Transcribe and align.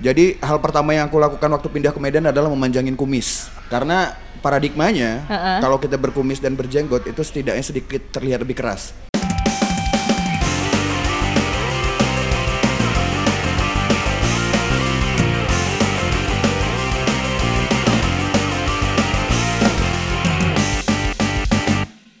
Jadi 0.00 0.40
hal 0.40 0.56
pertama 0.64 0.96
yang 0.96 1.12
aku 1.12 1.20
lakukan 1.20 1.52
waktu 1.52 1.68
pindah 1.68 1.92
ke 1.92 2.00
Medan 2.00 2.24
adalah 2.24 2.48
memanjangin 2.48 2.96
kumis. 2.96 3.52
Karena 3.68 4.16
paradigmanya 4.40 5.28
Heeh. 5.28 5.58
kalau 5.60 5.76
kita 5.76 6.00
berkumis 6.00 6.40
dan 6.40 6.56
berjenggot 6.56 7.04
itu 7.04 7.20
setidaknya 7.20 7.60
sedikit 7.60 8.00
terlihat 8.08 8.40
lebih 8.40 8.56
keras. 8.56 8.96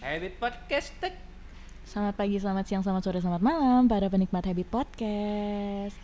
Habit 0.04 0.36
Podcast. 0.36 0.92
Selamat 1.88 2.14
pagi, 2.20 2.36
selamat 2.36 2.64
siang, 2.68 2.84
selamat 2.84 3.02
sore, 3.08 3.18
selamat 3.24 3.40
malam 3.40 3.88
para 3.88 4.12
penikmat 4.12 4.44
Habit 4.44 4.68
Podcast. 4.68 5.96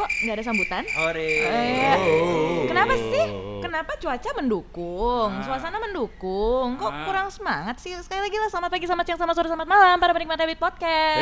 Kok 0.00 0.08
nggak 0.24 0.32
ada 0.32 0.44
sambutan? 0.48 0.80
Ore. 0.96 1.32
Eh, 1.44 2.64
Kenapa 2.64 2.96
sih? 2.96 3.26
Kenapa 3.60 3.92
cuaca 4.00 4.30
mendukung, 4.32 5.28
Ah. 5.28 5.44
suasana 5.44 5.76
mendukung? 5.76 6.80
Kok 6.80 6.88
Ah. 6.88 7.04
kurang 7.04 7.28
semangat 7.28 7.76
sih? 7.76 7.92
Sekali 8.00 8.24
lagi 8.24 8.36
lah, 8.40 8.48
selamat 8.48 8.70
pagi, 8.72 8.88
selamat 8.88 9.04
siang, 9.04 9.18
selamat 9.20 9.34
sore, 9.36 9.48
selamat 9.52 9.68
malam 9.68 10.00
para 10.00 10.16
penikmat 10.16 10.40
Habit 10.40 10.56
Podcast. 10.56 11.20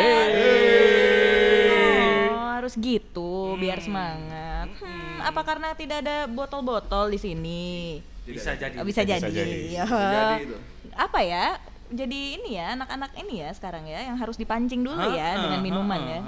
Oh, 2.30 2.48
harus 2.54 2.78
gitu 2.78 3.58
biar 3.58 3.82
semangat. 3.82 4.70
Hmm, 4.78 5.26
apa 5.26 5.40
karena 5.42 5.74
tidak 5.74 6.06
ada 6.06 6.30
botol-botol 6.30 7.10
di 7.10 7.18
sini? 7.18 7.98
Bisa 8.22 8.54
jadi. 8.54 8.78
Oh, 8.78 8.86
bisa, 8.86 9.02
jadi. 9.02 9.26
jadi. 9.26 9.74
Ya. 9.74 9.82
Bisa 9.82 9.98
jadi 10.06 10.46
itu. 10.46 10.56
Apa 10.94 11.18
ya? 11.26 11.58
Jadi 11.88 12.36
ini 12.36 12.54
ya 12.54 12.76
anak-anak 12.76 13.16
ini 13.18 13.40
ya 13.40 13.50
sekarang 13.50 13.88
ya 13.88 14.04
yang 14.04 14.14
harus 14.14 14.36
dipancing 14.36 14.84
dulu 14.84 15.08
ya 15.10 15.34
dengan 15.40 15.58
minuman 15.58 15.98
ya. 15.98 16.20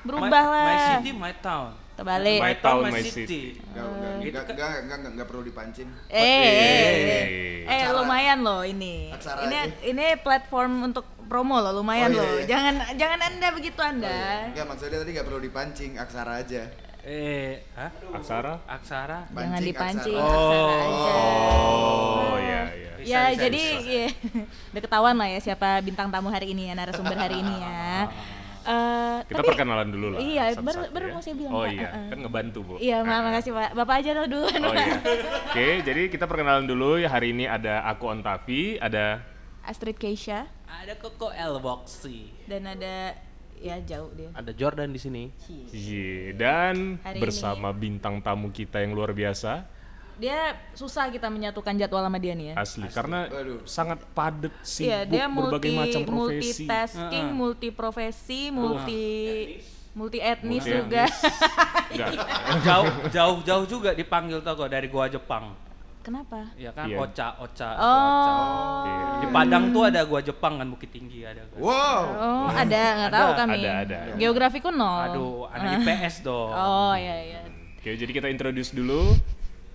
Berubahlah. 0.00 0.64
My, 0.64 0.72
my 0.72 0.78
city, 0.96 1.10
my 1.12 1.34
town. 1.36 1.74
Terbalik. 2.00 2.40
My 2.40 2.48
My 2.48 2.54
town, 2.56 2.80
my 2.88 3.02
city. 3.04 3.60
Enggak, 3.60 3.84
enggak, 3.84 4.12
enggak, 4.16 4.32
kan. 4.32 4.54
enggak, 4.56 4.68
enggak, 4.80 4.96
enggak, 4.96 5.12
enggak 5.12 5.26
perlu 5.28 5.42
dipancing. 5.44 5.88
Eh, 6.08 6.16
eh, 6.16 7.04
eh, 7.68 7.84
eh, 7.84 7.92
lumayan 7.92 8.40
loh 8.40 8.64
ini. 8.64 9.12
Ini 9.12 9.56
aja. 9.60 9.76
ini 9.84 10.04
platform 10.24 10.88
untuk 10.88 11.04
promo 11.28 11.60
loh, 11.60 11.76
lumayan 11.76 12.08
Oh, 12.08 12.16
iya, 12.16 12.22
loh. 12.24 12.32
iya. 12.40 12.46
Jangan 12.48 12.74
jangan 12.96 13.20
anda 13.20 13.48
begitu 13.52 13.80
anda. 13.84 14.48
Enggak, 14.48 14.64
maksudnya 14.64 14.98
tadi 15.04 15.10
enggak 15.12 15.26
perlu 15.28 15.40
dipancing, 15.44 15.92
aksara 16.00 16.40
aja. 16.40 16.62
Eh, 17.00 17.60
hah? 17.76 17.92
Aksara? 18.16 18.54
Aksara. 18.64 19.28
Jangan 19.28 19.60
Pancing, 19.60 19.68
dipancing, 19.68 20.16
aksara. 20.16 20.40
aksara 20.40 20.76
aja. 20.80 21.12
Oh, 21.12 22.36
iya, 22.40 22.62
iya. 22.72 22.92
Bisa, 22.96 23.08
ya 23.08 23.22
bisa, 23.28 23.40
jadi 23.44 23.62
bisa. 23.76 23.92
ya, 23.92 24.06
udah 24.72 24.82
ketahuan 24.84 25.16
lah 25.16 25.28
ya 25.28 25.38
siapa 25.40 25.80
bintang 25.80 26.08
tamu 26.08 26.28
hari 26.28 26.52
ini 26.52 26.68
ya 26.68 26.76
narasumber 26.76 27.16
hari 27.16 27.40
ini 27.40 27.54
ya. 27.56 28.08
Eh, 28.70 29.18
Kita 29.24 29.34
tapi- 29.36 29.48
perkenalan 29.50 29.88
dulu 29.88 30.06
lah. 30.10 30.18
Iya, 30.20 30.44
satu-satu 30.52 30.62
baru 30.62 30.80
ya. 30.80 30.90
baru 30.90 31.04
mau 31.08 31.20
saya 31.20 31.34
bilang 31.34 31.52
Oh 31.52 31.62
Pak. 31.62 31.72
iya, 31.72 31.88
Heeh. 31.88 32.06
kan 32.06 32.18
ngebantu, 32.20 32.58
Bu. 32.62 32.74
Iya, 32.76 32.96
ma- 33.00 33.24
makasih 33.24 33.52
Pak. 33.52 33.70
Bapak 33.74 33.94
aja 33.98 34.10
lo 34.12 34.22
duluan. 34.24 34.60
Oh 34.60 34.72
iya. 34.72 34.94
Oke, 35.44 35.68
jadi 35.82 36.02
kita 36.06 36.24
perkenalan 36.24 36.64
dulu. 36.64 36.90
Ya, 36.96 37.08
hari 37.08 37.32
ini 37.32 37.44
ada 37.44 37.82
aku 37.84 38.06
Ontavi, 38.06 38.78
ada 38.78 39.26
Astrid 39.60 39.96
Keisha 39.96 40.46
Ada 40.64 40.94
Koko 40.96 41.28
Elboxy. 41.28 42.30
dan 42.44 42.64
ada 42.64 43.18
ya 43.56 43.76
jauh 43.80 44.08
dia. 44.12 44.30
Ada 44.32 44.50
Jordan 44.52 44.88
di 44.88 44.96
sini. 44.96 45.24
Yi, 45.68 46.32
dan 46.32 46.96
Hari 46.98 47.18
bersama 47.18 47.68
bintang 47.70 48.18
tamu 48.18 48.48
kita 48.48 48.78
yang 48.78 48.92
luar 48.92 49.10
biasa, 49.10 49.66
Dia 50.20 50.38
susah 50.70 51.08
kita 51.08 51.26
menyatukan 51.26 51.72
jadwal 51.74 52.04
sama 52.04 52.16
dia 52.16 52.32
nih 52.32 52.52
ya. 52.52 52.54
asli, 52.54 52.84
karena 52.86 53.24
Waduh. 53.26 53.64
sangat 53.64 54.04
padat 54.12 54.52
Iya, 54.76 55.02
dia 55.02 55.24
berbagai 55.24 55.32
multi 55.32 55.70
macam 55.72 56.00
profesi. 56.04 56.44
multitasking, 56.60 57.26
multi 57.32 57.68
profesi, 57.70 58.40
multi 58.52 59.02
multi 59.90 60.18
etnis 60.20 60.60
Multi 60.60 60.76
juga. 60.76 61.04
Jauh, 62.62 62.86
jauh, 63.08 63.38
jauh 63.42 63.64
juga 63.66 63.90
dipanggil 63.92 64.38
toko 64.38 64.64
dari 64.66 64.86
gua 64.86 65.08
Jepang. 65.08 65.56
Kenapa? 66.00 66.48
Ya 66.54 66.70
kan, 66.70 66.84
Iya. 66.86 66.96
Ocha, 66.96 67.28
Ocha, 67.38 67.68
Oh. 67.74 67.82
Ocha. 67.82 68.32
Iya. 68.86 69.04
Di 69.18 69.26
Padang 69.30 69.64
tuh 69.68 69.82
ada 69.84 70.00
gua 70.02 70.20
Jepang 70.20 70.56
kan 70.56 70.66
Bukit 70.66 70.88
Tinggi 70.90 71.20
ada. 71.22 71.42
kan. 71.42 71.56
Wow. 71.56 72.00
Oh, 72.14 72.48
ada 72.48 72.82
nggak 72.94 73.10
tahu 73.10 73.26
Ada, 73.26 73.38
kami. 73.38 73.58
ada, 73.58 73.72
ada. 73.82 73.98
Geografiku 74.14 74.68
nol. 74.70 75.00
Aduh, 75.06 75.32
anak 75.50 75.80
IPS 75.80 76.22
dong. 76.22 76.50
Oh, 76.50 76.92
iya 76.92 77.16
iya. 77.22 77.40
Oke, 77.74 77.96
jadi 77.96 78.08
kita 78.10 78.28
introduce 78.28 78.70
dulu. 78.70 79.12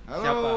Halo. 0.06 0.22
Siapa? 0.22 0.50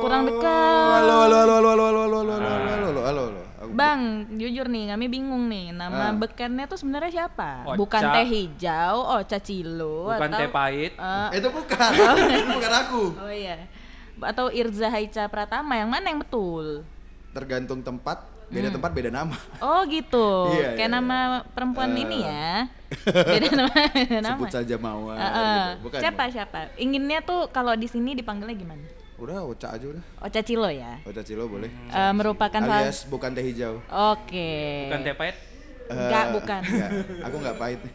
Kurang 0.00 0.22
dekat. 0.28 1.00
Halo, 1.00 1.14
halo, 1.24 1.36
halo, 1.38 1.54
halo, 1.56 1.70
halo, 1.72 1.84
halo, 1.88 2.18
halo, 2.20 2.32
halo, 2.36 2.48
halo, 2.52 2.68
halo, 2.68 3.00
halo, 3.00 3.22
halo, 3.24 3.40
Bang, 3.70 4.00
jujur 4.34 4.66
nih, 4.66 4.92
kami 4.92 5.06
bingung 5.08 5.48
nih. 5.48 5.72
Nama 5.72 6.10
Ah. 6.10 6.12
bekennya 6.12 6.68
tuh 6.68 6.76
sebenarnya 6.76 7.08
siapa? 7.10 7.64
Ocha. 7.64 7.78
Bukan 7.78 8.02
teh 8.12 8.26
hijau, 8.26 8.96
Ocha 9.14 9.38
Cilo 9.38 10.10
Bukan 10.10 10.26
atau 10.26 10.36
teh 10.36 10.50
pahit. 10.50 10.92
Eh, 10.92 11.28
Itu 11.38 11.48
bukan, 11.48 11.90
itu 12.28 12.44
bukan 12.50 12.72
aku. 12.76 13.02
oh 13.16 13.32
iya. 13.32 13.56
Atau 14.20 14.52
Irza 14.52 14.90
Haica 14.90 15.24
Pratama, 15.26 15.74
yang 15.74 15.88
mana 15.88 16.12
yang 16.12 16.20
betul? 16.20 16.84
Tergantung 17.30 17.80
tempat, 17.80 18.20
beda 18.50 18.68
tempat 18.68 18.90
beda 18.90 19.10
nama. 19.10 19.36
Oh 19.58 19.86
gitu, 19.86 20.28
Iya, 20.58 20.74
kayak 20.74 20.90
iya, 20.90 20.96
nama 20.96 21.18
perempuan 21.48 21.94
Eh. 21.94 22.02
ini 22.02 22.18
ya. 22.20 22.66
Beda 23.30 23.48
nama. 23.54 23.70
beda 23.88 24.18
nama. 24.18 24.34
Sebut 24.36 24.50
saja 24.50 24.74
Mawar. 24.76 25.14
Eh, 25.14 25.22
eh. 25.22 25.30
gitu. 25.30 25.82
Bukan. 25.86 25.98
Siapa 26.02 26.22
siapa? 26.28 26.58
Inginnya 26.74 27.22
tuh 27.22 27.46
kalau 27.48 27.72
di 27.72 27.86
sini 27.86 28.12
dipanggilnya 28.12 28.52
gimana? 28.52 28.82
Udah, 29.14 29.44
Oca 29.44 29.68
aja 29.70 29.86
udah. 29.86 30.02
Ocha 30.18 30.40
Cilo 30.40 30.66
ya. 30.66 30.98
Oca 31.04 31.22
Cilo 31.22 31.46
boleh. 31.46 31.70
Eh, 31.70 32.12
merupakan 32.12 32.58
salah. 32.58 32.82
Alias 32.82 33.06
bukan 33.06 33.30
teh 33.30 33.44
hijau. 33.44 33.78
Oke. 33.86 34.90
Bukan 34.90 35.00
teh 35.00 35.14
pahit. 35.14 35.36
Enggak, 35.86 36.24
Eh, 36.24 36.32
bukan. 36.34 36.60
enggak. 36.64 36.90
Aku 37.22 37.36
enggak 37.38 37.56
pahit 37.56 37.80
nih. 37.84 37.94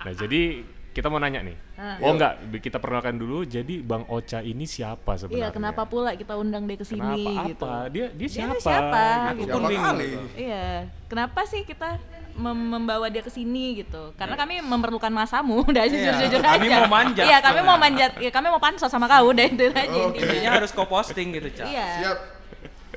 Nah, 0.00 0.12
jadi 0.14 0.42
kita 0.90 1.06
mau 1.06 1.16
nanya 1.16 1.40
nih. 1.40 1.56
Ah. 1.74 1.96
Oh 2.00 2.10
enggak, 2.10 2.32
kita 2.58 2.76
perkenalkan 2.76 3.14
dulu. 3.14 3.42
Jadi 3.42 3.78
Bang 3.78 4.02
Ocha 4.06 4.40
ini 4.40 4.64
siapa 4.64 5.14
sebenarnya? 5.14 5.46
Iya, 5.46 5.48
kenapa 5.50 5.82
pula 5.84 6.12
kita 6.12 6.34
undang 6.34 6.64
dia 6.64 6.74
ke 6.74 6.82
sini 6.82 6.98
Kenapa? 7.00 7.46
gitu? 7.46 7.64
Apa? 7.64 7.74
Dia 7.88 8.06
dia 8.08 8.18
Dia 8.20 8.28
siapa? 8.28 8.52
tuh 8.52 8.60
siapa? 8.60 9.02
Aku 9.30 9.38
gitu. 9.38 9.50
Siapa 9.50 9.68
bingung. 9.68 9.86
kali? 9.86 10.08
Iya, 10.36 10.66
kenapa 11.06 11.40
sih 11.44 11.62
kita 11.62 11.88
mem- 12.32 12.68
membawa 12.70 13.06
dia 13.06 13.20
ke 13.20 13.30
sini 13.30 13.78
gitu? 13.78 14.10
Karena 14.14 14.34
kami 14.34 14.58
memerlukan 14.60 15.08
masamu, 15.10 15.62
udah 15.70 15.84
jujur-jujur 15.84 16.40
aja. 16.40 16.52
kami 16.52 16.68
mau 16.68 16.86
manjat 16.86 17.24
Iya, 17.24 17.38
kami 17.40 17.60
mau 17.60 17.78
manjat. 17.78 18.10
Ya, 18.18 18.30
kami 18.30 18.46
mau 18.48 18.60
pansos 18.60 18.88
sama 18.88 19.06
kau 19.06 19.30
deh 19.38 19.46
itu 19.46 19.66
aja 19.68 19.86
Oh, 19.88 20.10
intinya. 20.10 20.50
Harus 20.58 20.70
kau 20.70 20.84
posting 20.84 21.30
gitu, 21.32 21.48
Cak. 21.54 21.66
Iya. 21.66 21.88
Siap. 22.02 22.18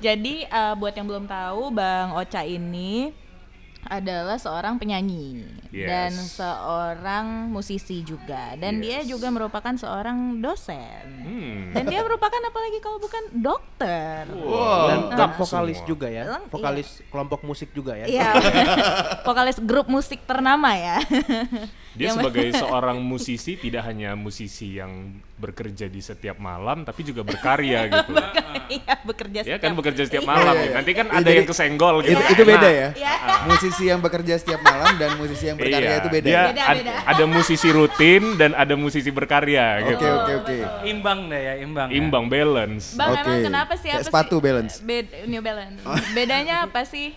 Jadi 0.02 0.44
eh, 0.44 0.74
buat 0.76 0.92
yang 0.92 1.06
belum 1.06 1.26
tahu, 1.26 1.72
Bang 1.72 2.12
Ocha 2.14 2.42
ini 2.42 3.14
adalah 3.86 4.36
seorang 4.36 4.76
penyanyi 4.76 5.44
Yes. 5.70 5.88
dan 5.88 6.12
seorang 6.14 7.26
musisi 7.48 8.00
juga 8.00 8.54
dan 8.56 8.78
dia 8.78 9.02
Yes. 9.02 9.10
juga 9.10 9.28
merupakan 9.28 9.74
seorang 9.74 10.38
dosen. 10.38 11.04
Hmm. 11.20 11.74
Dan 11.74 11.84
dia 11.88 12.00
merupakan 12.00 12.38
apalagi 12.40 12.78
kalau 12.78 12.98
bukan 12.98 13.24
dokter. 13.36 14.24
Wow. 14.30 14.86
dan, 14.86 14.98
Lengkap 15.10 15.32
vokalis 15.36 15.78
semua. 15.78 15.90
juga 15.90 16.08
ya 16.08 16.24
Leng- 16.30 16.48
vokalis 16.48 16.90
kelompok 17.08 17.42
musik 17.42 17.70
juga 17.72 17.94
ya 17.96 18.06
Iya. 18.06 18.30
Vokalis 19.26 19.58
grup 19.60 19.88
musik 19.88 20.22
ternama 20.24 20.72
ya. 20.74 20.98
Dia 21.94 22.10
Yang- 22.10 22.16
sebagai 22.20 22.48
seorang 22.56 22.98
musisi 23.00 23.54
tidak 23.56 23.86
hanya 23.86 24.14
musisi 24.14 24.76
yang 24.76 25.14
bekerja 25.36 25.86
di 25.86 26.00
setiap 26.00 26.38
malam 26.38 26.82
tapi 26.82 27.04
juga 27.04 27.22
berkarya 27.22 27.86
gitu. 27.94 28.18
Iya, 28.66 28.94
bekerja 29.04 29.40
Ya 29.40 29.44
setiap 29.46 29.62
kan 29.62 29.72
bekerja 29.76 30.02
setiap 30.04 30.24
Iya. 30.24 30.32
malam. 30.32 30.42
Iya, 30.50 30.58
ya. 30.58 30.66
iya. 30.66 30.74
Nanti 30.74 30.92
kan 30.92 31.06
Iya, 31.06 31.14
ada 31.14 31.22
jadi- 31.24 31.38
yang 31.38 31.48
kesenggol 31.48 31.96
gitu. 32.00 32.12
Itu, 32.12 32.24
itu 32.28 32.44
beda 32.44 32.60
Nah, 32.60 32.74
ya. 32.74 32.90
Iya. 32.96 33.14
Musisi 33.44 33.84
yang 33.86 34.00
bekerja 34.00 34.34
setiap 34.36 34.62
malam 34.64 34.94
dan 34.96 35.10
musisi 35.16 35.44
yang 35.46 35.56
berkarya 35.56 35.86
iya, 35.86 36.00
itu 36.00 36.10
beda. 36.10 36.26
Dia 36.26 36.42
Beda, 36.48 36.64
ad- 36.64 36.78
beda. 36.80 36.94
ada 37.06 37.24
musisi 37.28 37.70
rutin 37.70 38.24
dan 38.36 38.52
ada 38.54 38.74
musisi 38.74 39.10
berkarya 39.10 39.66
gitu. 39.86 39.94
Oke, 39.94 40.08
oke, 40.10 40.32
oke. 40.42 40.58
Imbang 40.84 41.20
deh 41.28 41.42
ya, 41.42 41.54
imbang. 41.60 41.88
ya. 41.88 41.94
Imbang 41.94 42.26
balance. 42.28 42.86
Bang, 42.96 43.10
Oke. 43.12 43.22
emang 43.22 43.38
kenapa 43.44 43.74
sih 43.76 43.88
Kayak 43.88 44.00
apa 44.00 44.08
sepatu 44.08 44.36
sih? 44.36 44.42
balance. 44.42 44.74
Bed- 44.80 45.14
New 45.26 45.42
Balance. 45.42 45.78
Bedanya 46.18 46.56
apa 46.64 46.82
sih 46.84 47.14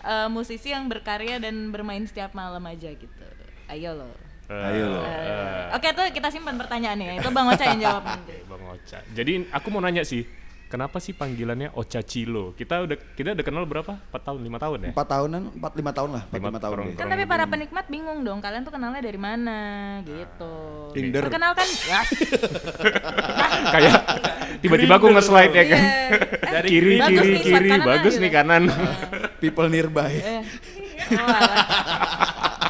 eh, 0.00 0.28
musisi 0.28 0.70
yang 0.70 0.86
berkarya 0.86 1.36
dan 1.36 1.68
bermain 1.68 2.04
setiap 2.04 2.30
malam 2.30 2.62
aja 2.62 2.88
gitu? 2.88 3.24
Ayo 3.70 3.94
loh. 3.94 4.10
Ayo 4.50 4.84
loh. 4.90 5.04
Eh, 5.06 5.70
Oke 5.70 5.94
tuh 5.94 6.10
kita 6.10 6.26
simpan 6.28 6.58
pertanyaannya. 6.58 7.22
Itu 7.22 7.30
Bang 7.30 7.46
Ocha 7.46 7.64
yang 7.64 7.78
jawab 7.80 8.02
nanti. 8.02 8.34
Oke, 8.36 8.50
Bang 8.50 8.64
Ocha. 8.68 8.98
Jadi 9.08 9.46
aku 9.48 9.66
mau 9.70 9.78
nanya 9.78 10.02
sih, 10.02 10.26
kenapa 10.66 10.98
sih 10.98 11.14
panggilannya 11.14 11.70
Ocha 11.70 12.02
Cilo? 12.02 12.50
Kita 12.52 12.82
udah 12.82 12.98
kita 13.14 13.30
udah 13.30 13.46
kenal 13.46 13.62
berapa? 13.62 13.94
4 14.10 14.26
tahun, 14.26 14.40
5 14.42 14.58
tahun 14.58 14.78
ya? 14.82 14.90
Empat 14.90 15.06
tahunan, 15.08 15.42
empat 15.54 15.72
lima 15.72 15.92
tahun 15.94 16.10
lah, 16.10 16.22
empat 16.26 16.34
Lima 16.34 16.48
lima 16.50 16.58
tahun 16.58 16.74
tahun. 16.74 16.88
deh. 16.90 16.96
Kan 16.98 17.06
tapi 17.06 17.24
para 17.30 17.44
penikmat 17.46 17.86
bingung 17.86 18.18
dong, 18.26 18.42
kalian 18.42 18.62
tuh 18.66 18.74
kenalnya 18.74 18.98
dari 18.98 19.20
mana 19.22 19.58
gitu. 20.02 20.54
Tinder. 20.90 21.22
Perkenalkan 21.30 21.66
ya. 21.86 22.00
Kayak 23.78 23.94
tiba-tiba 24.58 24.94
aku 24.98 25.06
nge-slide 25.14 25.54
ya 25.54 25.64
kan. 25.70 25.82
Iya. 25.82 26.10
Eh, 26.50 26.66
kiri, 26.66 26.98
bagus 26.98 27.14
kiri, 27.14 27.30
nih, 27.30 27.40
kiri, 27.46 27.68
kanan 27.70 27.86
bagus 27.86 28.14
nih 28.18 28.30
kanan. 28.34 28.62
People 29.38 29.70
nearby. 29.70 30.12
Eh. 30.18 30.42
Oh. 31.14 32.69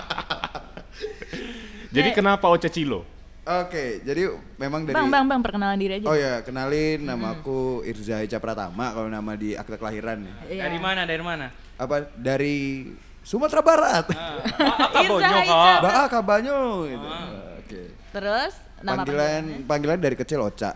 Jadi 1.90 2.08
kenapa 2.10 2.46
Ocha 2.46 2.66
Cilo? 2.66 3.02
Oke, 3.40 3.98
jadi 4.00 4.30
memang 4.54 4.84
dari 4.84 4.94
Bang, 4.94 5.08
bang, 5.08 5.24
bang, 5.26 5.40
perkenalan 5.40 5.74
diri 5.74 5.98
aja. 5.98 6.06
Oh 6.06 6.14
ya, 6.14 6.38
kenalin 6.40 7.02
nama 7.02 7.34
aku 7.34 7.82
Irza 7.82 8.20
Eca 8.20 8.36
Pratama 8.36 8.92
kalau 8.92 9.08
nama 9.08 9.32
di 9.34 9.56
akte 9.56 9.74
kelahiran 9.74 10.22
ya. 10.22 10.34
Iya. 10.46 10.62
Dari 10.68 10.78
mana? 10.78 11.00
Dari 11.02 11.22
mana? 11.24 11.46
Apa 11.74 12.06
dari 12.14 12.86
Sumatera 13.20 13.58
Barat. 13.60 14.06
Ah, 14.12 14.38
apa 14.86 15.02
Irza 15.02 15.10
bonyok, 15.10 15.34
Haica. 15.34 15.56
ha? 15.56 15.74
Baa 15.80 16.04
Kabanyo 16.06 16.60
gitu. 16.86 17.06
Ah. 17.06 17.28
Oke. 17.58 17.82
Terus 18.12 18.52
Nama 18.80 18.96
panggilan 18.96 19.42
panggilan 19.66 19.98
dari 19.98 20.14
kecil 20.14 20.40
Ocha. 20.40 20.70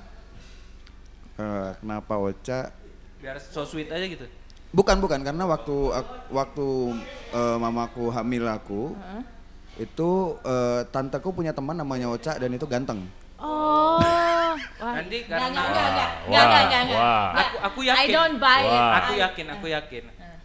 Eh, 1.35 1.71
kenapa 1.79 2.15
Ocha? 2.17 2.73
Biar 3.19 3.39
so 3.39 3.63
sweet 3.63 3.87
aja 3.89 4.03
gitu. 4.03 4.27
Bukan 4.71 4.99
bukan 4.99 5.21
karena 5.21 5.45
waktu 5.45 5.77
ak- 5.93 6.27
waktu 6.29 6.67
eh, 7.31 7.57
mamaku 7.57 8.09
hamil 8.09 8.45
aku 8.47 8.97
itu 9.77 10.11
eh, 10.41 10.81
tanteku 10.89 11.31
punya 11.31 11.51
teman 11.51 11.75
namanya 11.75 12.07
Ocha 12.09 12.35
dan 12.35 12.51
itu 12.51 12.65
ganteng. 12.65 13.03
Oh. 13.37 13.99
Wah. 14.77 14.95
Nanti 14.95 15.23
Nggak, 15.23 15.35
karena- 15.35 15.51
nggak, 15.51 15.67
nggak, 15.67 15.89
nggak. 15.89 16.11
Wah, 16.11 16.29
Nggak, 16.29 16.45
nggak, 16.45 16.63
nggak, 16.65 16.83
nggak. 16.83 16.97
wah. 16.97 17.25
Nggak. 17.27 17.45
Aku- 17.45 17.61
aku 17.63 17.81
yakin. 17.83 18.01
I 18.01 18.07
don't 18.09 18.37
buy 18.37 18.61
it. 18.61 18.71
Wah. 18.71 18.93
Aku 18.99 19.13
yakin, 19.17 19.47
aku 19.51 19.67
yakin. 19.69 20.05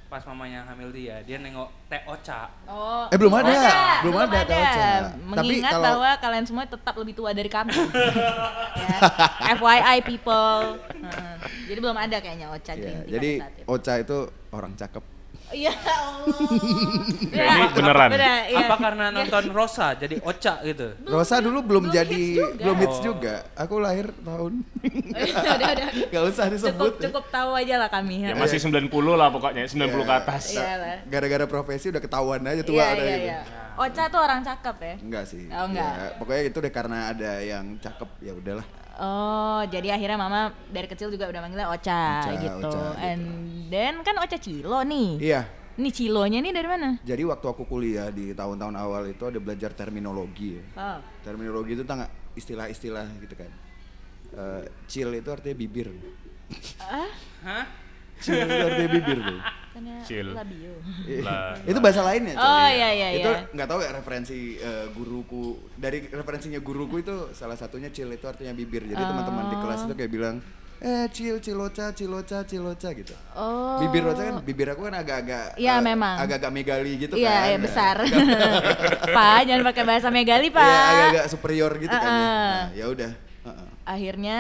Pas 0.09 0.25
mamanya 0.25 0.65
hamil 0.65 0.89
dia, 0.89 1.21
dia 1.21 1.37
nengok 1.37 1.69
teh 1.85 2.01
Ocha. 2.03 2.49
Oh, 2.65 3.05
Eh, 3.07 3.13
belum 3.13 3.29
ada. 3.31 3.53
Belum 4.01 4.17
ada, 4.17 4.41
Teh 4.41 4.57
Ocha. 4.57 4.89
Tapi 5.05 5.21
Mengingat 5.21 5.69
kalau- 5.71 5.85
bahwa 5.85 6.11
kalian 6.17 6.45
semua 6.45 6.65
tetap 6.65 6.95
lebih 6.97 7.13
tua 7.13 7.29
dari 7.29 7.45
kami. 7.45 7.69
ya. 8.81 8.97
FYI 9.53 9.97
people. 10.01 10.81
Heeh. 10.89 11.33
Jadi 11.69 11.79
belum 11.79 11.93
ada 11.93 12.17
kayaknya 12.17 12.49
Ocha 12.49 12.73
Green 12.73 13.05
Tea 13.05 13.13
jadi. 13.13 13.31
Ocha 13.65 13.93
itu 13.95 14.17
orang 14.49 14.73
cakep. 14.73 15.03
Iya 15.49 15.73
Allah. 15.73 16.29
Ini 17.25 17.65
beneran. 17.73 18.09
Bener, 18.09 18.39
iya. 18.47 18.57
Apa 18.63 18.75
karena 18.77 19.05
nonton 19.09 19.43
Rosa 19.49 19.97
jadi 19.97 20.21
Ocha 20.21 20.61
gitu? 20.61 20.93
Rosa 21.03 21.41
dulu 21.41 21.59
belum 21.59 21.83
belum 21.89 21.95
jadi 21.95 22.13
hits 22.13 22.37
juga. 22.37 22.61
belum 22.61 22.77
hits 22.77 22.97
Oh. 22.97 23.03
juga. 23.03 23.35
Aku 23.55 23.75
lahir 23.77 24.05
tahun. 24.15 24.53
udah, 24.61 25.69
udah. 25.73 25.89
Gak 26.13 26.23
usah 26.27 26.45
disebut. 26.47 26.91
Cukup 26.95 27.01
cukup 27.01 27.25
tahu 27.29 27.49
aja 27.55 27.75
lah 27.77 27.89
kami. 27.89 28.21
Ya 28.21 28.31
heeh. 28.31 28.37
masih 28.37 28.59
90 28.61 28.87
lah 29.11 29.27
pokoknya, 29.29 29.65
90 29.65 30.05
ke 30.05 30.13
atas. 30.15 30.43
Iya 30.53 30.73
lah. 30.75 30.97
Gara-gara 31.05 31.45
profesi 31.45 31.89
udah 31.89 31.99
ketahuan 31.99 32.41
aja 32.43 32.61
tua 32.61 32.75
Iya 32.75 32.85
ada 32.85 33.01
iya 33.01 33.09
gitu. 33.09 33.25
iya. 33.25 33.39
Ocha 33.73 34.03
tuh 34.05 34.19
orang 34.19 34.43
cakep 34.43 34.75
ya. 34.77 34.95
Enggak 34.99 35.23
sih. 35.25 35.47
Oh, 35.47 35.65
enggak. 35.65 35.91
Ya, 35.95 36.07
pokoknya 36.19 36.43
itu 36.45 36.57
deh 36.59 36.69
karena 36.69 36.97
ada 37.09 37.31
yang 37.39 37.79
cakep 37.79 38.09
ya 38.19 38.33
udahlah. 38.35 38.67
Oh, 38.99 39.63
jadi 39.71 39.95
akhirnya 39.95 40.19
mama 40.19 40.51
dari 40.67 40.91
kecil 40.91 41.07
juga 41.07 41.31
udah 41.31 41.39
manggilnya 41.39 41.71
Ocha, 41.71 42.19
Ocha, 42.19 42.31
gitu. 42.35 42.67
Ocha, 42.67 42.67
gitu. 42.67 42.73
And 42.99 43.23
then 43.71 44.03
kan 44.03 44.19
Ocha 44.19 44.35
Cilo 44.35 44.83
nih. 44.83 45.09
Iya. 45.23 45.41
Ini 45.79 45.89
Cilonya 45.95 46.43
nih 46.43 46.51
dari 46.51 46.67
mana? 46.67 46.99
Jadi 47.07 47.23
waktu 47.23 47.47
aku 47.47 47.63
kuliah 47.63 48.11
di 48.11 48.35
tahun-tahun 48.35 48.75
awal 48.75 49.15
itu 49.15 49.23
ada 49.23 49.39
belajar 49.39 49.71
terminologi 49.71 50.59
ya. 50.59 50.63
Oh. 50.75 50.99
Terminologi 51.23 51.79
itu 51.79 51.87
tentang 51.87 52.11
istilah-istilah 52.35 53.07
gitu 53.23 53.35
kan. 53.39 53.51
Eh, 54.35 54.63
chill 54.91 55.07
itu 55.15 55.31
artinya 55.31 55.55
bibir. 55.55 55.87
Hah? 56.83 57.63
Chill 58.19 58.47
artinya 58.67 58.89
bibir 58.91 59.17
tuh. 59.19 59.39
Chill. 60.03 60.27
labio. 60.31 60.75
Lah. 61.21 61.55
itu 61.61 61.79
bahasa 61.79 62.03
lainnya. 62.03 62.35
Coy. 62.35 62.43
Oh, 62.43 62.67
iya, 62.67 62.89
iya, 62.91 63.07
Itu 63.15 63.29
iya. 63.29 63.47
nggak 63.49 63.67
tahu 63.67 63.79
ya 63.79 63.91
referensi 63.91 64.37
eh, 64.55 64.85
guruku 64.91 65.43
dari 65.73 66.03
referensinya 66.05 66.59
guruku 66.59 66.99
itu 66.99 67.15
salah 67.31 67.55
satunya 67.55 67.87
chill 67.87 68.09
itu 68.09 68.25
artinya 68.25 68.51
bibir. 68.51 68.83
Jadi 68.83 68.99
teman-teman 68.99 69.47
di 69.47 69.57
kelas 69.57 69.79
itu 69.85 69.93
kayak 69.93 70.11
bilang 70.11 70.35
eh 70.79 71.11
chill 71.11 71.39
ciloca 71.39 71.91
ciloca 71.91 72.43
ciloca 72.43 72.89
gitu. 72.91 73.11
Oh. 73.35 73.79
Bibir 73.79 73.99
Roca 74.01 74.21
kan 74.21 74.35
bibir 74.39 74.67
aku 74.69 74.87
kan 74.87 74.95
agak-agak 74.95 75.55
Iya, 75.55 75.75
eh, 75.75 75.79
memang. 75.81 76.15
agak-agak 76.17 76.51
megali 76.51 76.91
gitu 76.97 77.15
Iya, 77.15 77.27
kan. 77.29 77.43
iya 77.43 77.51
Ya. 77.51 77.59
besar. 77.59 77.95
Pak, 79.15 79.39
jangan 79.43 79.63
pakai 79.65 79.83
bahasa 79.83 80.07
megali, 80.07 80.47
Pak. 80.47 80.63
Iya, 80.63 80.79
agak-agak 80.89 81.25
superior 81.27 81.71
gitu 81.77 81.91
kan 81.91 82.07
ya. 82.07 82.15
Nah, 82.15 82.59
ya 82.71 82.85
udah. 82.87 83.11
Heeh. 83.43 83.67
Akhirnya 83.83 84.39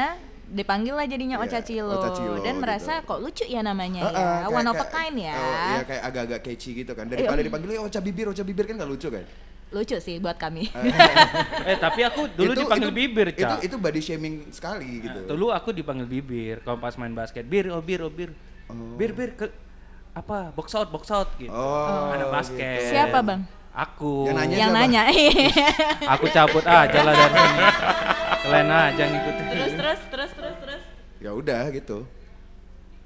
dipanggil 0.49 0.93
lah 0.93 1.05
jadinya 1.05 1.37
Iya, 1.37 1.45
Ocha 1.45 1.59
Cilo. 1.61 1.93
Ocha 1.93 2.09
Cilo 2.11 2.35
dan 2.37 2.53
gitu. 2.53 2.61
merasa 2.61 3.01
kok 3.01 3.19
lucu 3.19 3.43
ya 3.43 3.61
namanya 3.61 4.01
Heeh, 4.03 4.13
ya. 4.13 4.25
kayak- 4.43 4.51
One 4.51 4.67
of 4.67 4.75
a 4.75 4.87
kind 4.87 5.15
ya. 5.15 5.33
Oh, 5.33 5.55
iya 5.69 5.81
kayak 5.83 6.03
agak-agak 6.03 6.39
catchy 6.41 6.71
gitu 6.75 6.91
kan. 6.91 7.05
Daripada 7.05 7.37
Iya. 7.37 7.45
dipanggil 7.45 7.69
"Eh, 7.71 7.81
Ocha 7.81 7.99
bibir, 7.99 8.25
Ocha 8.27 8.41
bibir 8.41 8.65
kan 8.65 8.75
gak 8.75 8.89
lucu 8.89 9.07
kan? 9.07 9.25
Lucu 9.69 9.97
sih 9.99 10.17
buat 10.17 10.33
kami. 10.35 10.65
Eh 11.69 11.77
tapi 11.77 12.01
aku 12.01 12.25
dulu 12.27 12.51
Itu- 12.51 12.61
dipanggil 12.63 12.89
itu- 12.89 12.97
bibir, 12.97 13.27
Itu 13.31 13.45
Ca. 13.45 13.61
itu 13.61 13.75
body 13.75 14.01
shaming 14.01 14.35
sekali 14.49 15.05
gitu. 15.05 15.19
Nah, 15.19 15.29
dulu 15.29 15.45
aku 15.49 15.69
dipanggil 15.69 16.05
bibir 16.05 16.59
kalau 16.59 16.77
pas 16.77 16.95
main 16.95 17.13
basket. 17.13 17.45
Bir, 17.45 17.69
oh 17.69 17.79
bir, 17.79 18.01
oh 18.01 18.09
bir. 18.09 18.33
Bir, 18.97 19.11
bir 19.11 19.29
ke 19.31 19.45
apa? 20.11 20.49
Box 20.51 20.73
out, 20.73 20.89
box 20.89 21.09
out 21.09 21.29
gitu. 21.37 21.49
Oh, 21.49 22.09
Anak 22.09 22.29
basket. 22.31 22.89
Siapa, 22.89 23.21
Bang? 23.21 23.45
Aku. 23.71 24.25
Yang 24.25 24.35
nanya 24.35 24.55
Yang 24.55 24.69
siapa? 24.69 24.79
nanya. 24.81 25.01
Aku 26.13 26.25
cabut 26.29 26.65
aja 26.65 26.99
lah 26.99 27.13
dari 27.13 27.35
sini. 27.35 27.63
Kalian 28.39 28.69
aja 28.69 29.03
ngikutin. 29.05 29.45
terus 29.47 29.71
terus 29.73 29.99
terus 30.09 30.31
terus 30.33 30.55
terus. 30.59 30.81
Ya 31.17 31.31
udah 31.31 31.63
gitu. 31.69 31.97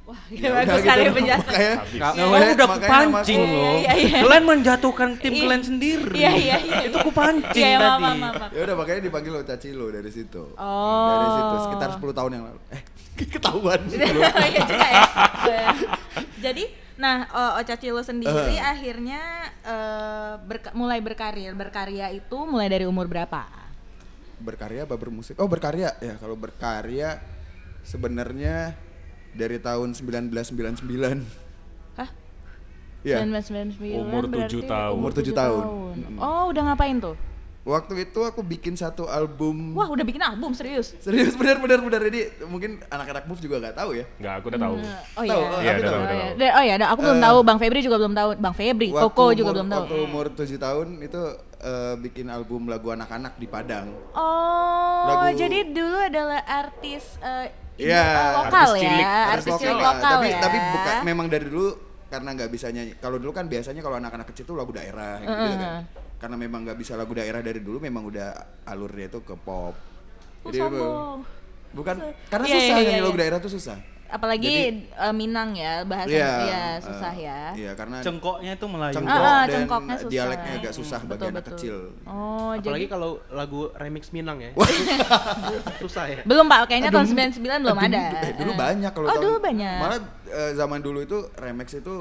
Wah, 0.03 0.19
Ya 0.27 0.51
bagus 0.51 0.67
udah 0.67 0.77
sekali 0.83 1.01
gitu. 1.01 1.15
penjelasan. 1.15 1.75
Kamu 1.95 2.27
udah 2.51 2.67
kupancing 2.69 3.39
loh. 3.41 3.75
Iya, 3.79 3.93
iya. 3.95 4.17
Kalian 4.19 4.43
menjatuhkan 4.45 5.09
tim 5.15 5.31
Iya. 5.31 5.41
kalian 5.41 5.63
sendiri. 5.63 6.11
Iya 6.13 6.31
iya 6.33 6.57
iya. 6.59 6.79
Itu 6.85 6.97
kupancing 7.01 7.63
Iya, 7.63 7.77
maaf, 7.77 7.87
tadi. 7.87 8.03
maaf, 8.03 8.15
maaf, 8.17 8.33
maaf. 8.37 8.49
Ya 8.51 8.61
udah 8.61 8.75
makanya 8.75 9.01
dipanggil 9.01 9.31
Ocha 9.33 9.55
Cilo 9.55 9.87
dari 9.89 10.11
situ. 10.11 10.43
Oh. 10.53 11.07
Dari 11.07 11.27
situ 11.29 11.55
sekitar 11.61 11.89
10 11.95 12.11
tahun 12.13 12.31
yang 12.31 12.43
lalu. 12.45 12.59
Eh, 12.69 12.81
ketahuan. 13.31 13.79
Iya 13.93 14.61
juga 14.65 14.87
ya. 14.87 15.03
Jadi, 16.41 16.63
nah 17.03 17.27
O- 17.27 17.59
Ocha 17.59 17.75
Cilo 17.75 17.99
sendiri 17.99 18.31
Eh. 18.55 18.63
akhirnya 18.63 19.19
eh, 19.61 20.33
berka- 20.39 20.71
mulai 20.71 21.03
berkarir. 21.03 21.51
Berkarya 21.51 22.07
itu 22.09 22.37
mulai 22.43 22.71
dari 22.71 22.87
umur 22.87 23.05
berapa? 23.05 23.43
berkarya 24.39 24.83
apa 24.83 24.99
bermusik? 24.99 25.39
Oh, 25.39 25.47
berkarya. 25.47 25.95
Ya, 25.99 26.19
kalau 26.19 26.35
berkarya 26.35 27.23
sebenarnya 27.81 28.75
dari 29.31 29.55
tahun 29.55 29.95
1999. 29.95 31.23
Hah? 31.95 32.09
Iya. 33.03 33.23
1999 33.23 34.03
Umur 34.03 34.23
berarti 34.27 34.43
tujuh 34.43 34.61
tahun. 34.67 34.93
Umur 34.93 35.11
tujuh 35.15 35.33
tahun. 35.33 35.63
Oh, 36.19 36.51
udah 36.51 36.63
ngapain 36.67 36.99
tuh? 36.99 37.15
Waktu 37.63 37.95
itu 38.03 38.19
aku 38.19 38.43
bikin 38.43 38.75
satu 38.75 39.07
album. 39.07 39.71
Wah, 39.71 39.87
udah 39.87 40.03
bikin 40.03 40.19
album 40.19 40.51
serius. 40.51 40.91
Serius 40.99 41.31
benar 41.33 41.63
benar 41.63 41.79
benar 41.79 42.03
ini 42.03 42.27
mungkin 42.43 42.83
anak-anak 42.85 43.23
move 43.23 43.39
juga 43.39 43.55
nggak 43.57 43.71
tahu 43.73 43.95
ya. 43.95 44.03
Enggak, 44.19 44.33
aku 44.35 44.45
udah 44.51 44.59
tahu. 44.59 44.75
Oh 44.75 45.23
iya. 45.23 45.31
oh, 45.31 45.59
Iya, 45.63 45.71
tapi 45.71 45.79
udah 45.79 45.87
tahu. 45.87 46.03
tahu, 46.03 46.11
Oh, 46.11 46.35
iya. 46.35 46.51
Oh 46.51 46.63
iya, 46.65 46.73
aku 46.85 46.99
belum 47.01 47.15
Eh, 47.15 47.23
tahu, 47.23 47.37
Bang 47.41 47.57
Febri 47.57 47.79
juga 47.79 47.95
belum 47.97 48.13
tahu. 48.13 48.29
Bang 48.35 48.51
Febri, 48.53 48.87
Koko 48.91 49.25
juga 49.31 49.39
umur- 49.41 49.55
belum 49.55 49.67
tahu. 49.69 49.79
Waktu 49.81 49.95
umur 50.03 50.25
7 50.29 50.59
tahun 50.59 50.87
itu 51.01 51.21
eh, 51.63 51.95
bikin 51.97 52.27
album 52.27 52.67
lagu 52.67 52.91
anak-anak 52.91 53.39
di 53.39 53.47
Padang. 53.47 53.87
Oh, 54.11 55.07
Lagu- 55.07 55.31
jadi 55.33 55.63
dulu 55.65 55.97
adalah 56.03 56.43
artis 56.43 57.15
eh, 57.17 57.47
Iya, 57.79 57.95
eh, 57.95 58.31
lokal 58.35 58.43
artis 58.43 58.67
ya, 58.75 58.81
cilik, 58.83 59.07
artis 59.07 59.31
Artis 59.39 59.53
cilik 59.57 59.71
lokal, 59.73 59.93
lokal 59.95 60.11
tapi 60.11 60.27
ya. 60.27 60.39
tapi 60.43 60.57
bukan 60.59 60.95
memang 61.01 61.25
dari 61.25 61.45
dulu 61.47 61.67
karena 62.05 62.29
nggak 62.35 62.51
bisa 62.51 62.67
nyanyi. 62.69 62.93
Kalau 62.93 63.15
dulu 63.15 63.31
kan 63.31 63.47
biasanya 63.47 63.79
kalau 63.79 63.95
anak-anak 63.95 64.27
kecil 64.29 64.43
tuh 64.43 64.53
lagu 64.53 64.69
daerah 64.69 65.17
gitu 65.17 65.31
kan. 65.31 66.02
Karena 66.23 66.39
memang 66.39 66.63
nggak 66.63 66.79
bisa 66.79 66.95
lagu 66.95 67.11
daerah 67.11 67.43
dari 67.43 67.59
dulu 67.59 67.83
memang 67.83 68.07
udah 68.07 68.31
alurnya 68.63 69.11
itu 69.11 69.19
ke 69.19 69.35
pop. 69.35 69.75
Oh, 70.39 70.47
Jadi 70.47 70.55
sombong. 70.57 71.19
bukan 71.73 71.95
karena 72.31 72.45
Iya, 72.45 72.55
susah 72.55 72.63
iya, 72.63 72.75
nyanyi 72.77 72.91
iya, 72.93 73.03
lagu 73.03 73.17
daerah 73.19 73.39
tuh 73.39 73.51
susah. 73.51 73.77
Apalagi 74.07 74.45
Jadi- 74.45 74.87
eh, 74.93 75.11
Minang 75.11 75.49
ya, 75.51 75.83
bahasa 75.83 76.07
Iya, 76.07 76.31
ya 76.39 76.63
eh, 76.69 76.73
susah 76.79 77.13
ya. 77.13 77.39
Iya, 77.51 77.71
karena 77.73 77.97
Cengkoknya 77.99 78.51
itu 78.53 78.65
Melayu. 78.65 78.93
cengkok 78.93 79.11
Ah, 79.11 79.19
ah, 79.19 79.43
dan 79.43 79.51
cengkoknya 79.57 79.95
susah. 79.97 80.11
dialeknya 80.13 80.51
agak 80.53 80.73
susah 80.73 80.99
bagi 81.01 81.11
Betul, 81.11 81.27
anak 81.27 81.35
betul. 81.35 81.51
kecil. 81.51 81.75
Oh, 82.05 82.51
Apalagi 82.53 82.63
jadi 82.63 82.83
kalau 82.87 83.11
lagu 83.27 83.61
remix 83.73 84.03
Minang 84.09 84.37
ya. 84.39 84.51
Susah 85.83 86.05
ya. 86.07 86.21
belum 86.23 86.45
Pak, 86.45 86.59
kayaknya 86.69 86.89
tahun 86.89 87.07
99 87.09 87.41
belum 87.59 87.77
ada. 87.81 87.99
Dulu, 88.05 88.15
eh, 88.21 88.33
dulu 88.37 88.51
banyak 88.55 88.91
kalau 88.93 89.05
Oh, 89.05 89.11
tahun- 89.11 89.23
dulu 89.25 89.37
banyak. 89.41 89.77
Malah 89.77 89.99
eh, 90.29 90.51
zaman 90.53 90.79
dulu 90.79 90.99
itu 91.01 91.17
remix 91.35 91.67
itu 91.73 91.95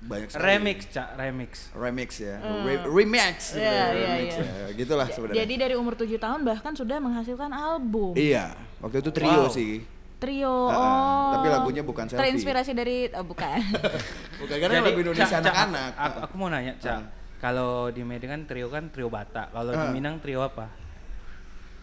banyak 0.00 0.28
sekali. 0.32 0.44
Remix, 0.48 0.78
Cak, 0.88 1.08
remix. 1.14 1.50
remix 1.76 2.10
ya. 2.16 2.36
Re- 2.40 2.88
remix. 2.88 3.36
Hmm. 3.52 3.60
Iya, 3.60 3.68
iya, 3.70 3.84
remix 3.92 4.32
iya. 4.32 4.44
ya. 4.48 4.66
Gitulah 4.72 5.08
sebenarnya. 5.08 5.38
Jadi 5.44 5.54
dari 5.56 5.74
umur 5.76 5.94
7 5.94 6.08
tahun 6.16 6.40
bahkan 6.40 6.72
sudah 6.72 6.96
menghasilkan 6.96 7.50
album. 7.52 8.16
Iya, 8.16 8.56
waktu 8.80 8.96
itu 8.98 9.10
trio 9.12 9.44
Wow. 9.44 9.52
sih. 9.52 9.84
Trio. 10.20 10.68
Ah, 10.68 10.72
ah. 10.72 10.80
Oh. 10.80 11.30
Tapi 11.36 11.46
lagunya 11.48 11.82
bukan 11.82 12.04
selfie. 12.04 12.20
Terinspirasi 12.20 12.72
dari 12.72 13.08
oh, 13.10 13.24
bukan. 13.24 13.56
Bukan 14.40 14.56
karena 14.56 14.80
lagu 14.80 15.00
Indonesia 15.00 15.36
anak-anak. 15.36 15.90
Aku, 15.96 16.16
aku 16.24 16.34
mau 16.36 16.48
nanya, 16.48 16.72
Cak. 16.76 16.92
Ah. 16.92 17.04
Kalau 17.40 17.88
di 17.88 18.00
Medan 18.00 18.28
kan 18.30 18.42
trio 18.44 18.68
kan 18.68 18.88
trio 18.88 19.08
Batak. 19.08 19.52
Kalau 19.52 19.72
di 19.72 19.80
Ah. 19.80 19.92
Minang 19.92 20.16
trio 20.20 20.40
apa? 20.40 20.68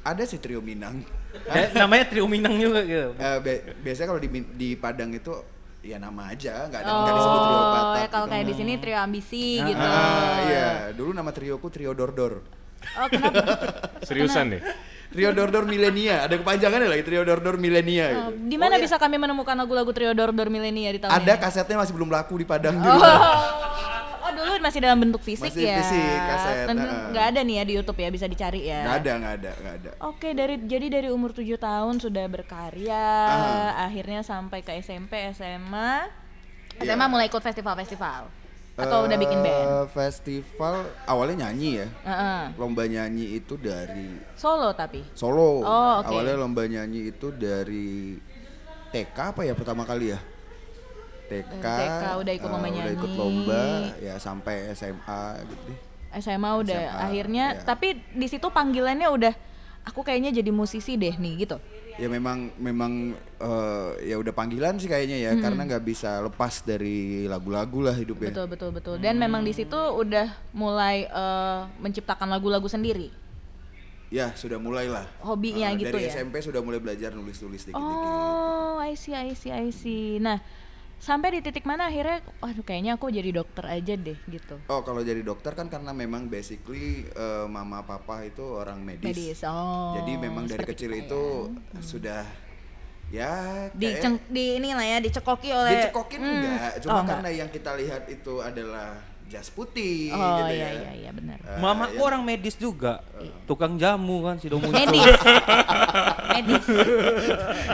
Ada 0.02 0.26
sih 0.26 0.38
trio 0.38 0.58
Minang. 0.58 1.02
Ya, 1.50 1.70
namanya 1.76 2.10
trio 2.10 2.26
Minang 2.26 2.58
juga 2.58 2.82
gitu. 2.82 3.14
Eh, 3.14 3.38
bi- 3.42 3.62
biasanya 3.84 4.08
kalau 4.08 4.22
di 4.22 4.30
di 4.54 4.70
Padang 4.74 5.12
itu 5.12 5.34
ya 5.88 5.98
nama 5.98 6.28
aja, 6.28 6.68
nggak 6.68 6.80
ada 6.80 6.92
nggak 6.92 7.16
disebut 7.16 7.40
trio 7.40 7.56
Oh, 7.56 7.68
Batak. 7.70 7.96
ya 7.96 8.08
kalau 8.08 8.26
gitu. 8.26 8.34
kayak 8.34 8.46
di 8.46 8.54
sini 8.54 8.72
trio 8.76 8.98
ambisi 8.98 9.46
Ah, 9.56 9.66
gitu. 9.66 9.80
Ah, 9.82 10.38
iya, 10.44 10.68
dulu 10.92 11.12
nama 11.12 11.32
trioku 11.32 11.68
trio 11.68 11.92
Dordor. 11.92 12.44
Oh, 12.94 13.08
kenapa? 13.08 13.40
Seriusan 14.08 14.52
nih? 14.52 14.62
Trio 15.08 15.32
Dordor 15.32 15.64
Milenia, 15.64 16.22
ada 16.22 16.36
kepanjangannya 16.36 16.92
lagi 16.92 17.02
Trio 17.02 17.24
Dordor 17.24 17.56
Milenia 17.56 18.06
Oh, 18.06 18.12
gitu. 18.30 18.44
di 18.46 18.58
mana 18.60 18.76
Oh, 18.76 18.78
iya. 18.78 18.84
bisa 18.84 19.00
kami 19.00 19.16
menemukan 19.16 19.56
lagu-lagu 19.56 19.88
trio 19.90 20.12
Dor 20.12 20.30
Dor 20.30 20.52
Milenia 20.52 20.92
di 20.92 21.00
tahun 21.00 21.16
Ada 21.16 21.34
ini? 21.34 21.42
kasetnya 21.42 21.78
masih 21.80 21.96
belum 21.96 22.12
laku 22.12 22.36
di 22.36 22.46
Padang 22.46 22.76
di 22.76 22.84
Oh. 22.84 22.92
rumah. 22.92 23.16
dulu 24.38 24.52
masih 24.60 24.80
dalam 24.80 24.98
bentuk 24.98 25.20
fisik 25.20 25.50
Masih 25.50 25.66
ya. 25.66 25.78
fisik, 25.80 26.18
kaset, 26.24 26.56
heeh. 26.70 27.06
nggak 27.10 27.26
ada 27.28 27.40
nih 27.42 27.56
ya 27.56 27.64
di 27.64 27.74
YouTube 27.76 27.98
ya, 27.98 28.10
bisa 28.10 28.26
dicari 28.26 28.62
ya. 28.64 28.82
Nggak 28.84 28.98
ada, 28.98 29.12
nggak 29.14 29.34
ada, 29.36 29.52
nggak 29.58 29.76
ada. 29.76 29.90
Oke, 30.04 30.30
dari 30.32 30.56
jadi 30.62 30.88
dari 30.90 31.10
umur 31.10 31.32
7 31.32 31.58
tahun 31.58 31.96
sudah 31.98 32.26
berkarya, 32.28 33.08
Ah. 33.26 33.86
akhirnya 33.86 34.22
sampai 34.22 34.62
ke 34.62 34.78
SMP, 34.78 35.18
SMA. 35.32 36.06
Iya. 36.78 36.94
SMA 36.94 37.06
mulai 37.08 37.26
ikut 37.26 37.42
festival-festival. 37.42 38.30
Atau 38.78 39.10
udah 39.10 39.18
bikin 39.18 39.42
band? 39.42 39.66
Eh, 39.66 39.86
Festival 39.90 40.76
awalnya 41.04 41.50
nyanyi 41.50 41.82
ya. 41.82 41.88
Heeh. 42.06 42.42
Lomba 42.56 42.86
nyanyi 42.86 43.34
itu 43.36 43.58
dari 43.58 44.22
Solo 44.38 44.70
tapi. 44.72 45.02
Solo. 45.12 45.66
Oh, 45.66 45.94
oke. 45.98 46.14
Awalnya 46.14 46.38
lomba 46.38 46.62
nyanyi 46.64 47.10
itu 47.10 47.34
dari 47.34 48.14
TK 48.88 49.34
apa 49.34 49.42
ya 49.42 49.58
pertama 49.58 49.82
kali 49.82 50.14
ya? 50.14 50.22
TK. 51.28 51.64
Dari 51.64 51.88
TK 51.88 52.06
udah 52.18 52.34
ikut 52.34 52.48
eh, 52.48 52.54
lomba 52.54 52.68
Udah 52.72 52.94
ikut 52.96 53.12
lomba 53.14 53.64
ya 54.00 54.16
sampai 54.18 54.56
SMA 54.74 55.22
gitu 55.46 55.64
deh. 55.68 55.78
SMA 56.18 56.50
udah 56.64 56.82
SMA, 56.88 57.04
akhirnya 57.04 57.46
iya. 57.54 57.62
tapi 57.62 58.00
di 58.16 58.28
situ 58.32 58.48
panggilannya 58.50 59.06
udah 59.12 59.34
aku 59.84 60.04
kayaknya 60.04 60.36
jadi 60.36 60.52
musisi 60.52 60.96
deh 60.96 61.14
nih 61.14 61.48
gitu. 61.48 61.58
Ya 61.98 62.08
memang 62.08 62.54
memang 62.62 63.14
eh, 63.40 63.90
ya 64.06 64.16
udah 64.22 64.34
panggilan 64.34 64.78
sih 64.78 64.86
kayaknya 64.86 65.18
ya 65.18 65.32
karena 65.38 65.66
nggak 65.66 65.84
bisa 65.84 66.22
lepas 66.22 66.62
dari 66.62 67.26
lagu-lagu 67.26 67.82
lah 67.82 67.96
hidupnya. 67.96 68.32
Betul 68.34 68.48
betul 68.48 68.70
betul. 68.76 68.96
Dan 69.02 69.18
memang 69.18 69.42
di 69.42 69.54
situ 69.54 69.78
udah 69.78 70.32
mulai 70.54 71.06
eh, 71.06 71.60
menciptakan 71.82 72.30
lagu-lagu 72.30 72.66
sendiri. 72.70 73.10
Ya 74.08 74.32
sudah 74.40 74.56
mulai 74.56 74.88
lah. 74.88 75.04
Hobinya 75.20 75.68
Eh, 75.76 75.84
gitu 75.84 75.92
dari 75.92 76.08
ya. 76.08 76.16
SMP 76.16 76.40
sudah 76.40 76.64
mulai 76.64 76.80
belajar 76.80 77.12
nulis-nulis 77.12 77.68
dikit-dikit. 77.68 78.08
Oh, 78.08 78.80
I 78.80 78.96
see, 78.96 79.12
I 79.12 79.36
see, 79.36 79.52
I 79.52 79.68
see. 79.68 80.16
Nah, 80.24 80.40
sampai 80.98 81.30
di 81.30 81.42
titik 81.42 81.64
mana 81.64 81.88
akhirnya, 81.88 82.20
waduh 82.38 82.62
kayaknya 82.62 82.96
aku 82.96 83.08
jadi 83.08 83.30
dokter 83.32 83.64
aja 83.64 83.94
deh 83.94 84.18
gitu. 84.28 84.58
Oh 84.66 84.82
kalau 84.82 85.02
jadi 85.02 85.22
dokter 85.22 85.54
kan 85.54 85.68
karena 85.68 85.92
memang 85.92 86.26
basically 86.26 87.06
eh, 87.08 87.46
mama 87.46 87.82
papa 87.82 88.22
itu 88.22 88.42
orang 88.42 88.82
medis. 88.82 89.06
Medis. 89.08 89.40
Oh. 89.44 89.94
Jadi 89.96 90.18
memang 90.18 90.46
dari 90.46 90.64
kecil 90.64 90.92
kita 90.92 91.06
itu 91.06 91.24
sudah 91.80 92.26
ya 93.08 93.32
di 93.72 93.88
ceng- 93.96 94.28
di 94.28 94.60
ini 94.60 94.76
lah 94.76 94.84
ya 94.84 94.98
dicekoki 95.00 95.48
oleh 95.48 95.80
dicekokin 95.80 96.20
Hmm. 96.20 96.44
enggak, 96.44 96.60
Oh, 96.60 96.82
cuma 96.82 96.94
enggak. 96.98 97.08
karena 97.16 97.30
yang 97.32 97.50
kita 97.50 97.72
lihat 97.74 98.04
itu 98.08 98.34
adalah 98.42 99.00
jas 99.28 99.48
putih 99.48 100.10
Oh 100.10 100.20
gitu 100.40 100.44
iya 100.50 100.64
ya. 100.64 100.70
iya 100.74 100.92
iya 100.98 101.12
benar. 101.12 101.36
Eh, 101.38 101.58
Mamaku 101.58 101.94
yang- 101.94 102.06
orang 102.06 102.22
medis 102.24 102.56
juga. 102.56 103.04
Tukang 103.44 103.76
jamu 103.76 104.22
kan 104.22 104.36
si 104.36 104.48
muncul. 104.48 104.72
Medis. 104.72 105.20
Medis. 106.34 106.66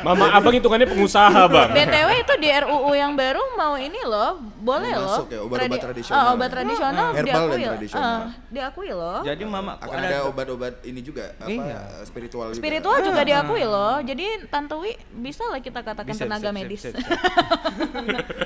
Mama 0.02 0.32
abang 0.32 0.50
hitungannya 0.52 0.86
pengusaha 0.86 1.42
bang. 1.46 1.70
BTW 1.72 2.10
itu 2.18 2.34
di 2.38 2.50
RUU 2.50 2.92
yang 2.94 3.14
baru 3.14 3.42
mau 3.54 3.76
ini 3.76 3.98
loh, 4.02 4.40
boleh 4.58 4.94
loh. 4.94 5.10
masuk 5.20 5.28
ya, 5.28 5.40
obat-obat 5.42 5.60
Tradi- 5.70 5.84
tradisional. 5.84 6.18
Oh, 6.20 6.34
obat 6.34 6.50
tradisional 6.50 7.08
Herbal 7.12 7.24
dan 7.24 7.34
diakui. 7.52 7.64
tradisional. 7.68 8.14
eh, 8.16 8.22
diakui 8.50 8.90
loh. 8.92 9.20
Jadi 9.22 9.44
mamaku 9.44 9.82
akan 9.84 10.00
ada 10.00 10.18
obat-obat 10.26 10.74
ini 10.84 11.00
juga 11.02 11.34
apa 11.36 11.50
Iya. 11.50 11.80
spiritual 12.04 12.48
juga. 12.50 12.60
Spiritual 12.60 12.98
juga 13.04 13.22
diakui 13.22 13.64
loh. 13.64 13.96
Jadi 14.02 14.26
Tante 14.48 14.76
Wi 14.76 14.92
bisa 15.14 15.44
lah 15.46 15.60
kita 15.60 15.80
katakan 15.82 16.10
Bisa, 16.10 16.24
tenaga 16.24 16.40
bisa, 16.44 16.50
bisa, 16.50 16.60
medis. 16.60 16.82
bisa, 16.82 16.90
bisa. 16.94 17.14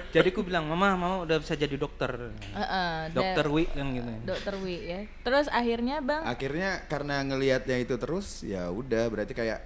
Jadi 0.16 0.28
aku 0.28 0.42
bilang, 0.42 0.66
mama 0.66 0.98
mau 0.98 1.16
udah 1.22 1.38
bisa 1.38 1.54
jadi 1.54 1.76
dokter. 1.76 2.10
Heeh, 2.50 2.97
Dokter 3.12 3.46
Wi 3.48 3.64
kan 3.68 3.88
gitu. 3.92 4.10
ya. 4.10 4.20
Dokter 4.26 4.54
Wi 4.60 4.76
ya. 4.84 5.00
Terus 5.22 5.46
akhirnya 5.48 5.96
Bang 6.02 6.24
Akhirnya 6.24 6.70
karena 6.86 7.16
ngelihatnya 7.24 7.78
itu 7.78 7.96
terus 7.96 8.42
ya 8.42 8.70
udah 8.70 9.04
berarti 9.08 9.34
kayak 9.34 9.60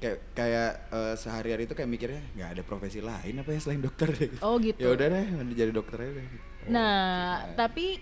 kayak 0.00 0.18
kayak 0.32 0.70
eh, 0.90 1.14
sehari-hari 1.14 1.68
itu 1.68 1.76
kayak 1.76 1.90
mikirnya 1.92 2.22
nggak 2.32 2.50
ada 2.56 2.62
profesi 2.64 3.04
lain 3.04 3.34
apa 3.36 3.50
ya 3.52 3.60
selain 3.60 3.84
dokter 3.84 4.08
Oh, 4.40 4.56
gitu. 4.56 4.80
Ya 4.80 4.88
udah 4.96 5.06
deh 5.12 5.26
jadi 5.52 5.70
dokter 5.70 5.96
aja. 6.00 6.12
deh. 6.16 6.26
Nah, 6.68 7.44
tapi 7.52 8.00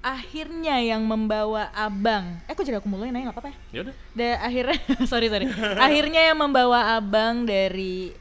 akhirnya 0.00 0.78
yang 0.78 1.02
membawa 1.02 1.72
abang, 1.74 2.38
eh 2.46 2.54
kok 2.54 2.62
jadi 2.62 2.78
aku 2.78 2.86
mulai 2.86 3.10
nanya 3.10 3.28
nggak 3.28 3.36
apa-apa 3.36 3.50
ya? 3.50 3.56
Ya 3.74 3.80
udah. 3.82 3.94
Da, 4.14 4.28
akhirnya, 4.38 4.78
sorry 5.10 5.26
sorry, 5.26 5.46
akhirnya 5.76 6.30
yang 6.30 6.38
membawa 6.38 6.94
abang 6.94 7.42
dari 7.42 8.14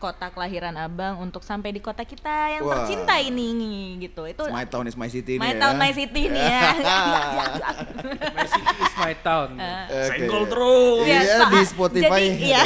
kota 0.00 0.32
kelahiran 0.32 0.72
abang 0.74 1.20
untuk 1.20 1.44
sampai 1.44 1.70
di 1.70 1.78
kota 1.78 2.00
kita 2.02 2.56
yang 2.56 2.64
Wah. 2.64 2.72
tercinta 2.82 3.20
ini 3.20 3.52
gitu. 4.00 4.24
Itu 4.24 4.48
My 4.48 4.64
town 4.64 4.88
is 4.88 4.96
my 4.96 5.06
city 5.06 5.36
my 5.36 5.52
nih 5.52 5.60
town 5.60 5.76
ya. 5.76 5.78
my 5.78 5.92
city 5.92 6.22
nih 6.26 6.40
ya. 6.42 6.62
My 8.30 8.46
city 8.46 8.76
is 8.80 8.94
my 8.96 9.14
town. 9.20 9.48
Oke. 9.54 10.00
Senggol 10.08 10.44
terus. 10.46 11.04
Iya, 11.04 11.20
so- 11.38 11.50
di 11.50 11.60
Spotify. 11.62 12.20
Jadi, 12.24 12.48
iya. 12.48 12.62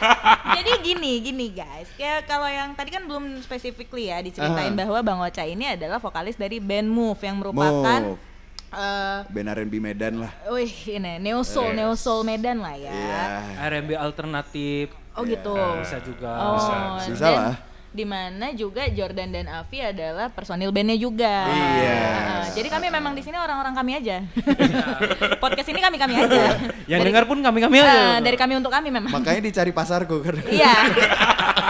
jadi 0.56 0.70
gini, 0.80 1.12
gini 1.20 1.46
guys. 1.50 1.90
Ya 1.96 2.22
kalau 2.22 2.46
yang 2.46 2.72
tadi 2.72 2.90
kan 2.90 3.02
belum 3.02 3.42
specifically 3.42 4.06
ya 4.06 4.22
diceritain 4.22 4.70
Aha. 4.70 4.78
bahwa 4.78 4.98
Bang 5.02 5.18
Ocha 5.18 5.42
ini 5.42 5.66
adalah 5.68 5.98
vokalis 5.98 6.38
dari 6.38 6.58
band 6.58 6.86
Move 6.86 7.18
yang 7.18 7.36
merupakan 7.36 8.14
Move. 8.14 8.20
eh 8.68 9.18
Band 9.26 9.48
R&B 9.50 9.74
Medan 9.80 10.20
lah. 10.20 10.32
wih 10.46 10.68
ini 10.86 11.16
neo 11.18 11.40
soul, 11.40 11.72
neo 11.72 11.96
soul 11.96 12.20
Medan 12.22 12.60
lah 12.60 12.76
ya. 12.76 12.92
Iya. 12.92 13.24
R&B 13.66 13.96
alternatif. 13.96 14.92
Oh 15.18 15.26
gitu. 15.26 15.54
Bisa 15.82 15.98
juga. 16.00 16.30
Oh, 16.30 16.54
Bisa 16.54 16.74
dan 17.02 17.34
lah. 17.34 17.56
Di 17.88 18.04
mana 18.04 18.52
juga 18.52 18.84
Jordan 18.86 19.32
dan 19.32 19.48
Avi 19.48 19.80
adalah 19.80 20.28
personil 20.28 20.68
bandnya 20.68 20.94
juga. 20.94 21.48
Iya. 21.48 21.98
Ah, 22.04 22.44
jadi 22.48 22.68
kami 22.68 22.86
memang 22.88 23.12
di 23.12 23.24
sini 23.24 23.34
orang-orang 23.34 23.74
kami 23.74 23.96
aja. 23.96 24.22
Podcast 25.42 25.66
ini 25.66 25.80
kami 25.80 25.96
kami 25.96 26.14
aja. 26.14 26.54
Yang 26.84 27.00
Dari- 27.00 27.08
dengar 27.08 27.24
pun 27.24 27.40
kami-kami 27.40 27.80
Ah, 27.80 27.84
aja. 27.84 28.00
dari 28.20 28.36
kami 28.36 28.54
untuk 28.54 28.68
kami 28.68 28.88
memang. 28.88 29.08
Makanya 29.10 29.40
dicari 29.40 29.72
pasarku 29.72 30.20
karena 30.20 30.44
Iya. 30.46 30.74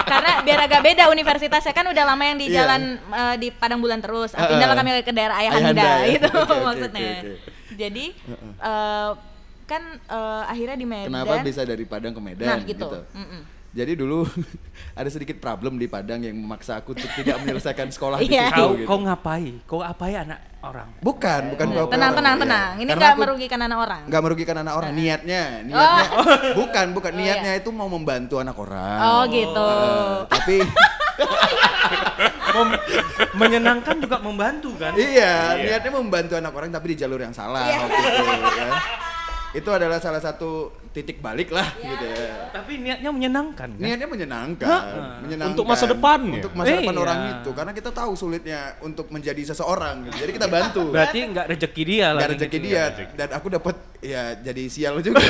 Karena 0.05 0.31
biar 0.41 0.59
agak 0.65 0.81
beda 0.83 1.03
universitasnya 1.07 1.71
kan 1.71 1.87
udah 1.87 2.03
lama 2.03 2.23
yang 2.25 2.37
di 2.37 2.47
Iya. 2.49 2.55
jalan 2.61 2.81
eh, 2.99 3.35
di 3.39 3.47
Padang 3.49 3.79
Bulan 3.79 3.97
terus. 3.97 4.35
Heeh. 4.35 4.43
Pindahlah 4.45 4.75
kami 4.75 4.89
ke 5.01 5.13
daerah 5.13 5.39
Ayahanda, 5.39 5.71
Ayahanda, 5.71 5.89
ya. 6.03 6.13
gitu 6.13 6.29
oke, 6.35 6.55
maksudnya. 6.59 7.11
oke, 7.15 7.31
oke. 7.31 7.77
Jadi 7.79 8.05
eh, 8.59 9.09
kan 9.69 9.83
eh, 10.01 10.43
akhirnya 10.45 10.73
di 10.75 10.83
Medan. 10.83 11.13
kenapa 11.13 11.45
bisa 11.45 11.61
dari 11.61 11.85
Padang 11.85 12.11
ke 12.11 12.19
Medan 12.19 12.47
Nah, 12.47 12.57
gitu. 12.59 12.89
Mm-mm. 13.13 13.41
Jadi 13.69 13.93
dulu 13.93 14.25
ada 14.99 15.05
sedikit 15.07 15.37
problem 15.37 15.77
di 15.77 15.85
Padang 15.85 16.17
yang 16.19 16.33
memaksa 16.33 16.81
aku 16.81 16.91
untuk 16.91 17.05
tidak 17.13 17.37
menyelesaikan 17.39 17.87
sekolah 17.87 18.17
di 18.17 18.25
Iya. 18.33 18.49
situ. 18.49 18.57
Kau, 18.57 18.69
gitu. 18.73 18.87
kau 18.87 18.99
ngapai? 18.99 19.45
Kau 19.63 19.81
apai 19.85 20.17
anak 20.17 20.41
orang? 20.59 20.89
Bukan, 20.99 21.41
bukan 21.53 21.67
kau 21.69 21.85
Tenang, 21.87 22.11
tenang, 22.11 22.35
Iya. 22.35 22.43
tenang. 22.43 22.71
Ini 22.75 22.89
Karena 22.89 23.05
nggak 23.05 23.17
merugikan 23.21 23.59
anak 23.61 23.77
orang. 23.79 24.01
nggak 24.09 24.21
merugikan 24.25 24.57
anak 24.57 24.73
orang 24.73 24.91
niatnya, 24.91 25.43
niatnya 25.61 26.01
bukan, 26.59 26.85
bukan 26.91 27.11
Oh, 27.11 27.15
iya. 27.15 27.25
niatnya 27.37 27.51
itu 27.55 27.69
mau 27.69 27.85
membantu 27.87 28.41
anak 28.41 28.57
orang. 28.57 28.97
Oh 28.99 29.23
gitu. 29.29 29.69
Eh, 29.69 30.17
tapi 30.27 30.55
Mem- 32.49 32.81
menyenangkan 33.35 33.95
juga 33.99 34.17
membantu 34.17 34.73
kan? 34.75 34.97
iya, 34.97 35.53
niatnya 35.55 35.91
membantu 35.93 36.33
anak 36.33 36.49
orang 36.49 36.69
tapi 36.69 36.91
di 36.91 36.97
jalur 36.97 37.21
yang 37.21 37.29
salah 37.31 37.63
Iya. 37.63 37.77
waktu 37.79 38.01
itu 38.01 38.23
ya. 38.57 38.71
Itu 39.49 39.69
adalah 39.73 39.97
salah 39.97 40.21
satu 40.21 40.69
titik 40.89 41.21
balik 41.21 41.49
lah 41.49 41.65
Iya. 41.77 41.89
gitu 41.89 42.05
ya. 42.05 42.33
Tapi 42.53 42.71
niatnya 42.81 43.09
menyenangkan 43.09 43.69
kan? 43.77 43.81
Niatnya 43.81 44.07
menyenangkan, 44.09 44.81
menyenangkan. 45.25 45.53
Untuk 45.53 45.65
masa 45.65 45.85
depannya. 45.85 46.41
Untuk 46.41 46.53
masa 46.53 46.73
depan 46.77 46.93
Iya. 46.93 47.01
orang 47.01 47.19
itu, 47.33 47.49
karena 47.53 47.71
kita 47.73 47.89
tahu 47.89 48.11
sulitnya 48.13 48.59
untuk 48.81 49.07
menjadi 49.09 49.41
seseorang. 49.53 50.09
Gitu. 50.09 50.15
Jadi 50.25 50.31
kita 50.37 50.47
bantu. 50.49 50.81
Berarti 50.93 51.19
nggak 51.29 51.45
rezeki 51.49 51.83
dia 51.85 52.07
lah. 52.13 52.21
Gak 52.21 52.29
gitu. 52.29 52.33
rezeki 52.41 52.59
dia 52.61 52.83
dan 53.17 53.29
aku 53.33 53.47
dapat 53.49 53.75
ya 54.01 54.23
jadi 54.37 54.63
sial 54.69 55.01
juga. 55.01 55.21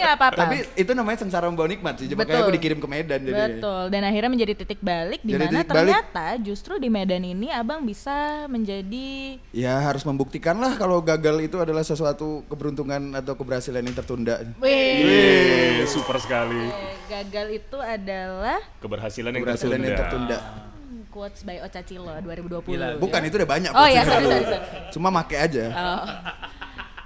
Tapi 0.00 0.08
nggak 0.08 0.16
apa-apa. 0.16 0.40
Tapi 0.40 0.56
itu 0.74 0.90
namanya 0.90 1.18
sengsara 1.20 1.44
membawa 1.44 1.68
nikmat 1.68 1.94
sih. 1.94 2.08
Makanya 2.08 2.24
Betul. 2.24 2.40
aku 2.42 2.52
dikirim 2.56 2.78
ke 2.78 2.88
Medan 2.88 3.20
jadi. 3.20 3.36
Betul. 3.52 3.82
Dan 3.88 4.02
akhirnya 4.02 4.30
menjadi 4.30 4.52
titik 4.56 4.80
balik 4.80 5.20
di 5.20 5.32
mana 5.34 5.44
titik 5.44 5.60
balik. 5.60 5.68
ternyata 5.68 6.26
justru 6.40 6.72
di 6.76 6.88
Medan 6.88 7.20
ini 7.22 7.48
Abang 7.50 7.84
bisa 7.84 8.16
menjadi 8.46 9.36
Ya 9.50 9.76
harus 9.78 10.00
membuktikan 10.02 10.56
lah 10.56 10.72
kalau 10.74 10.98
gagal 11.00 11.36
itu 11.42 11.56
adalah 11.56 11.82
sesuatu 11.82 12.40
keberuntungan 12.48 13.12
atau 13.14 13.34
keberhasilan 13.34 13.82
yang 13.82 13.92
tertunda. 13.92 14.40
Wih, 14.56 15.82
Eh, 15.82 15.84
super 15.84 16.16
sekali. 16.16 16.72
gagal 17.06 17.46
itu 17.52 17.76
adalah 17.76 18.62
Keberhasilan 18.80 19.30
yang 19.30 19.42
Keberhasilan 19.42 19.78
yang 19.78 19.94
tertunda. 19.94 20.38
tertunda. 20.38 20.68
quotes 21.10 21.42
by 21.42 21.58
Ocha 21.58 21.82
Cilo 21.82 22.06
2020. 22.16 22.70
Gila. 22.70 22.88
Bukan 22.96 23.20
itu 23.20 23.34
udah 23.34 23.50
banyak. 23.50 23.70
Oh 23.72 23.82
ya, 23.82 24.00
quotes-nya 24.00 24.06
sorry, 24.06 24.26
sorry, 24.30 24.46
sorry. 24.46 24.90
Cuma 24.94 25.08
make 25.10 25.34
aja. 25.34 25.64
Oh. 25.68 26.02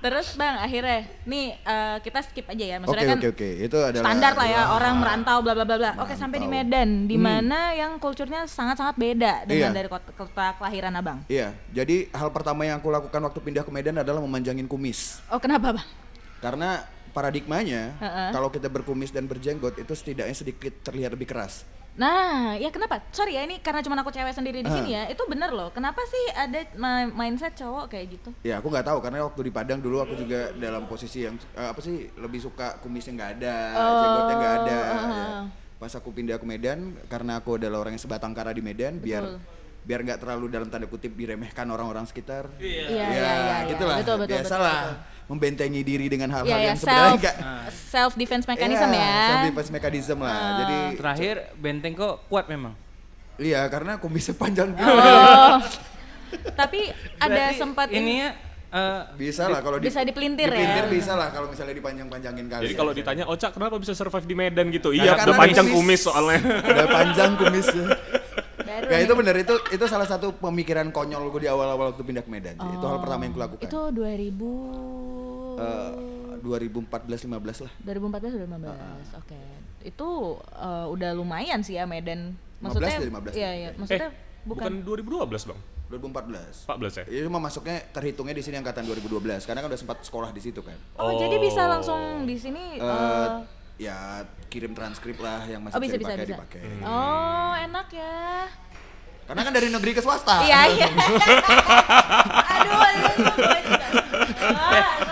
Terus 0.05 0.37
Bang, 0.37 0.61
akhirnya 0.61 1.09
nih 1.25 1.57
eh, 1.57 1.97
kita 2.05 2.21
skip 2.21 2.45
aja 2.45 2.61
ya. 2.61 2.77
Maksudnya 2.77 3.17
kan 3.17 3.19
oke 3.25 3.29
oke. 3.33 3.49
Itu 3.57 3.79
adalah 3.81 4.05
standar 4.05 4.33
lah 4.37 4.49
ya 4.53 4.63
orang 4.77 4.95
merantau 5.01 5.41
bla 5.41 5.57
bla 5.57 5.65
bla 5.65 5.77
bla. 5.81 5.93
Oke, 6.05 6.13
sampai 6.13 6.45
di. 6.45 6.49
Medan 6.55 7.09
di 7.09 7.17
mana 7.17 7.73
yang 7.73 7.97
kulturnya 7.97 8.45
sangat-sangat 8.45 9.01
beda 9.01 9.49
dengan 9.49 9.73
Iya. 9.73 9.79
dari 9.81 9.89
kota, 9.89 10.13
kota 10.13 10.61
kelahiran 10.61 10.93
Abang. 10.93 11.19
Iya, 11.25 11.57
jadi 11.73 12.13
hal 12.13 12.29
pertama 12.37 12.69
yang 12.69 12.85
aku 12.85 12.93
lakukan 12.93 13.17
waktu 13.25 13.41
pindah 13.41 13.65
ke 13.65 13.73
Medan 13.73 13.97
adalah 13.97 14.21
memanjangin 14.21 14.69
kumis. 14.69 15.25
Oh, 15.33 15.41
kenapa, 15.41 15.81
Bang? 15.81 15.89
Karena 16.45 16.85
paradigmanya 17.17 17.97
Heeh. 17.97 18.29
kalau 18.37 18.53
kita 18.53 18.69
berkumis 18.69 19.09
dan 19.09 19.25
berjenggot 19.25 19.81
itu 19.81 19.93
setidaknya 19.97 20.37
sedikit 20.37 20.85
terlihat 20.85 21.17
lebih 21.17 21.33
keras. 21.33 21.65
Nah, 21.95 22.59
ya 22.59 22.75
kenapa? 22.75 22.99
Sorry 23.15 23.39
ya 23.39 23.47
ini 23.47 23.63
karena 23.63 23.79
cuma 23.79 23.95
aku 23.95 24.11
cewek 24.11 24.35
sendiri 24.35 24.61
di 24.61 24.69
Ah. 24.69 24.75
sini 24.75 24.91
ya. 24.93 25.07
Itu 25.07 25.23
bener 25.25 25.49
loh. 25.49 25.71
Kenapa 25.71 26.03
sih 26.05 26.25
ada 26.35 26.59
mindset 27.09 27.55
cowok 27.55 27.87
kayak 27.87 28.07
gitu? 28.13 28.31
Ya 28.43 28.59
aku 28.59 28.67
nggak 28.67 28.83
tahu 28.85 28.99
karena 28.99 29.23
waktu 29.23 29.41
di 29.41 29.53
Padang 29.55 29.79
dulu 29.79 30.03
aku 30.03 30.15
juga 30.17 30.51
dalam 30.53 30.85
posisi 30.85 31.23
yang 31.23 31.39
eh, 31.55 31.69
apa 31.71 31.79
sih 31.79 32.11
lebih 32.17 32.43
suka 32.43 32.83
kumisnya 32.83 33.15
nggak 33.15 33.31
ada, 33.39 33.57
Oh, 33.73 33.95
jenggotnya 34.01 34.35
nggak 34.35 34.55
ada. 34.59 34.79
ah. 34.83 34.99
ya. 35.07 35.27
Pas 35.77 35.93
aku 35.93 36.11
pindah 36.11 36.35
ke 36.35 36.45
Medan 36.45 36.79
karena 37.07 37.39
aku 37.39 37.57
adalah 37.57 37.79
orang 37.79 37.95
yang 37.95 38.03
sebatang 38.03 38.33
kara 38.33 38.51
di 38.51 38.61
Medan 38.61 38.99
biar 38.99 39.23
Betul. 39.23 39.39
biar 39.85 40.01
nggak 40.03 40.19
terlalu 40.19 40.47
dalam 40.49 40.67
tanda 40.67 40.89
kutip 40.89 41.13
diremehkan 41.13 41.69
orang-orang 41.69 42.03
sekitar. 42.05 42.51
Iya, 42.57 42.75
ya, 42.75 42.89
iya, 42.89 43.05
iya, 43.07 43.31
iya. 43.37 43.57
gitulah. 43.71 43.97
Betul, 44.01 44.17
betul, 44.19 44.35
Biasalah 44.35 44.75
betul, 44.83 45.14
membentengi 45.27 45.81
diri 45.81 46.07
dengan 46.07 46.29
hal-hal 46.31 46.47
Iya, 46.47 46.57
ya, 46.57 46.67
yang 46.67 46.77
sebenarnya 46.77 47.01
self 47.07 47.19
nggak 47.19 47.37
self 47.89 48.13
defense 48.15 48.45
mechanism 48.45 48.89
Iya, 48.89 49.01
ya. 49.01 49.17
Self 49.25 49.43
defense 49.47 49.71
mechanism 49.71 50.19
lah. 50.19 50.37
Jadi 50.59 50.77
Terakhir 50.95 51.35
benteng 51.55 51.93
kok 51.93 52.27
kuat 52.27 52.47
memang. 52.47 52.75
Iya, 53.35 53.67
karena 53.67 53.97
kumisnya 53.97 54.35
panjang 54.35 54.71
gitu. 54.71 54.85
Oh. 54.85 55.59
Tapi 56.61 56.91
ada 57.17 57.31
Berarti 57.47 57.57
sempat 57.57 57.89
ini 57.89 58.21
ya 58.21 58.31
eh, 58.71 59.01
Bisa 59.15 59.47
lah 59.47 59.59
kalau 59.59 59.79
di- 59.79 59.87
Bisa 59.87 60.03
dipelintir 60.03 60.45
ya? 60.45 60.53
dipelintir 60.53 60.87
bisa 60.93 61.13
lah 61.15 61.31
kalau 61.31 61.47
misalnya 61.47 61.75
dipanjang-panjangin 61.75 62.47
kali. 62.47 62.63
Jadi 62.65 62.75
kalau 62.75 62.93
ditanya 62.93 63.25
Oca 63.25 63.49
kenapa 63.49 63.79
bisa 63.79 63.93
survive 63.93 64.25
di 64.25 64.35
Medan 64.35 64.67
gitu? 64.69 64.91
Nah, 64.91 64.99
Iya, 64.99 65.13
karena 65.15 65.31
udah 65.31 65.41
panjang 65.41 65.67
kumis. 65.67 65.79
kumis 65.79 66.01
soalnya. 66.03 66.39
udah 66.61 66.87
panjang 66.91 67.31
kumisnya. 67.35 67.87
Baru 68.65 68.87
Ya 68.89 68.99
itu 69.01 69.13
bener 69.13 69.35
itu 69.37 69.55
itu 69.71 69.85
salah 69.85 70.09
satu 70.09 70.33
pemikiran 70.35 70.89
konyol 70.89 71.29
gue 71.31 71.45
di 71.45 71.51
awal-awal 71.53 71.93
waktu 71.93 72.03
pindah 72.03 72.25
ke 72.25 72.31
Medan. 72.33 72.57
Jadi 72.57 72.75
Itu 72.75 72.87
hal 72.89 72.99
pertama 72.99 73.21
yang 73.29 73.33
gue 73.37 73.43
lakukan. 73.45 73.65
Itu 73.69 73.81
2000 73.93 75.55
Eh, 75.55 75.93
2014-15 76.43 77.65
lah. 77.65 77.73
2014 77.81 78.37
udah 78.37 78.49
15. 78.49 79.21
Oke. 79.21 79.41
Itu 79.81 80.09
eh, 80.53 80.87
udah 80.91 81.11
lumayan 81.15 81.61
sih 81.63 81.77
ya 81.77 81.85
Medan. 81.85 82.35
15 82.61 82.65
Maksudnya 82.65 82.97
dari 82.97 83.09
15. 83.09 83.33
Iya, 83.37 83.51
iya. 83.53 83.71
Maksudnya 83.77 84.09
eh, 84.11 84.45
bukan, 84.45 84.71
bukan 84.85 85.29
2012, 85.31 85.49
Bang. 85.53 85.61
2014. 85.93 86.65
14 86.67 87.01
ya? 87.01 87.05
Itu 87.07 87.23
cuma 87.29 87.41
masuknya 87.41 87.77
terhitungnya 87.93 88.35
di 88.35 88.43
sini 88.43 88.57
angkatan 88.59 88.89
2012 88.89 89.45
karena 89.45 89.61
kan 89.63 89.69
udah 89.69 89.81
sempat 89.81 89.99
sekolah 90.03 90.31
di 90.33 90.41
situ 90.43 90.61
kan. 90.65 90.77
Oh, 90.99 91.17
jadi 91.21 91.37
bisa 91.39 91.69
langsung 91.69 92.25
di 92.25 92.37
sini 92.41 92.81
Eh, 92.81 92.85
eh, 92.85 93.29
ya 93.77 94.23
kirim 94.47 94.71
transkrip 94.71 95.19
lah 95.19 95.43
yang 95.45 95.61
masih 95.61 95.75
Oh, 95.75 95.81
bisa 95.81 95.97
bisa 95.97 96.15
dipakai 96.15 96.25
bisa. 96.25 96.37
dipakai. 96.37 96.63
Oh, 96.81 97.53
enak 97.53 97.87
ya. 97.91 98.47
Karena 99.25 99.41
kan 99.43 99.53
dari 99.53 99.69
negeri 99.69 99.91
ke 99.91 100.01
swasta. 100.01 100.37
Iya, 100.43 100.61
iya. 100.71 100.89
Aduh, 102.55 102.77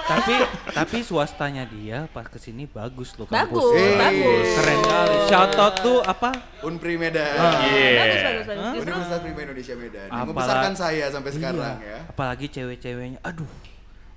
tapi 0.04 0.35
tapi 0.69 0.99
swastanya 1.00 1.64
dia 1.64 2.04
pas 2.07 2.25
ke 2.25 2.37
sini 2.37 2.64
bagus 2.66 3.16
loh 3.16 3.25
Bagus, 3.26 3.57
kampusnya. 3.57 3.81
Eh, 3.83 3.97
bagus. 3.99 4.47
Keren 4.54 4.81
kali. 4.85 5.16
Shout 5.26 5.52
out 5.57 5.75
tuh 5.81 5.99
apa? 6.02 6.31
Unpri 6.62 6.95
Medan. 6.95 7.35
Iya. 7.64 7.88
Bagus, 7.97 8.21
bagus, 8.21 8.47
bagus. 8.47 8.62
Justru 8.69 8.81
Universitas 8.85 9.21
Prima 9.23 9.40
Indonesia 9.42 9.75
Medan. 9.75 10.07
Apalagi- 10.07 10.28
membesarkan 10.28 10.73
saya 10.76 11.04
sampai 11.09 11.31
sekarang 11.33 11.76
Iya. 11.78 11.88
ya. 11.88 11.99
Apalagi 12.07 12.47
cewek-ceweknya. 12.49 13.19
Aduh. 13.23 13.49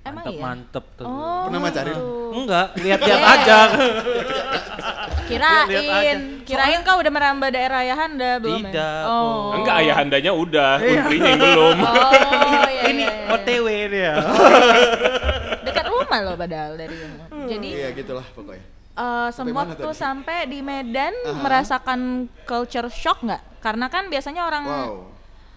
Emang 0.06 0.22
Mantep 0.22 0.32
iya? 0.32 0.42
mantep 0.44 0.84
tuh. 0.94 1.04
Oh, 1.04 1.42
Pernah 1.44 1.60
macarin? 1.60 1.90
gitu. 1.90 2.04
Enggak, 2.32 2.66
lihat-lihat 2.76 3.18
Iya. 3.18 3.34
aja. 3.34 3.58
Kirain, 5.26 5.66
Lihat 5.66 5.84
aja. 5.90 6.12
kirain 6.46 6.80
kau 6.80 6.96
udah 6.96 7.10
merambah 7.10 7.48
daerah 7.50 7.82
Ayahanda 7.82 8.38
belum 8.38 8.62
ya? 8.62 8.70
Tidak, 8.70 9.02
Oh. 9.04 9.50
Enggak, 9.52 9.74
ayahandanya 9.76 10.32
udah, 10.32 10.72
untrinya 10.78 11.28
yang 11.28 11.40
belum. 11.42 11.76
Oh, 11.86 12.12
iya, 12.46 12.80
Ini 12.86 13.02
iya, 13.02 13.10
iya. 13.10 13.34
OTW 13.34 13.66
dia. 13.88 14.12
Dekat 15.60 15.86
rumah 15.88 16.18
loh 16.22 16.34
padahal 16.36 16.72
dari 16.76 16.94
rumah. 16.94 17.26
Jadi 17.44 17.68
Iya 17.68 17.88
gitulah 17.92 18.26
pokoknya. 18.30 18.64
eh 18.96 19.28
semua 19.28 19.62
tuh 19.68 19.90
tadi? 19.90 19.98
sampai 19.98 20.38
di 20.46 20.62
Medan 20.62 21.12
merasakan 21.36 22.00
culture 22.44 22.86
shock 22.88 23.20
nggak? 23.20 23.42
Karena 23.58 23.86
kan 23.86 24.06
biasanya 24.06 24.42
orang 24.42 24.64
Wow. 24.64 24.94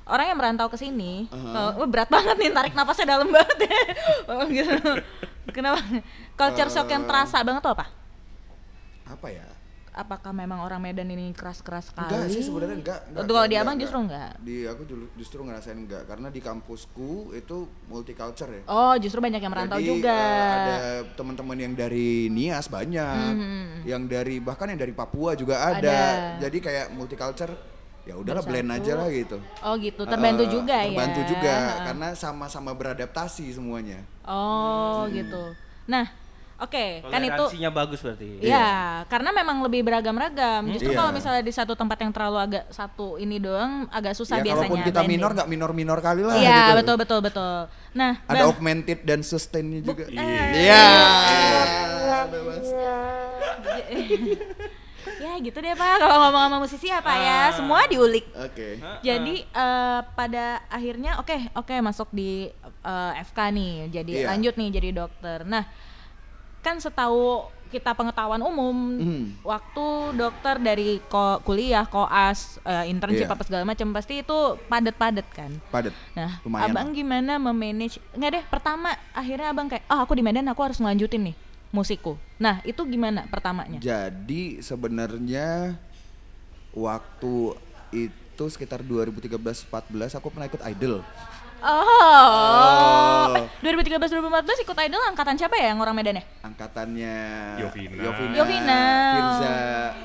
Orang 0.09 0.25
yang 0.27 0.37
merantau 0.37 0.67
ke 0.67 0.75
sini, 0.75 1.29
kalau- 1.29 1.77
wah, 1.77 1.87
berat 1.87 2.09
banget 2.09 2.35
nih 2.35 2.49
tarik 2.49 2.73
napasnya 2.73 3.05
dalam 3.07 3.29
banget 3.29 3.69
ya. 3.69 3.79
Oh, 4.29 4.45
gitu. 4.45 4.73
Kenapa? 5.49 5.81
Culture 6.33 6.69
shock 6.69 6.89
yang 6.89 7.05
terasa 7.05 7.41
banget 7.41 7.61
tuh 7.61 7.73
apa? 7.73 7.85
Apa 9.05 9.27
ya? 9.29 9.45
Apakah 9.89 10.31
memang 10.31 10.61
orang 10.61 10.79
Medan 10.79 11.09
ini 11.09 11.33
keras-keras 11.33 11.89
sekali? 11.91 12.07
Enggak 12.07 12.29
sih 12.29 12.45
sebenarnya 12.45 12.77
enggak. 12.77 12.99
enggak 13.09 13.25
kalau 13.25 13.49
di 13.49 13.57
abang 13.57 13.75
justru 13.75 13.97
enggak. 13.99 14.31
Di 14.39 14.57
aku 14.63 14.81
justru 15.17 15.39
ngerasain 15.43 15.75
enggak 15.75 16.03
karena 16.05 16.29
di 16.29 16.39
kampusku 16.39 17.33
itu 17.33 17.57
multicultural 17.89 18.53
ya. 18.53 18.63
Oh, 18.69 18.93
justru 18.95 19.19
banyak 19.19 19.41
yang 19.41 19.51
merantau 19.51 19.81
Jadi, 19.81 19.89
juga. 19.89 20.13
eh, 20.13 20.53
ada 20.55 20.75
teman-teman 21.17 21.57
yang 21.57 21.73
dari 21.73 22.29
Nias 22.29 22.69
banyak, 22.69 23.33
yang 23.83 24.05
dari 24.05 24.37
bahkan 24.39 24.69
yang 24.71 24.79
dari 24.79 24.93
Papua 24.93 25.33
juga 25.33 25.67
ada. 25.67 25.73
Hmm. 25.73 25.83
Ada. 25.83 25.99
Jadi 26.47 26.57
kayak 26.61 26.85
multicultural 26.93 27.57
ya 28.09 28.17
udahlah 28.17 28.41
blend 28.41 28.69
aja 28.71 28.93
lah 28.95 29.07
gitu. 29.07 29.37
Oh 29.61 29.77
gitu, 29.77 30.01
terbantu 30.03 30.43
Eh, 30.43 30.49
juga 30.49 30.75
ya. 30.75 30.89
Terbantu 30.89 31.21
juga 31.23 31.53
Ha-ha. 31.53 31.83
karena 31.85 32.07
sama-sama 32.13 32.73
beradaptasi 32.73 33.45
semuanya. 33.51 34.01
Oh 34.23 35.05
gitu. 35.07 35.53
Nah, 35.85 36.09
oke, 36.57 36.85
kan 37.03 37.17
itu 37.19 37.33
Toleransinya 37.33 37.69
bagus 37.69 37.99
berarti. 37.99 38.41
Ya, 38.41 38.69
karena 39.05 39.29
memang 39.31 39.61
lebih 39.61 39.81
beragam-ragam. 39.81 40.69
Justru 40.69 40.89
Iya. 40.89 40.97
kalau 40.97 41.11
misalnya 41.11 41.41
di 41.41 41.49
satu 41.49 41.73
tempat 41.73 41.97
yang 41.99 42.09
terlalu 42.09 42.37
agak 42.39 42.65
satu 42.69 43.15
ini 43.15 43.37
doang 43.37 43.85
agak 43.89 44.13
susah 44.13 44.37
ya 44.37 44.43
biasanya. 44.43 44.65
kalaupun 44.65 44.81
kita 44.83 45.00
blending. 45.00 45.11
minor 45.15 45.29
nggak 45.31 45.48
minor-minor 45.48 46.00
kali 46.00 46.22
lah 46.22 46.33
Iya, 46.35 46.61
gitu. 46.63 46.77
betul 46.77 46.95
betul 46.98 47.19
betul. 47.22 47.55
Nah, 47.91 48.13
Ada 48.24 48.33
Bang, 48.35 48.50
augmented 48.50 49.00
dan 49.01 49.19
sustainnya 49.22 49.81
juga. 49.81 50.05
Iya. 50.07 50.41
Iya. 50.55 50.83
Bebas. 52.27 52.67
Ya 55.20 55.34
gitu 55.38 55.58
deh 55.58 55.74
Pak. 55.74 55.96
Kalau 56.00 56.18
ngomong 56.22 56.42
sama 56.42 56.58
musisi 56.58 56.88
apa 56.88 57.12
ya, 57.12 57.40
semua 57.51 57.84
diulik. 57.86 58.25
Oke. 58.34 58.79
Jadi 59.00 59.36
eh, 59.44 60.00
pada 60.10 60.46
akhirnya 60.68 61.18
oke 61.18 61.36
oke 61.53 61.75
masuk 61.79 62.08
di 62.10 62.48
eh, 62.82 63.12
FK 63.22 63.40
nih, 63.51 63.74
jadi 63.94 64.14
Iya. 64.16 64.27
lanjut 64.29 64.53
nih 64.55 64.70
jadi 64.72 64.90
dokter. 64.96 65.44
Nah, 65.44 65.64
kan 66.60 66.75
setahu 66.77 67.44
kita 67.70 67.94
pengetahuan 67.94 68.42
umum, 68.42 68.98
Hmm. 68.98 69.25
waktu 69.42 69.86
dokter 70.16 70.58
dari 70.58 70.98
ko 71.05 71.38
kuliah, 71.40 71.86
koas, 71.86 72.58
eh, 72.64 72.90
internship 72.90 73.24
Iya. 73.24 73.36
apa 73.36 73.44
segala 73.44 73.62
macam 73.64 73.94
pasti 73.94 74.20
itu 74.20 74.38
padat-padat 74.66 75.27
kan. 75.29 75.51
Padat. 75.70 75.94
Nah, 76.12 76.42
Lumayan 76.42 76.66
abang 76.66 76.90
lah. 76.90 76.96
gimana 76.96 77.34
memanage? 77.38 78.01
Nggak 78.12 78.32
deh, 78.32 78.44
pertama 78.50 78.90
akhirnya 79.14 79.53
abang 79.53 79.70
kayak, 79.70 79.86
ah 79.86 80.01
aku 80.01 80.18
di 80.18 80.25
Medan 80.25 80.50
aku 80.50 80.66
harus 80.66 80.79
ngelanjutin 80.79 81.29
nih 81.29 81.36
musikku. 81.70 82.18
Nah 82.38 82.62
itu 82.66 82.82
gimana 82.86 83.25
pertamanya? 83.29 83.77
Jadi 83.79 84.60
sebenarnya 84.60 85.77
waktu 86.74 87.34
itu 87.92 88.44
sekitar 88.48 88.82
2013-14 88.82 89.70
aku 90.16 90.27
pernah 90.29 90.48
ikut 90.48 90.62
idol. 90.66 91.01
Oh, 91.60 93.36
eh, 93.36 93.44
2013-2014 93.60 94.64
ikut 94.64 94.77
idol 94.79 95.01
angkatan 95.12 95.36
siapa 95.36 95.60
ya 95.60 95.75
yang 95.75 95.84
orang 95.84 95.92
Medan 95.92 96.24
ya? 96.24 96.25
Angkatannya 96.40 97.16
Yovina. 97.60 97.96
Yovina, 98.00 98.36
Yovina. 98.40 98.82
Firza. 99.12 99.55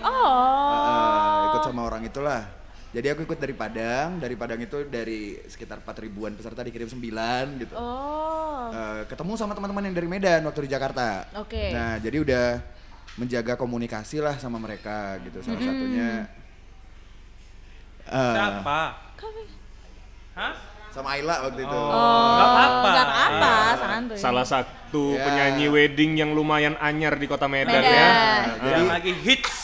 Oh, 0.02 0.74
Eh, 0.74 1.42
ikut 1.54 1.62
sama 1.62 1.80
orang 1.86 2.02
itulah. 2.02 2.42
Jadi 2.94 3.06
aku 3.10 3.26
ikut 3.26 3.38
dari 3.42 3.54
Padang, 3.58 4.22
dari 4.22 4.38
Padang 4.38 4.62
itu 4.62 4.86
dari 4.86 5.34
sekitar 5.50 5.82
4 5.82 6.04
ribuan 6.06 6.38
peserta 6.38 6.62
dikirim 6.62 6.86
9 6.86 7.58
gitu. 7.58 7.74
oh, 7.74 8.70
Eh, 8.70 9.02
ketemu 9.10 9.34
sama 9.34 9.52
teman-teman 9.58 9.90
yang 9.90 9.96
dari 9.98 10.06
Medan 10.06 10.46
waktu 10.46 10.70
di 10.70 10.70
Jakarta. 10.70 11.26
Oke. 11.42 11.74
Nah, 11.74 11.98
jadi 11.98 12.22
udah 12.22 12.46
menjaga 13.18 13.58
komunikasi 13.58 14.22
lah 14.22 14.38
sama 14.38 14.62
mereka 14.62 15.18
gitu. 15.26 15.42
Salah 15.42 15.58
satunya 15.58 16.10
eh, 18.06 18.34
Siapa? 18.38 18.80
Hah? 20.38 20.73
Sama 20.94 21.08
Ayla 21.10 21.42
waktu 21.42 21.60
itu. 21.60 21.74
oh, 21.74 21.90
Nggak 22.30 22.46
apa-apa. 22.48 22.88
nggak 22.88 23.08
apa-apa, 23.08 23.52
santuy. 23.76 24.16
Salah 24.16 24.46
satu 24.46 25.04
Ya. 25.12 25.26
penyanyi 25.26 25.66
wedding 25.66 26.12
yang 26.14 26.30
lumayan 26.30 26.78
anyar 26.78 27.18
di 27.18 27.26
kota 27.26 27.50
Medan, 27.50 27.74
Medan. 27.74 27.90
ya. 27.90 28.08
Jadi 28.54 28.70
Yang 28.78 28.86
lagi 28.88 29.12
hits. 29.20 29.54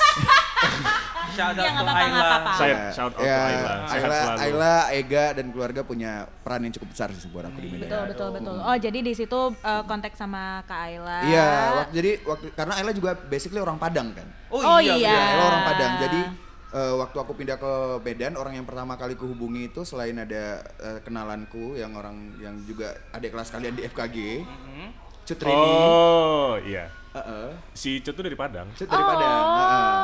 Shout 1.30 1.54
out 1.54 1.62
Iya, 1.62 1.70
to 1.70 1.78
nggak 1.78 1.94
Ayla. 1.96 2.52
Saya 2.52 2.68
ya, 2.68 2.78
shout 2.90 3.14
out 3.14 3.22
ya, 3.22 3.38
to 3.38 3.46
Ayla. 3.46 3.70
Ayla. 3.86 4.18
Ayla, 4.36 4.74
Ega 4.92 5.24
dan 5.30 5.46
keluarga 5.48 5.80
punya 5.80 6.12
peran 6.42 6.60
yang 6.60 6.74
cukup 6.74 6.90
besar 6.90 7.08
sih 7.14 7.30
buat 7.30 7.46
aku 7.46 7.54
di 7.56 7.68
Medan. 7.70 7.86
betul 7.86 8.02
betul 8.04 8.28
betul. 8.34 8.56
Oh, 8.58 8.74
jadi 8.76 8.98
di 8.98 9.12
situ 9.14 9.40
eh, 9.54 9.82
kontak 9.86 10.12
sama 10.12 10.66
Kak 10.66 10.80
Ayla. 10.82 11.18
Iya, 11.22 11.48
waktu, 11.78 11.92
jadi 11.94 12.10
waktu 12.26 12.46
karena 12.50 12.74
Ayla 12.76 12.90
juga 12.90 13.10
basically 13.14 13.56
orang 13.56 13.78
Padang 13.78 14.10
kan. 14.10 14.26
Oh, 14.50 14.82
iya. 14.82 14.98
Iya, 14.98 15.14
Ayla 15.14 15.42
orang 15.46 15.62
Padang. 15.64 15.92
Jadi 16.02 16.20
eh, 16.74 16.94
waktu 16.96 17.16
aku 17.18 17.32
pindah 17.34 17.56
ke 17.58 17.72
Medan, 18.02 18.34
orang 18.38 18.58
yang 18.58 18.66
pertama 18.66 18.94
kali 18.94 19.14
kuhubungi 19.14 19.70
itu 19.70 19.82
selain 19.82 20.16
ada 20.18 20.62
eh, 20.80 20.98
kenalanku 21.02 21.74
yang 21.78 21.94
orang 21.94 22.34
yang 22.38 22.54
juga 22.66 22.94
adik 23.14 23.34
kelas 23.34 23.50
kalian 23.50 23.74
di 23.74 23.82
FKG, 23.86 24.16
Cutrini. 25.26 25.54
Oh, 25.54 26.58
iya. 26.62 26.90
Heeh. 27.10 27.50
Si 27.74 27.98
Cut 28.02 28.14
tuh 28.14 28.22
dari 28.26 28.38
Padang. 28.38 28.70
Cut 28.74 28.86
dari 28.86 29.02
Padang. 29.02 29.44
heeh. 29.58 29.94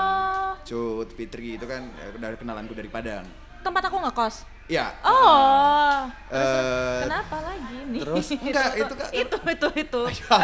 Oh, 0.75 1.03
Cut 1.03 1.11
Fitri 1.15 1.55
itu 1.55 1.67
kan 1.67 1.87
eh, 2.03 2.11
dari 2.19 2.37
kenalanku 2.39 2.75
dari 2.75 2.91
Padang. 2.91 3.46
Tempat 3.67 3.83
aku 3.91 3.99
ngekos. 3.99 4.37
Iya. 4.67 4.91
Oh, 5.07 6.11
Eh, 6.27 7.07
kenapa 7.07 7.39
lagi 7.39 7.79
nih? 7.87 8.03
terus 8.03 8.27
enggak 8.35 8.71
itu 8.75 8.95
kan 8.99 9.09
itu 9.15 9.37
itu 9.47 9.69
itu. 9.79 10.01
Ya. 10.27 10.39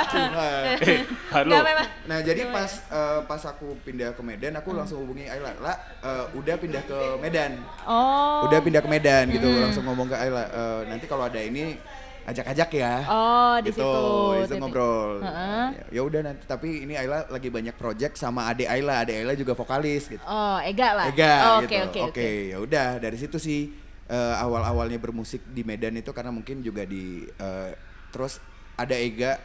Eh, 0.79 1.03
halo. 1.35 1.59
Nah 2.07 2.19
jadi 2.23 2.43
pas 2.55 2.71
eh, 2.87 3.19
pas 3.27 3.43
aku 3.43 3.75
pindah 3.83 4.15
ke 4.15 4.23
Medan, 4.23 4.55
aku 4.55 4.79
langsung 4.79 5.03
hubungi 5.03 5.27
Ayla, 5.27 5.59
lah 5.59 5.75
eh, 6.03 6.25
udah 6.39 6.55
pindah 6.55 6.83
ke 6.83 6.99
Medan, 7.19 7.59
Oh. 7.83 8.47
udah 8.47 8.59
pindah 8.63 8.79
ke 8.79 8.91
Medan 8.91 9.27
gitu, 9.31 9.51
langsung 9.59 9.83
ngomong 9.87 10.07
ke 10.07 10.15
Ayla, 10.15 10.47
"Eh, 10.47 10.81
nanti 10.87 11.11
kalau 11.11 11.27
ada 11.27 11.43
ini 11.43 11.83
ajak-ajak 12.25 12.71
ya. 12.73 12.95
Oh, 13.05 13.55
di 13.59 13.69
gitu, 13.69 13.83
situ. 13.83 14.47
titik. 14.47 14.61
ngobrol. 14.61 15.11
Heeh. 15.21 15.65
Ya- 15.73 15.89
Ya 15.93 16.01
udah 16.03 16.21
nanti, 16.23 16.43
tapi 16.45 16.83
ini 16.83 16.95
Ayla 16.95 17.27
lagi 17.27 17.49
banyak 17.49 17.75
project 17.75 18.15
sama 18.15 18.47
adik 18.47 18.67
Ayla, 18.67 19.03
adik 19.03 19.17
Ayla 19.19 19.33
juga 19.35 19.53
vokalis 19.53 20.07
gitu. 20.07 20.23
Oh, 20.23 20.57
Ega 20.61 20.89
lah. 20.93 21.07
Ega 21.09 21.33
Oh, 21.35 21.59
gitu. 21.61 21.79
Oke, 21.83 22.01
oke, 22.01 22.01
oke. 22.15 22.29
ya 22.49 22.59
udah 22.59 22.89
dari 22.97 23.17
situ 23.17 23.37
sih 23.37 23.71
eh, 24.05 24.35
awal-awalnya 24.37 24.97
bermusik 24.97 25.41
di 25.47 25.63
Medan 25.63 25.95
itu 25.95 26.11
karena 26.11 26.31
mungkin 26.31 26.61
juga 26.61 26.83
di 26.83 27.23
eh, 27.25 27.71
terus 28.09 28.39
ada 28.75 28.95
Ega. 28.95 29.39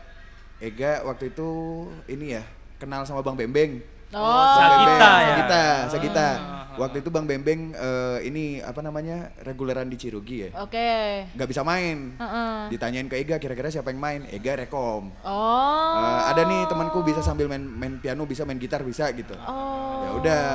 Ega 0.58 1.02
waktu 1.02 1.30
itu 1.30 1.50
ini 2.06 2.34
ya 2.34 2.44
kenal 2.78 3.06
sama 3.06 3.22
Bang 3.22 3.36
Bembeng. 3.36 3.82
Oh. 4.18 4.56
Sagita 4.58 4.98
ya? 4.98 5.28
Sagita, 5.30 5.64
Sagita. 5.94 6.30
Waktu 6.78 7.02
itu 7.02 7.10
Bang 7.10 7.26
Bembeng 7.26 7.74
eh, 7.74 8.20
ini 8.30 8.62
apa 8.62 8.86
namanya 8.86 9.34
reguleran 9.42 9.90
di 9.90 9.98
Cirugi 9.98 10.46
ya. 10.46 10.50
Oke. 10.62 11.26
Nggak 11.34 11.50
bisa 11.50 11.66
main. 11.66 12.14
Heeh. 12.22 12.70
Ditanyain 12.70 13.10
ke 13.10 13.18
Ega 13.18 13.42
kira-kira 13.42 13.74
siapa 13.74 13.90
yang 13.90 13.98
main? 13.98 14.22
Ega 14.30 14.54
rekom. 14.54 15.10
Oh. 15.26 15.94
Eh, 15.98 16.22
ada 16.30 16.46
nih 16.46 16.70
temanku 16.70 17.02
bisa 17.02 17.26
sambil 17.26 17.50
main 17.50 17.66
main 17.66 17.98
piano, 17.98 18.30
bisa 18.30 18.46
main 18.46 18.62
gitar, 18.62 18.86
bisa 18.86 19.10
gitu. 19.10 19.34
Oh. 19.50 20.06
Ya 20.06 20.12
udah. 20.22 20.46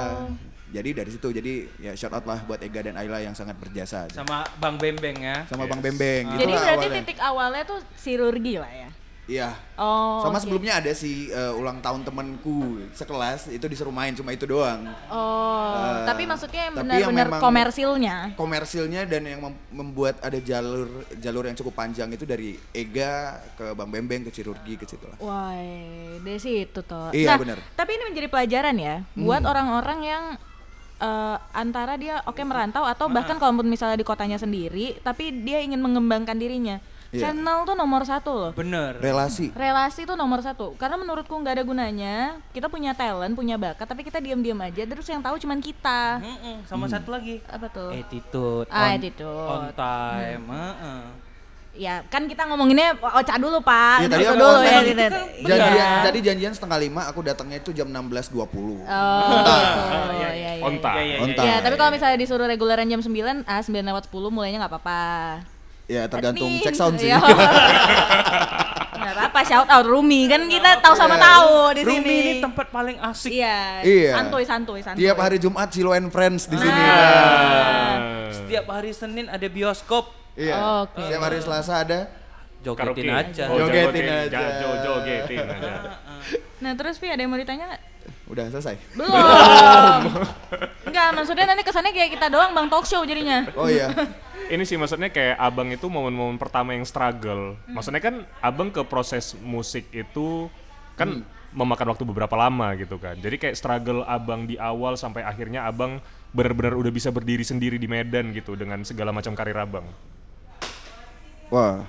Jadi 0.72 0.90
dari 0.96 1.11
situ 1.12 1.29
jadi 1.29 1.68
ya 1.77 1.92
shout 1.92 2.16
out 2.16 2.25
lah 2.25 2.40
buat 2.48 2.62
Ega 2.62 2.81
dan 2.81 2.96
Ayla 2.96 3.20
yang 3.20 3.35
sangat 3.37 3.59
berjasa. 3.61 4.09
Sama 4.14 4.46
Bang 4.57 4.79
Bembeng 4.79 5.18
ya. 5.20 5.44
Sama 5.51 5.66
Bang 5.68 5.83
Bembeng. 5.85 6.38
Jadi 6.38 6.48
Itulah 6.48 6.62
berarti 6.64 6.87
awalnya. 6.87 6.98
titik 7.03 7.18
awalnya 7.20 7.62
tuh 7.66 7.79
sirurgi 7.98 8.57
lah 8.57 8.70
ya. 8.72 8.88
Iya. 9.30 9.54
Oh. 9.78 10.18
Sama 10.26 10.38
oke. 10.38 10.42
sebelumnya 10.42 10.82
ada 10.82 10.90
si 10.90 11.30
eh, 11.30 11.52
ulang 11.54 11.78
tahun 11.78 12.02
temanku 12.02 12.90
sekelas 12.90 13.54
itu 13.54 13.62
disuruh 13.70 13.94
main 13.94 14.11
cuma 14.18 14.35
itu 14.35 14.50
doang. 14.50 14.82
Oh, 15.06 15.61
Eh, 15.72 16.04
tapi 16.04 16.26
maksudnya 16.26 16.68
yang 16.68 16.74
benar-benar 16.74 17.38
komersilnya. 17.38 18.35
Komersilnya 18.35 19.06
dan 19.06 19.22
yang 19.22 19.40
mem- 19.40 19.62
membuat 19.70 20.18
ada 20.20 20.37
jalur 20.42 21.06
jalur 21.22 21.46
yang 21.46 21.54
cukup 21.54 21.74
panjang 21.78 22.11
itu 22.11 22.26
dari 22.26 22.58
Ega 22.74 23.38
ke 23.54 23.72
Bang 23.78 23.94
Bembeng 23.94 24.26
ke 24.26 24.30
Chirurgi 24.35 24.74
ke 24.74 24.85
situ 24.90 25.06
lah. 25.06 25.16
Wah, 25.22 25.54
dari 26.18 26.40
situ 26.42 26.82
toh. 26.82 27.14
Iya, 27.14 27.35
nah, 27.35 27.38
benar. 27.38 27.58
Tapi 27.78 27.90
ini 27.94 28.02
menjadi 28.11 28.28
pelajaran 28.28 28.74
ya 28.74 29.06
buat 29.14 29.42
orang-orang 29.46 29.98
yang 30.02 30.24
eh, 30.98 31.37
antara 31.54 31.94
dia 31.94 32.20
oke 32.26 32.42
merantau 32.42 32.82
atau 32.85 33.06
bahkan 33.06 33.38
kalaupun 33.38 33.70
misalnya 33.70 33.94
di 33.94 34.04
kotanya 34.06 34.37
sendiri, 34.37 34.98
tapi 35.06 35.30
dia 35.30 35.62
ingin 35.62 35.78
mengembangkan 35.78 36.35
dirinya. 36.35 36.82
Iya. 37.12 37.29
Channel 37.29 37.59
tuh 37.62 37.77
nomor 37.77 38.03
satu 38.03 38.31
loh. 38.33 38.51
Bener. 38.53 38.96
Relasi. 38.96 39.53
Relasi 39.53 40.03
itu 40.03 40.14
nomor 40.14 40.40
satu 40.40 40.72
karena 40.75 40.96
menurutku 40.96 41.29
nggak 41.31 41.55
ada 41.55 41.62
gunanya 41.62 42.16
kita 42.51 42.66
punya 42.66 42.92
talent 42.92 43.33
punya 43.33 43.55
bakat 43.55 43.85
tapi 43.85 44.01
kita 44.01 44.16
diam-diam 44.16 44.57
aja 44.59 44.81
terus 44.83 45.05
yang 45.05 45.20
tahu 45.20 45.37
cuman 45.37 45.61
kita 45.61 46.18
Mm-mm, 46.18 46.64
Sama 46.64 46.88
satu 46.88 47.12
lagi. 47.12 47.44
apa 47.46 47.68
tuh 47.68 47.92
Attitude. 47.92 48.64
Ah, 48.66 48.88
on- 48.88 48.96
attitude. 48.96 49.29
On 49.46 49.68
time. 49.70 50.44
heeh. 50.48 51.03
ya 51.75 52.05
kan 52.07 52.25
kita 52.25 52.44
ngomonginnya 52.44 52.92
Ocha 52.96 53.37
dulu 53.37 53.61
pak 53.61 54.05
Iya, 54.05 54.09
tadi 54.09 54.25
aku 54.27 54.37
dulu 54.38 54.61
ya 54.62 54.79
gitu. 54.83 55.05
Janjian, 55.42 55.72
Iya. 55.72 55.88
Tadi 56.03 56.18
janjian 56.22 56.53
setengah 56.53 56.79
lima, 56.79 57.05
aku 57.07 57.20
datangnya 57.20 57.57
itu 57.59 57.72
jam 57.72 57.88
16.20. 57.88 58.40
oh 58.40 59.20
gitu 59.31 59.53
ya, 60.16 60.31
ya, 60.33 60.53
On 60.61 60.77
time. 60.79 60.96
Iya, 60.96 61.05
iya, 61.07 61.16
On 61.18 61.29
iya, 61.29 61.35
time. 61.35 61.46
Ya, 61.46 61.57
tapi 61.61 61.75
kalau 61.75 61.90
misalnya 61.90 62.16
disuruh 62.16 62.44
reguleran 62.44 62.85
jam 62.87 63.01
9, 63.01 63.09
ah 63.44 63.61
9 63.61 63.72
lewat 63.83 64.05
10 64.07 64.29
mulainya 64.29 64.61
nggak 64.61 64.72
apa-apa. 64.72 65.05
Ya 65.92 66.09
tergantung 66.09 66.48
Nih, 66.48 66.64
cek 66.64 66.72
sound 66.72 66.96
sih. 66.96 67.07
ya. 67.07 67.20
Nggak 68.92 69.12
apa-apa, 69.14 69.40
shout 69.42 69.68
out 69.68 69.85
Rumi 69.85 70.24
kan 70.24 70.46
kita 70.46 70.78
tahu 70.78 70.94
sama 70.94 71.14
Iya. 71.14 71.24
tahu 71.26 71.52
di 71.70 71.83
Rumi 71.83 72.00
sini. 72.00 72.16
ini 72.22 72.33
tempat 72.40 72.66
paling 72.70 72.96
asik. 73.02 73.31
Iya, 73.31 73.59
Iya. 73.83 74.11
santuy 74.14 74.42
santuy 74.42 74.81
santuy. 74.81 75.00
Tiap 75.02 75.18
hari 75.18 75.37
Jumat 75.37 75.68
Silo 75.68 75.90
and 75.90 76.09
Friends 76.09 76.46
di 76.46 76.57
sini. 76.57 76.70
Nah. 76.72 78.31
Setiap 78.31 78.64
hari 78.70 78.90
Senin 78.90 79.26
ada 79.26 79.44
bioskop. 79.44 80.09
Iya. 80.33 80.55
Oke. 80.83 81.02
Setiap 81.02 81.20
hari 81.20 81.38
Selasa 81.38 81.74
ada. 81.78 82.00
Jogetin 82.62 83.11
aja. 83.11 83.50
Oh, 83.50 83.59
Jogetin 83.59 83.90
jogetin 84.00 84.07
aja. 84.09 84.38
Ja- 84.38 84.55
jo- 84.57 84.78
jogetin 84.81 85.38
aja. 85.42 85.72
Nah, 86.62 86.72
terus 86.72 86.94
Pi 86.96 87.11
ada 87.11 87.18
yang 87.18 87.26
mau 87.26 87.37
ditanya 87.37 87.64
nggak? 87.68 87.83
Udah 88.33 88.49
selesai. 88.49 88.81
Belum. 88.97 89.12
Enggak, 90.88 91.09
maksudnya 91.12 91.45
nanti 91.53 91.62
kesannya 91.68 91.92
kayak 91.92 92.11
kita 92.16 92.27
doang 92.33 92.57
Bang 92.57 92.73
talk 92.73 92.88
show 92.88 93.05
jadinya. 93.05 93.45
Oh 93.53 93.68
iya. 93.68 93.92
Ini 94.53 94.64
sih 94.64 94.81
maksudnya 94.81 95.09
kayak 95.12 95.37
abang 95.40 95.68
itu 95.73 95.87
momen-momen 95.88 96.37
pertama 96.37 96.73
yang 96.77 96.85
struggle. 96.85 97.57
Maksudnya 97.68 98.01
kan 98.05 98.25
abang 98.40 98.68
ke 98.68 98.85
proses 98.85 99.33
musik 99.40 99.88
itu 99.92 100.49
kan 100.97 101.25
memakan 101.53 101.92
waktu 101.92 102.05
beberapa 102.05 102.37
lama 102.37 102.73
gitu 102.77 103.01
kan. 103.01 103.16
Jadi 103.16 103.37
kayak 103.40 103.57
struggle 103.57 104.05
abang 104.05 104.45
di 104.45 104.57
awal 104.61 104.97
sampai 104.97 105.25
akhirnya 105.25 105.64
abang 105.64 106.01
benar-benar 106.33 106.77
udah 106.77 106.92
bisa 106.92 107.12
berdiri 107.12 107.45
sendiri 107.45 107.77
di 107.77 107.88
Medan 107.88 108.33
gitu 108.33 108.57
dengan 108.57 108.81
segala 108.85 109.12
macam 109.12 109.33
karir 109.37 109.57
abang. 109.57 109.85
Wah. 111.53 111.85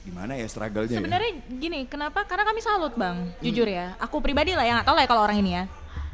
Gimana 0.00 0.32
ya 0.32 0.46
struggle-nya 0.48 0.96
ya? 0.96 0.98
Sebenarnya 0.98 1.30
gini, 1.46 1.84
kenapa? 1.84 2.24
Karena 2.24 2.48
kami 2.48 2.60
salut, 2.64 2.96
Bang. 2.96 3.36
Jujur 3.44 3.68
ya. 3.68 3.94
Aku 4.00 4.24
pribadi 4.24 4.56
lah 4.56 4.64
yang 4.64 4.80
nggak 4.80 4.88
tahu 4.88 4.96
lah 4.96 5.04
ya 5.04 5.10
kalau 5.10 5.22
orang 5.24 5.38
ini 5.44 5.50
ya. 5.52 5.64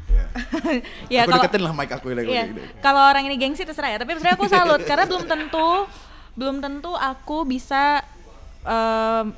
Iya. 0.07 0.23
ya 1.13 1.19
aku 1.23 1.31
kalau 1.31 1.43
deketin 1.43 1.61
lah 1.63 1.73
mic 1.75 1.91
aku 1.91 2.07
lagi. 2.15 2.27
Iya, 2.31 2.43
kalau 2.79 3.01
orang 3.07 3.23
ini 3.27 3.35
gengsi 3.39 3.63
terserah 3.63 3.95
ya. 3.95 3.97
Tapi 3.99 4.15
sebenarnya 4.15 4.37
aku 4.39 4.47
salut 4.47 4.81
karena 4.83 5.05
belum 5.07 5.25
tentu 5.27 5.69
belum 6.37 6.57
tentu 6.61 6.93
aku 6.93 7.49
bisa 7.49 8.05
em, 8.61 9.33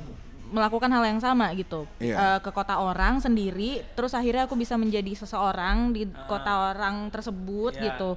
melakukan 0.50 0.90
hal 0.90 1.06
yang 1.06 1.20
sama 1.22 1.48
gitu 1.54 1.86
Iya. 2.02 2.16
Eh, 2.18 2.38
ke 2.42 2.50
kota 2.50 2.76
orang 2.82 3.22
sendiri. 3.22 3.80
Terus 3.94 4.12
akhirnya 4.18 4.50
aku 4.50 4.58
bisa 4.58 4.74
menjadi 4.74 5.14
seseorang 5.14 5.94
di 5.94 6.10
kota 6.26 6.74
orang 6.74 7.08
tersebut 7.14 7.78
Iya. 7.78 7.82
gitu. 7.94 8.10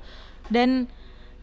Dan 0.50 0.90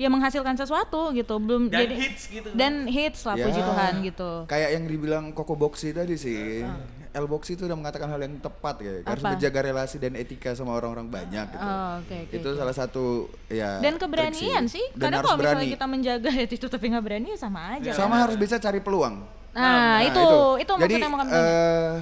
ya 0.00 0.08
menghasilkan 0.08 0.56
sesuatu 0.56 1.12
gitu. 1.12 1.36
Belum 1.36 1.68
Dan 1.68 1.84
jadi 1.84 1.94
hits 2.00 2.22
gitu. 2.26 2.48
Dan 2.56 2.88
hits 2.88 3.20
lah 3.28 3.36
puji 3.36 3.60
Ya. 3.60 3.66
Tuhan 3.68 3.92
gitu. 4.00 4.30
Kayak 4.48 4.68
yang 4.80 4.84
dibilang 4.88 5.24
Koko 5.36 5.52
Boxy 5.52 5.92
tadi 5.92 6.16
sih. 6.16 6.64
El 7.10 7.26
Boxy 7.26 7.58
itu 7.58 7.66
udah 7.66 7.74
mengatakan 7.74 8.06
hal 8.06 8.22
yang 8.22 8.38
tepat 8.38 8.80
ya. 8.80 9.02
Harus 9.02 9.20
Apa? 9.20 9.34
menjaga 9.34 9.60
relasi 9.66 9.98
dan 9.98 10.14
etika 10.14 10.54
sama 10.54 10.78
orang-orang 10.78 11.10
banyak 11.10 11.42
gitu. 11.50 11.58
Oh, 11.60 11.98
oke, 11.98 12.16
oke, 12.16 12.34
itu 12.38 12.48
oke. 12.48 12.56
salah 12.56 12.70
satu 12.72 13.04
ya 13.50 13.82
Dan 13.82 13.98
keberanian 13.98 14.64
sih, 14.70 14.86
Dan 14.94 15.10
karena 15.10 15.16
harus 15.18 15.26
kalau 15.26 15.42
misalnya 15.42 15.74
kita 15.74 15.86
menjaga 15.90 16.30
itu 16.46 16.66
tapi 16.70 16.84
nggak 16.86 17.04
berani 17.04 17.28
ya 17.34 17.38
sama 17.42 17.60
aja. 17.76 17.90
Sama 17.92 18.14
kan? 18.14 18.20
harus 18.24 18.36
bisa 18.38 18.56
cari 18.56 18.78
peluang. 18.78 19.26
Nah, 19.50 19.58
Nah, 19.58 19.98
itu, 20.06 20.22
itu, 20.62 20.72
Jadi 20.78 20.94
maksudnya 21.02 21.34
eh, 21.34 21.94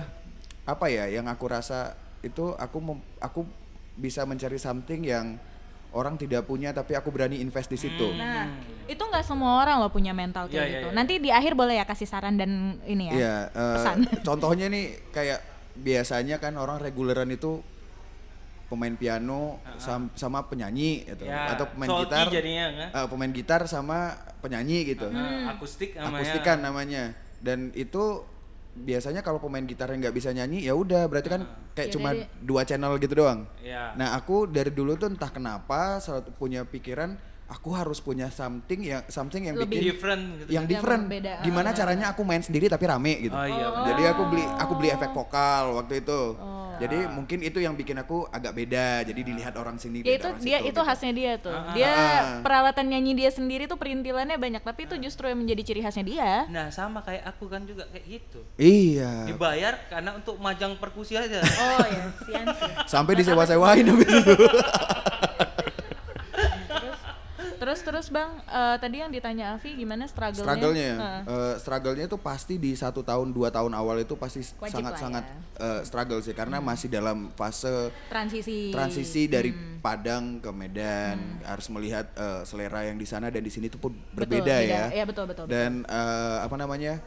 apa 0.68 0.86
ya 0.92 1.08
yang 1.08 1.24
aku 1.24 1.48
rasa 1.48 1.96
itu 2.20 2.52
aku 2.60 2.76
mem- 2.76 3.06
aku 3.16 3.48
bisa 3.96 4.28
mencari 4.28 4.60
something 4.60 5.00
yang 5.00 5.40
orang 5.90 6.14
tidak 6.14 6.44
punya 6.44 6.70
tapi 6.70 6.92
aku 6.92 7.08
berani 7.08 7.38
invest 7.38 7.66
di 7.66 7.76
situ. 7.76 8.12
Nah, 8.12 8.44
itu 8.84 9.00
nggak 9.00 9.24
semua 9.24 9.62
orang 9.62 9.80
loh 9.80 9.88
punya 9.88 10.12
mental 10.12 10.44
kayak 10.44 10.52
Iya, 10.52 10.62
iya, 10.62 10.72
gitu. 10.74 10.88
iya. 10.88 10.94
Nanti 10.94 11.14
di 11.16 11.30
akhir 11.30 11.52
boleh 11.52 11.74
ya 11.74 11.84
kasih 11.84 12.04
saran 12.04 12.36
dan 12.36 12.50
ini 12.84 13.08
ya. 13.08 13.12
Iya, 13.14 13.36
eh, 13.50 13.74
pesan. 13.74 13.98
contohnya 14.28 14.68
nih 14.68 14.86
kayak 15.08 15.40
biasanya 15.74 16.36
kan 16.36 16.54
orang 16.54 16.76
reguleran 16.78 17.30
itu 17.30 17.64
pemain 18.68 18.92
piano 18.92 19.56
sam- 19.80 20.12
sama 20.12 20.44
penyanyi 20.44 21.08
gitu 21.08 21.24
Ya, 21.24 21.56
atau 21.56 21.72
pemain 21.72 21.88
solki 21.88 22.04
gitar 22.04 22.26
jadinya, 22.28 22.64
kan? 22.68 22.88
eh, 22.92 23.06
pemain 23.08 23.32
gitar 23.32 23.60
sama 23.64 23.98
penyanyi 24.38 24.78
gitu. 24.86 25.08
Nah, 25.08 25.56
akustik 25.56 25.96
namanya. 25.96 26.12
akustikan 26.14 26.56
namanya 26.60 27.04
dan 27.40 27.72
itu 27.72 28.28
biasanya 28.82 29.20
kalau 29.20 29.42
pemain 29.42 29.64
gitar 29.66 29.90
yang 29.90 30.00
nggak 30.06 30.16
bisa 30.16 30.30
nyanyi 30.30 30.64
ya 30.66 30.74
udah 30.74 31.10
berarti 31.10 31.28
kan 31.28 31.42
kayak 31.74 31.88
Ya 31.88 31.94
cuma 31.94 32.10
dua 32.42 32.62
channel 32.66 32.98
gitu 32.98 33.14
doang. 33.18 33.46
Iya. 33.62 33.94
nah 33.94 34.14
aku 34.18 34.50
dari 34.50 34.70
dulu 34.70 34.94
tuh 34.94 35.10
entah 35.10 35.30
kenapa 35.30 35.98
selalu 36.02 36.30
punya 36.38 36.62
pikiran 36.66 37.18
aku 37.48 37.72
harus 37.72 37.96
punya 37.98 38.28
something 38.28 38.80
yang 38.82 39.00
something 39.06 39.40
yang 39.42 39.56
Lebih 39.56 39.72
bikin 39.72 39.84
different 39.88 40.22
gitu. 40.36 40.48
yang 40.48 40.54
Yang 40.58 40.64
different 40.70 41.02
berbeda. 41.04 41.32
gimana 41.40 41.68
Ah. 41.68 41.74
caranya 41.74 42.06
aku 42.10 42.20
main 42.20 42.40
sendiri 42.40 42.66
tapi 42.66 42.84
rame 42.84 43.14
gitu 43.20 43.32
Oh 43.32 43.42
iya. 43.42 43.66
jadi 43.86 44.02
aku 44.12 44.22
beli 44.26 44.44
aku 44.44 44.72
beli 44.74 44.88
efek 44.90 45.10
vokal 45.10 45.72
waktu 45.74 45.94
itu 45.98 46.20
Oh. 46.34 46.76
jadi 46.76 47.08
mungkin 47.08 47.40
itu 47.40 47.58
yang 47.58 47.72
bikin 47.72 47.96
aku 47.96 48.28
agak 48.28 48.52
beda 48.52 49.00
jadi 49.02 49.16
dilihat 49.18 49.54
orang 49.54 49.74
sini 49.76 50.00
Ya 50.00 50.14
itu 50.14 50.28
orang 50.28 50.38
dia 50.38 50.58
situ, 50.58 50.66
itu 50.66 50.72
gitu. 50.74 50.80
khasnya 50.84 51.12
dia 51.12 51.32
tuh. 51.36 51.56
Dia 51.72 51.88
Ah. 51.88 52.22
peralatan 52.38 52.86
nyanyi 52.86 53.12
dia 53.16 53.30
sendiri 53.30 53.64
tuh 53.64 53.74
perintilannya 53.74 54.36
banyak, 54.36 54.60
tapi 54.60 54.84
itu 54.84 54.94
justru 55.00 55.26
yang 55.26 55.38
menjadi 55.38 55.62
ciri 55.64 55.80
khasnya 55.80 56.04
dia. 56.04 56.30
Nah 56.46 56.68
sama 56.68 57.00
kayak 57.00 57.24
aku 57.26 57.48
kan 57.48 57.64
juga 57.64 57.88
kayak 57.88 58.04
gitu. 58.06 58.44
iya 58.56 59.24
Dibayar 59.24 59.74
karena 59.88 60.12
untuk 60.12 60.36
majang 60.36 60.76
perkusi 60.76 61.14
aja. 61.14 61.40
Oh 61.40 61.82
ya, 61.82 62.04
sian 62.22 62.44
sih. 62.52 62.72
sampai 62.86 63.16
disewa-sewain 63.16 63.82
habis 63.84 64.06
itu 64.06 64.34
Terus 67.88 68.12
Bang, 68.12 68.36
eh, 68.42 68.76
tadi 68.76 69.00
yang 69.00 69.08
ditanya 69.08 69.56
Avi 69.56 69.72
gimana 69.74 70.04
struggle-nya? 70.04 70.44
struggle-nya 70.44 70.84
ya 70.84 70.96
Heeh. 70.98 71.22
eh, 71.24 71.54
struggle-nya 71.56 72.04
itu 72.04 72.18
pasti 72.18 72.54
di 72.56 72.72
satu 72.74 73.00
tahun 73.00 73.32
dua 73.32 73.48
tahun 73.48 73.72
awal 73.72 73.96
itu 73.98 74.12
pasti 74.14 74.44
Wajib 74.54 74.76
sangat 74.76 74.92
lah 74.92 75.00
sangat 75.00 75.24
ya. 75.24 75.40
eh, 75.58 75.80
struggle 75.82 76.20
sih 76.20 76.32
karena 76.32 76.60
masih 76.60 76.86
dalam 76.86 77.32
fase 77.32 77.88
transisi. 78.06 78.68
transisi 78.68 79.24
dari 79.26 79.50
Hmm. 79.50 79.80
Padang 79.80 80.36
ke 80.36 80.50
Medan 80.50 81.16
harus 81.42 81.64
melihat 81.68 82.12
eh, 82.12 82.44
selera 82.44 82.84
yang 82.84 82.94
di 82.94 83.06
sana 83.06 83.30
dan 83.30 83.40
di 83.40 83.48
sini 83.48 83.66
itu 83.66 83.78
pun 83.78 83.96
Betul, 84.12 84.12
berbeda 84.18 84.44
beda. 84.54 84.58
ya 84.60 84.84
Iya, 84.92 85.04
betul, 85.06 85.24
betul, 85.24 85.44
betul. 85.44 85.56
dan 85.56 85.72
eh, 85.82 86.38
apa 86.42 86.56
namanya 86.56 87.00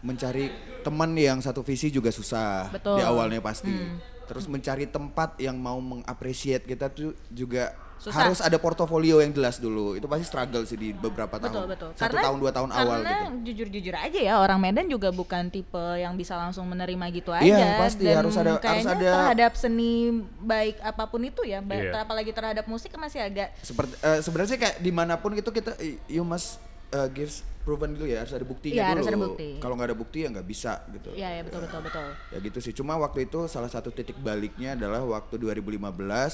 mencari 0.00 0.48
teman 0.80 1.12
yang 1.12 1.38
satu 1.38 1.60
visi 1.60 1.86
juga 1.88 2.08
susah 2.08 2.72
Betul. 2.72 2.96
di 2.96 3.02
awalnya 3.02 3.38
pasti 3.38 3.68
Hmm. 3.68 4.00
terus 4.24 4.46
mencari 4.46 4.86
tempat 4.86 5.36
yang 5.36 5.54
mau 5.54 5.76
mengapresiasi 5.76 6.64
kita 6.64 6.88
tuh 6.88 7.12
juga 7.28 7.76
Susah. 8.02 8.18
harus 8.20 8.38
ada 8.38 8.58
portofolio 8.58 9.18
yang 9.18 9.30
jelas 9.30 9.56
dulu 9.56 9.94
itu 9.94 10.02
pasti 10.04 10.26
struggle 10.26 10.62
sih 10.62 10.74
di 10.74 10.90
beberapa 10.90 11.38
betul 11.38 11.54
tahun 11.54 11.68
betul 11.70 11.90
satu 11.94 12.16
tahun 12.16 12.36
dua 12.36 12.50
tahun 12.50 12.70
awal 12.72 12.98
karena 12.98 13.14
gitu 13.14 13.22
jujur 13.46 13.68
jujur 13.70 13.94
aja 13.94 14.18
ya 14.18 14.34
orang 14.36 14.58
Medan 14.58 14.86
juga 14.86 15.08
bukan 15.08 15.46
tipe 15.48 15.78
yang 15.94 16.18
bisa 16.18 16.34
langsung 16.34 16.66
menerima 16.66 17.04
gitu 17.12 17.30
aja 17.30 17.46
Iya, 17.46 17.78
pasti. 17.78 18.02
dan 18.02 18.18
Harus 18.18 18.34
ada- 18.34 18.58
harus 18.58 18.82
ada- 18.84 19.14
terhadap 19.14 19.52
seni 19.54 20.10
baik 20.36 20.82
apa 20.82 21.06
pun 21.06 21.22
itu 21.22 21.42
ya 21.42 21.62
Iya. 21.62 22.02
apalagi 22.02 22.30
terhadap 22.30 22.66
musik 22.66 22.90
masih 22.92 23.22
agak 23.22 23.54
seperti 23.60 23.94
eh, 23.96 24.18
sebenarnya 24.18 24.58
kayak 24.58 24.76
di 24.78 24.90
mana 24.90 25.14
pun 25.14 25.30
itu 25.32 25.48
kita 25.48 25.78
you 26.10 26.22
must 26.22 26.58
uh, 26.90 27.06
gives 27.06 27.40
proven 27.62 27.94
dulu 27.94 28.04
ya 28.04 28.20
harus 28.20 28.34
ada 28.34 28.42
buktinya 28.42 28.74
Iya, 28.74 28.82
dulu. 28.82 28.92
harus 28.92 29.06
ada 29.06 29.20
bukti. 29.22 29.48
Kalau 29.56 29.74
nggak 29.78 29.86
ada 29.86 29.96
bukti 29.96 30.18
ya 30.18 30.28
nggak 30.28 30.42
bisa 30.44 30.82
gitu. 30.90 31.14
Iya, 31.14 31.28
iya 31.30 31.42
betul 31.46 31.62
betul 31.62 31.80
betul. 31.80 32.06
Ya 32.28 32.38
gitu 32.42 32.58
sih. 32.58 32.72
Cuma 32.74 32.98
waktu 32.98 33.24
itu 33.24 33.46
salah 33.46 33.70
satu 33.70 33.88
titik 33.88 34.18
baliknya 34.18 34.74
adalah 34.74 34.98
waktu 35.00 35.38
2015 35.38 35.78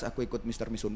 aku 0.02 0.24
ikut 0.24 0.40
Mr. 0.42 0.72
Miss 0.72 0.88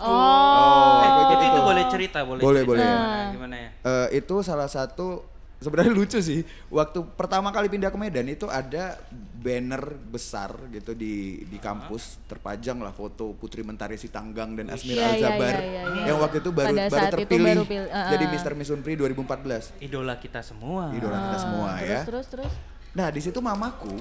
Oh. 0.00 1.00
ikut 1.02 1.24
Jadi 1.32 1.44
itu 1.44 1.58
itu. 1.58 1.60
boleh 1.62 1.84
cerita, 1.88 2.18
boleh. 2.24 2.42
Boleh, 2.42 2.62
cerita. 2.64 2.70
boleh. 2.72 2.84
Gimana, 2.84 3.32
gimana 3.34 3.56
ya? 3.56 3.70
Eh, 3.82 4.08
itu 4.22 4.34
salah 4.40 4.68
satu 4.70 5.24
sebenarnya 5.62 5.92
lucu 5.94 6.18
sih. 6.18 6.42
Waktu 6.68 6.98
pertama 7.14 7.54
kali 7.54 7.70
pindah 7.70 7.90
ke 7.94 7.98
Medan 7.98 8.26
itu 8.26 8.50
ada 8.50 8.98
banner 9.42 9.82
besar 9.98 10.54
gitu 10.70 10.94
di 10.94 11.42
di 11.50 11.58
kampus 11.58 12.22
terpajang 12.30 12.78
lah 12.78 12.94
foto 12.94 13.34
Putri 13.34 13.66
Mentari 13.66 13.98
Sitanggang 13.98 14.54
dan 14.54 14.70
Asmir 14.70 14.94
Iya, 14.94 15.02
iya, 15.02 15.10
Alzabar 15.18 15.54
iya, 15.58 15.62
iya, 15.66 15.82
iya. 15.82 16.04
yang 16.14 16.18
waktu 16.22 16.38
itu 16.38 16.50
baru 16.54 16.70
Pada 16.70 16.84
baru 16.86 17.06
terpilih 17.18 17.54
baru 17.58 17.64
pil- 17.66 17.90
uh, 17.90 18.10
jadi 18.14 18.24
uh. 18.26 18.30
Mr. 18.30 18.52
Miss 18.54 18.70
Unpri 18.70 18.94
2014. 18.94 19.82
Idola 19.82 20.14
kita 20.22 20.40
semua. 20.46 20.94
Idola 20.94 21.18
kita 21.18 21.38
semua 21.42 21.70
terus, 21.74 21.90
ya. 21.90 22.00
Terus 22.06 22.26
terus. 22.30 22.52
Nah 22.94 23.08
di 23.10 23.18
situ 23.18 23.38
mamaku, 23.42 23.98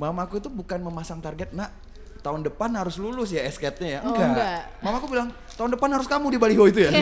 mamaku 0.00 0.40
itu 0.40 0.48
bukan 0.48 0.80
memasang 0.80 1.20
target 1.20 1.52
nak 1.52 1.68
tahun 2.18 2.40
depan 2.44 2.70
harus 2.74 2.98
lulus 2.98 3.30
ya 3.30 3.46
SKT-nya 3.46 3.90
ya. 3.90 4.00
Oh, 4.02 4.12
Enggak. 4.12 4.28
enggak. 4.34 4.60
Mamaku 4.82 5.06
bilang 5.10 5.28
tahun 5.54 5.70
depan 5.74 5.88
harus 5.94 6.06
kamu 6.06 6.26
di 6.34 6.38
baliho 6.38 6.64
itu 6.66 6.80
ya. 6.86 6.90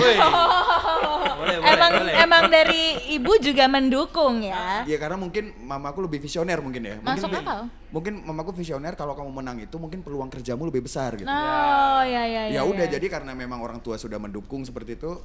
Boleh, 1.36 1.60
boleh, 1.60 1.68
emang 1.76 1.92
boleh. 2.00 2.14
emang 2.16 2.44
dari 2.48 2.82
ibu 3.12 3.32
juga 3.44 3.68
mendukung 3.68 4.40
ya. 4.40 4.88
Iya 4.88 4.96
karena 4.96 5.20
mungkin 5.20 5.52
mamaku 5.60 6.08
lebih 6.08 6.24
visioner 6.24 6.64
mungkin 6.64 6.80
ya. 6.80 6.96
Mungkin, 6.96 7.12
Masuk 7.12 7.28
akal. 7.28 7.68
Mungkin 7.92 8.14
mamaku 8.24 8.50
visioner 8.56 8.96
kalau 8.96 9.12
kamu 9.12 9.30
menang 9.36 9.60
itu 9.60 9.76
mungkin 9.76 10.00
peluang 10.00 10.32
kerjamu 10.32 10.64
lebih 10.64 10.88
besar 10.88 11.12
gitu. 11.14 11.28
Nah, 11.28 12.08
ya 12.08 12.24
ya 12.24 12.42
ya. 12.48 12.54
ya 12.56 12.62
udah 12.64 12.88
ya. 12.88 12.96
jadi 12.96 13.06
karena 13.12 13.36
memang 13.36 13.60
orang 13.60 13.84
tua 13.84 14.00
sudah 14.00 14.16
mendukung 14.16 14.64
seperti 14.64 14.96
itu, 14.96 15.20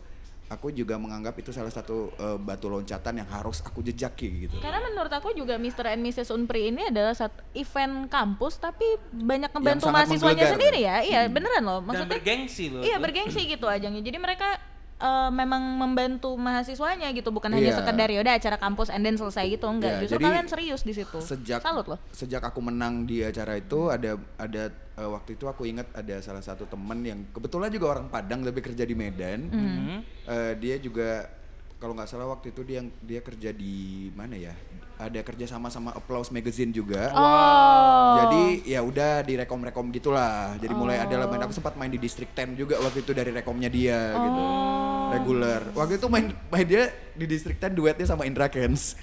aku 0.52 0.76
juga 0.76 1.00
menganggap 1.00 1.40
itu 1.40 1.56
salah 1.56 1.72
satu 1.72 2.12
eh, 2.20 2.36
batu 2.36 2.68
loncatan 2.68 3.24
yang 3.24 3.30
harus 3.32 3.64
aku 3.64 3.80
jejaki 3.80 4.48
gitu. 4.48 4.60
Karena 4.60 4.84
menurut 4.84 5.08
aku 5.08 5.32
juga 5.32 5.56
Mr. 5.56 5.96
and 5.96 6.04
Mrs. 6.04 6.28
Unpri 6.36 6.76
ini 6.76 6.92
adalah 6.92 7.16
satu 7.16 7.40
event 7.56 8.12
kampus 8.12 8.60
tapi 8.60 8.84
banyak 9.16 9.48
ngebantu 9.56 9.88
sangat 9.88 9.96
mahasiswanya 9.96 10.44
menggelegar. 10.44 10.54
sendiri 10.60 10.80
ya. 10.84 10.96
Iya, 11.08 11.20
beneran 11.32 11.64
loh. 11.64 11.80
Dan 11.80 11.88
Maksudnya 11.88 12.12
bergengsi 12.20 12.66
loh. 12.68 12.84
Iya, 12.84 12.96
bergengsi 13.00 13.42
gitu 13.48 13.66
ajangnya. 13.72 14.04
Jadi 14.04 14.18
mereka 14.20 14.60
eh, 15.02 15.30
memang 15.30 15.60
membantu 15.76 16.32
mahasiswanya 16.36 17.10
gitu, 17.12 17.30
bukan 17.30 17.50
hanya 17.50 17.74
Iya. 17.74 17.78
sekedar 17.78 18.08
ya 18.08 18.22
udah 18.22 18.34
acara 18.34 18.56
kampus 18.56 18.88
and 18.88 19.02
then 19.02 19.16
selesai 19.16 19.50
gitu 19.50 19.66
enggak. 19.66 19.98
Iya, 19.98 20.02
Justru 20.06 20.16
jadi 20.16 20.26
kalian 20.30 20.48
serius 20.48 20.82
di 20.82 20.94
situ. 20.94 21.18
Sejak 21.20 21.60
Salut 21.60 21.86
loh. 21.86 22.00
sejak 22.12 22.42
aku 22.42 22.62
menang 22.62 23.04
di 23.04 23.20
acara 23.20 23.56
itu 23.56 23.90
ada 23.90 24.14
ada 24.38 24.64
eh, 24.70 25.10
waktu 25.10 25.34
itu 25.34 25.46
aku 25.46 25.66
ingat 25.66 25.90
ada 25.92 26.22
salah 26.22 26.40
satu 26.40 26.64
temen 26.66 27.02
yang 27.02 27.20
kebetulan 27.30 27.68
juga 27.68 27.86
orang 27.92 28.08
Padang 28.08 28.42
tapi 28.42 28.62
kerja 28.62 28.84
di 28.84 28.94
Medan. 28.94 29.40
Hmm. 29.48 29.98
Eh, 30.24 30.54
dia 30.56 30.78
juga 30.78 31.26
kalau 31.82 31.98
nggak 31.98 32.14
salah 32.14 32.30
waktu 32.30 32.54
itu 32.54 32.62
dia 32.62 32.86
dia 33.02 33.26
kerja 33.26 33.50
di 33.50 34.08
mana 34.14 34.38
ya? 34.38 34.54
Ada 35.02 35.26
kerja 35.26 35.50
sama 35.50 35.74
sama 35.74 35.98
Applause 35.98 36.30
Magazine 36.30 36.70
juga. 36.70 37.10
Oh. 37.10 38.22
Jadi 38.22 38.70
ya 38.70 38.86
udah 38.86 39.26
di 39.26 39.34
rekom-rekom 39.34 39.90
gitulah. 39.90 40.54
Jadi 40.62 40.78
mulai 40.78 41.02
ada 41.02 41.18
lah 41.18 41.26
main 41.26 41.42
aku 41.42 41.58
sempat 41.58 41.74
main 41.74 41.90
di 41.90 41.98
District 41.98 42.30
10 42.38 42.54
juga 42.54 42.78
waktu 42.78 43.02
itu 43.02 43.18
dari 43.18 43.34
rekomnya 43.34 43.66
dia 43.74 44.14
gitu. 44.14 44.42
Oh. 44.46 45.10
Reguler. 45.10 45.62
Waktu 45.74 45.98
itu 45.98 46.06
main 46.06 46.30
main 46.54 46.68
dia 46.70 46.94
di 47.18 47.26
District 47.26 47.58
10 47.58 47.74
duetnya 47.74 48.06
sama 48.06 48.30
Indra 48.30 48.46
Kens. 48.46 48.94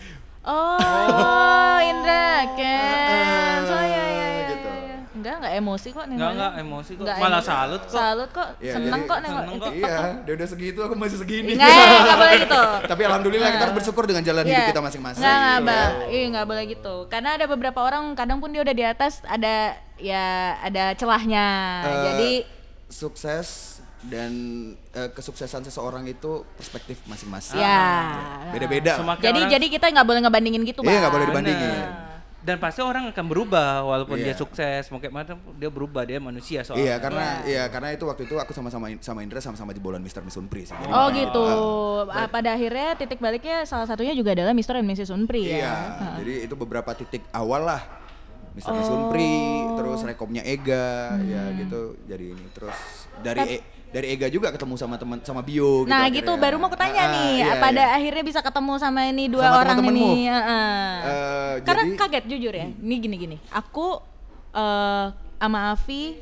Oh, 0.46 1.76
Indra 1.82 2.46
Ken. 2.54 3.58
Oh 3.66 3.84
ya 3.84 4.04
ya 4.06 4.26
ya. 4.38 4.47
Ya, 5.18 5.24
ya. 5.24 5.34
Enggak, 5.34 5.34
enggak 5.36 5.54
emosi 5.56 5.88
kok 5.88 5.98
Enggak, 5.98 6.08
nengoknya. 6.08 6.30
enggak 6.30 6.52
emosi 6.58 6.90
kok. 6.90 7.02
Enggak 7.02 7.16
Malah 7.18 7.28
emosi. 7.34 7.48
salut 7.48 7.82
kok. 7.82 7.92
Salut 7.92 8.30
kok. 8.30 8.48
Iya, 8.58 8.72
Seneng 8.72 8.88
jadi- 8.94 9.08
kok 9.08 9.18
nengok 9.18 9.42
Seneng 9.42 9.58
kok. 9.58 9.72
Iya, 9.74 9.96
dia 10.24 10.32
udah 10.34 10.48
segitu 10.48 10.78
aku 10.80 10.94
masih 10.94 11.18
segini. 11.18 11.50
Enggak, 11.52 11.74
enggak 11.74 12.16
boleh 12.16 12.34
gitu. 12.38 12.62
Tapi 12.92 13.02
alhamdulillah 13.04 13.48
kita 13.50 13.62
harus 13.64 13.76
bersyukur 13.76 14.04
dengan 14.04 14.22
jalan 14.22 14.44
hidup 14.44 14.56
Iya. 14.56 14.68
kita 14.68 14.80
masing-masing. 14.80 15.20
Nggak, 15.20 15.36
nggak, 15.36 15.58
Mbak. 15.60 15.88
Iya, 16.08 16.24
nggak 16.28 16.46
boleh 16.46 16.64
gitu. 16.68 16.94
Karena 17.06 17.30
ada 17.34 17.44
beberapa 17.46 17.80
orang 17.80 18.04
kadang 18.14 18.38
pun 18.38 18.48
dia 18.48 18.60
udah 18.60 18.72
di 18.72 18.84
atas 18.84 19.12
ada 19.24 19.54
ya 19.96 20.24
ada 20.60 20.94
celahnya. 20.94 21.46
Eh, 21.82 21.96
Jadi 22.06 22.30
sukses 22.88 23.48
dan 24.00 24.30
eh, 24.90 25.10
kesuksesan 25.10 25.62
seseorang 25.62 26.06
itu 26.06 26.46
perspektif 26.54 27.02
masing-masing. 27.04 27.58
ya. 27.58 28.14
Beda-beda. 28.48 28.94
Semakin 28.96 29.24
Jadi 29.24 29.40
orang- 29.40 29.52
jadi 29.52 29.66
kita 29.68 29.86
nggak 29.90 30.06
boleh 30.06 30.20
ngebandingin 30.22 30.62
gitu, 30.64 30.80
Bang. 30.80 30.90
Iya, 30.90 30.98
nggak 31.02 31.12
boleh 31.12 31.26
dibandingin. 31.26 31.86
Dan 32.38 32.62
pasti 32.62 32.78
orang 32.78 33.10
akan 33.10 33.26
berubah 33.26 33.82
walaupun 33.82 34.14
Iya. 34.14 34.30
dia 34.30 34.34
sukses, 34.38 34.86
mau 34.94 35.02
kayak 35.02 35.10
mana 35.10 35.34
dia 35.58 35.70
berubah 35.74 36.06
dia 36.06 36.22
manusia 36.22 36.62
soalnya. 36.62 36.86
Iya, 36.86 36.96
karena 37.02 37.26
iya 37.42 37.64
karena 37.66 37.90
itu 37.90 38.06
waktu 38.06 38.30
itu 38.30 38.38
aku 38.38 38.54
sama-sama 38.54 38.86
sama 39.02 39.26
Indra 39.26 39.42
sama-sama 39.42 39.74
jebolan 39.74 39.98
Mr. 39.98 40.22
Miss 40.22 40.38
Unpri 40.38 40.62
sih. 40.62 40.74
Oh 40.86 41.10
gitu. 41.10 41.44
Ah, 42.06 42.30
pada 42.30 42.54
akhirnya 42.54 42.94
titik 42.94 43.18
baliknya 43.18 43.66
salah 43.66 43.90
satunya 43.90 44.14
juga 44.14 44.38
adalah 44.38 44.54
Mr. 44.54 44.78
and 44.78 44.86
Mrs. 44.86 45.10
Unpri 45.10 45.50
ya. 45.50 45.58
Iya, 45.58 45.74
jadi 46.22 46.34
itu 46.46 46.54
beberapa 46.54 46.94
titik 46.94 47.26
awal 47.34 47.66
lah. 47.66 47.82
Mr. 48.58 48.72
Miss 48.72 48.90
Unpri, 48.90 49.34
terus 49.72 50.00
rekomnya 50.02 50.42
Ega, 50.42 51.14
ya 51.20 51.44
Hmm. 51.44 51.56
gitu. 51.56 51.82
Jadi 52.04 52.26
ini 52.28 52.46
terus 52.50 52.74
dari 53.18 53.40
E- 53.52 53.64
dari 53.88 54.06
Ega 54.10 54.26
juga 54.26 54.50
ketemu 54.50 54.74
sama 54.74 54.94
teman 54.94 55.22
sama 55.22 55.40
Bio 55.40 55.82
Nah 55.84 56.04
gitu 56.04 56.20
gitu 56.20 56.28
akhirnya. 56.28 56.42
baru 56.42 56.56
mau 56.58 56.68
kutanya 56.68 57.02
Ah, 57.02 57.12
nih, 57.14 57.30
iya, 57.38 57.54
pada 57.56 57.84
iya. 57.84 57.94
akhirnya 57.94 58.20
bisa 58.20 58.40
ketemu 58.40 58.72
sama 58.76 59.00
ini 59.06 59.24
dua 59.26 59.46
Sama 59.46 59.58
orang 59.58 59.78
ini. 59.86 60.26
heeh. 60.26 60.90
Eh, 61.00 61.52
Karena 61.62 61.82
jadi- 61.86 61.96
kaget 61.96 62.24
jujur 62.26 62.52
ya, 62.52 62.66
ini 62.68 62.94
gini-gini. 62.98 63.36
Aku 63.48 64.02
eh 64.50 65.06
sama 65.38 65.70
Avi 65.70 66.18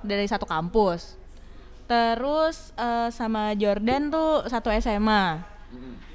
dari 0.00 0.24
satu 0.24 0.44
kampus, 0.44 1.16
terus 1.86 2.70
eh, 2.74 3.08
sama 3.10 3.50
Jordan 3.54 4.08
tuh 4.08 4.44
satu 4.44 4.68
SMA. 4.70 5.40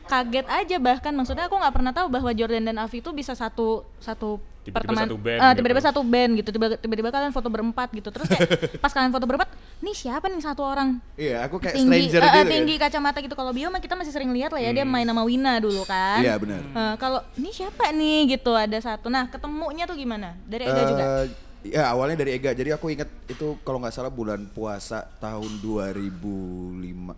Kaget 0.04 0.46
aja 0.46 0.76
bahkan. 0.78 1.12
Maksudnya 1.12 1.46
aku 1.46 1.56
nggak 1.56 1.74
pernah 1.74 1.92
tahu 1.92 2.08
bahwa 2.08 2.30
Jordan 2.30 2.63
dan 2.63 2.78
Avi 2.78 3.00
tuh 3.00 3.12
bisa 3.12 3.34
satu 3.34 3.88
satu 3.98 4.38
Tiba-tiba 4.63 4.96
perteman- 4.96 5.04
satu 5.06 5.18
band 5.18 5.39
gitu. 5.42 5.56
tiba-tiba 5.60 5.82
satu 5.82 6.02
band 6.02 6.32
gitu. 6.36 6.50
Tiba- 6.50 6.78
tiba-tiba 6.78 7.10
kalian 7.10 7.32
foto 7.32 7.48
berempat 7.48 7.92
gitu. 7.92 8.10
Terus 8.10 8.28
kayak 8.28 8.48
pas 8.84 8.89
kalian 8.89 9.12
foto 9.12 9.26
berempat 9.26 9.50
nih 9.80 9.92
siapa 9.92 10.26
nih 10.26 10.39
satu 10.39 10.63
orang? 10.63 11.04
Iya, 11.13 11.44
aku 11.44 11.60
kayak 11.60 11.76
tinggi 11.76 12.08
stranger 12.08 12.22
eh, 12.22 12.32
gitu. 12.38 12.52
tinggi 12.52 12.74
kan. 12.74 12.88
kacamata 12.88 13.20
gitu. 13.20 13.34
Kalau 13.34 13.52
Bio 13.52 13.68
mah 13.68 13.80
kita 13.80 13.94
masih 13.94 14.12
sering 14.12 14.32
lihat 14.32 14.50
lah 14.50 14.60
ya 14.60 14.72
dia 14.72 14.84
main 14.84 15.04
sama 15.04 15.24
Wina 15.24 15.60
dulu 15.60 15.84
kan. 15.84 16.20
Iya, 16.20 16.39
benar. 16.39 16.63
Eh, 16.63 16.96
kalau 16.96 17.20
ini 17.36 17.52
siapa 17.52 17.92
nih? 17.92 18.20
gitu 18.30 18.52
ada 18.52 18.78
satu. 18.78 19.08
Nah 19.08 19.28
ketemunya 19.28 19.84
tuh 19.84 19.96
gimana? 19.96 20.39
Dari 20.46 20.63
Ega 20.63 20.84
juga? 20.86 21.04
Eh, 21.04 21.26
Ya 21.63 21.88
awalnya 21.88 22.19
dari 22.19 22.36
Ega. 22.36 22.52
Jadi 22.52 22.69
aku 22.69 22.91
ingat 22.91 23.08
itu 23.26 23.56
kalau 23.63 23.80
nggak 23.80 23.91
salah 23.91 24.12
bulan 24.12 24.43
puasa 24.47 25.08
tahun 25.17 25.63
2016. 25.63 27.15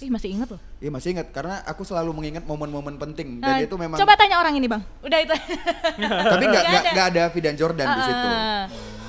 ih 0.00 0.10
masih 0.10 0.28
inget 0.32 0.48
loh 0.48 0.60
Iya 0.80 0.88
masih 0.88 1.08
ingat 1.12 1.28
karena 1.30 1.60
aku 1.64 1.84
selalu 1.84 2.12
mengingat 2.12 2.44
momen-momen 2.44 2.96
penting 2.96 3.38
Nah, 3.38 3.56
dan 3.56 3.64
itu 3.64 3.76
memang 3.76 3.96
coba 3.96 4.16
tanya 4.16 4.40
orang 4.40 4.54
ini 4.54 4.64
bang 4.64 4.82
udah 5.00 5.18
itu 5.20 5.34
tapi 6.32 6.44
nggak 6.44 6.62
Nggak 6.64 7.06
ada. 7.06 7.12
ada 7.12 7.20
Avi 7.28 7.40
dan 7.40 7.54
Jordan 7.54 7.88
di 7.88 8.02
situ. 8.02 8.28
Ah. 8.28 8.64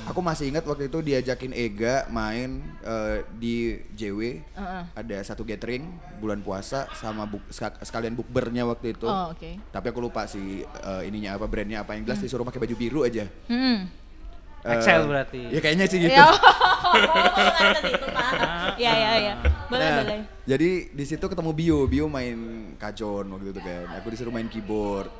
Aku 0.06 0.22
masih 0.22 0.46
ingat 0.46 0.62
waktu 0.62 0.86
itu 0.86 1.02
diajakin 1.02 1.50
Ega 1.50 2.06
main 2.06 2.62
eh, 2.78 3.26
di 3.34 3.74
JW. 3.90 4.38
Heeh. 4.54 4.82
Ada 4.94 5.16
satu 5.26 5.42
gathering 5.42 5.82
bulan 6.22 6.38
puasa 6.38 6.86
sama 6.94 7.26
buk, 7.26 7.42
sekalian 7.82 8.14
bukbernya 8.14 8.62
waktu 8.62 8.94
itu. 8.94 9.02
oh 9.02 9.34
oke 9.34 9.58
Tapi 9.66 9.86
aku 9.90 9.98
lupa 9.98 10.30
sih 10.30 10.62
eh, 10.62 11.02
ininya 11.04 11.34
apa 11.34 11.50
brandnya 11.50 11.82
apa 11.82 11.98
yang 11.98 12.06
jelas 12.06 12.22
disuruh 12.22 12.46
pakai 12.46 12.62
baju 12.62 12.74
biru 12.76 13.00
aja. 13.02 13.26
hmm. 13.50 14.05
Excel 14.74 15.00
berarti. 15.06 15.42
Ya 15.54 15.60
kayaknya 15.62 15.86
sih 15.86 15.98
gitu. 16.02 16.16
ya 16.16 16.26
oh, 16.30 16.34
pak 16.34 16.56
ya 18.76 18.92
ya 18.92 19.10
ya 19.20 19.34
boleh 19.70 19.86
Nah, 19.86 19.96
boleh 20.02 20.18
Jadi 20.46 20.70
di 20.94 21.04
situ 21.06 21.26
ketemu 21.26 21.50
Bio, 21.50 21.78
Bio 21.90 22.06
main 22.06 22.38
kajon 22.78 23.26
waktu 23.30 23.50
itu 23.50 23.62
kan. 23.62 23.86
Aku 23.98 24.06
disuruh 24.10 24.34
main 24.34 24.46
keyboard. 24.46 25.10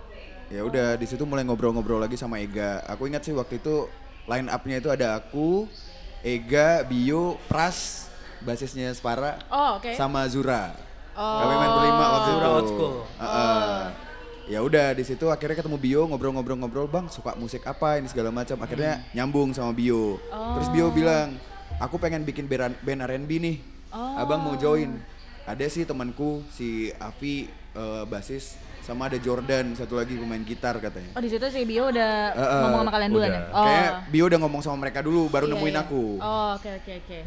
Ya 0.47 0.63
udah 0.63 0.95
di 0.95 1.07
situ 1.11 1.27
mulai 1.27 1.43
ngobrol-ngobrol 1.43 1.99
lagi 1.99 2.15
sama 2.15 2.39
Ega. 2.39 2.83
Aku 2.87 3.11
ingat 3.11 3.27
sih 3.27 3.35
waktu 3.35 3.59
itu 3.59 3.91
line 4.31 4.47
up-nya 4.47 4.79
itu 4.79 4.91
ada 4.91 5.19
aku, 5.19 5.67
Ega, 6.23 6.87
Bio, 6.87 7.39
Pras, 7.51 8.07
basisnya 8.43 8.95
Spara, 8.95 9.43
oh 9.51 9.83
oke 9.83 9.95
sama 9.99 10.23
Zura. 10.31 10.75
Oh. 11.17 11.41
Kami 11.43 11.55
main 11.59 11.73
berlima 11.75 12.07
waktu 12.13 12.31
Zura 12.31 12.47
itu. 12.47 12.55
old 12.55 12.67
school. 12.71 12.95
Heeh. 13.19 13.86
Ya 14.47 14.63
udah 14.63 14.95
di 14.95 15.03
situ 15.03 15.27
akhirnya 15.27 15.59
ketemu 15.59 15.75
Bio 15.77 16.03
ngobrol-ngobrol-ngobrol, 16.07 16.87
"Bang, 16.87 17.11
suka 17.11 17.35
musik 17.35 17.67
apa 17.67 17.99
ini 17.99 18.07
segala 18.07 18.31
macam." 18.31 18.55
Akhirnya 18.63 19.03
nyambung 19.11 19.51
sama 19.51 19.75
Bio. 19.75 20.23
Terus 20.31 20.71
Bio 20.71 20.95
bilang, 20.95 21.35
"Aku 21.77 21.99
pengen 21.99 22.23
bikin 22.23 22.47
band, 22.47 22.79
band 22.79 23.03
R&B 23.03 23.31
nih. 23.37 23.57
Abang 23.91 24.41
mau 24.41 24.55
join?" 24.55 24.95
Ada 25.43 25.67
sih 25.67 25.83
temanku 25.83 26.43
si 26.49 26.91
Avi 26.97 27.47
eh, 27.73 28.05
basis 28.07 28.55
sama 28.83 29.07
ada 29.07 29.19
Jordan 29.19 29.75
satu 29.75 29.99
lagi 29.99 30.15
pemain 30.15 30.39
gitar 30.39 30.79
katanya. 30.79 31.11
oh 31.11 31.19
di 31.19 31.27
situ 31.27 31.43
si 31.51 31.63
Bio 31.63 31.91
udah 31.91 32.13
Heeh, 32.33 32.61
ngomong 32.63 32.81
sama 32.83 32.93
kalian 32.95 33.11
duluan 33.11 33.31
ya 33.31 33.43
oh 33.51 33.67
Kayak 33.67 33.91
Bio 34.09 34.25
udah 34.27 34.39
ngomong 34.39 34.63
sama 34.63 34.77
mereka 34.79 35.03
dulu 35.03 35.27
baru 35.27 35.47
Iya, 35.47 35.53
nemuin 35.53 35.75
iya. 35.75 35.83
aku. 35.83 36.03
oh 36.19 36.49
oke 36.55 36.71
oke 36.73 36.93
oke 37.03 37.19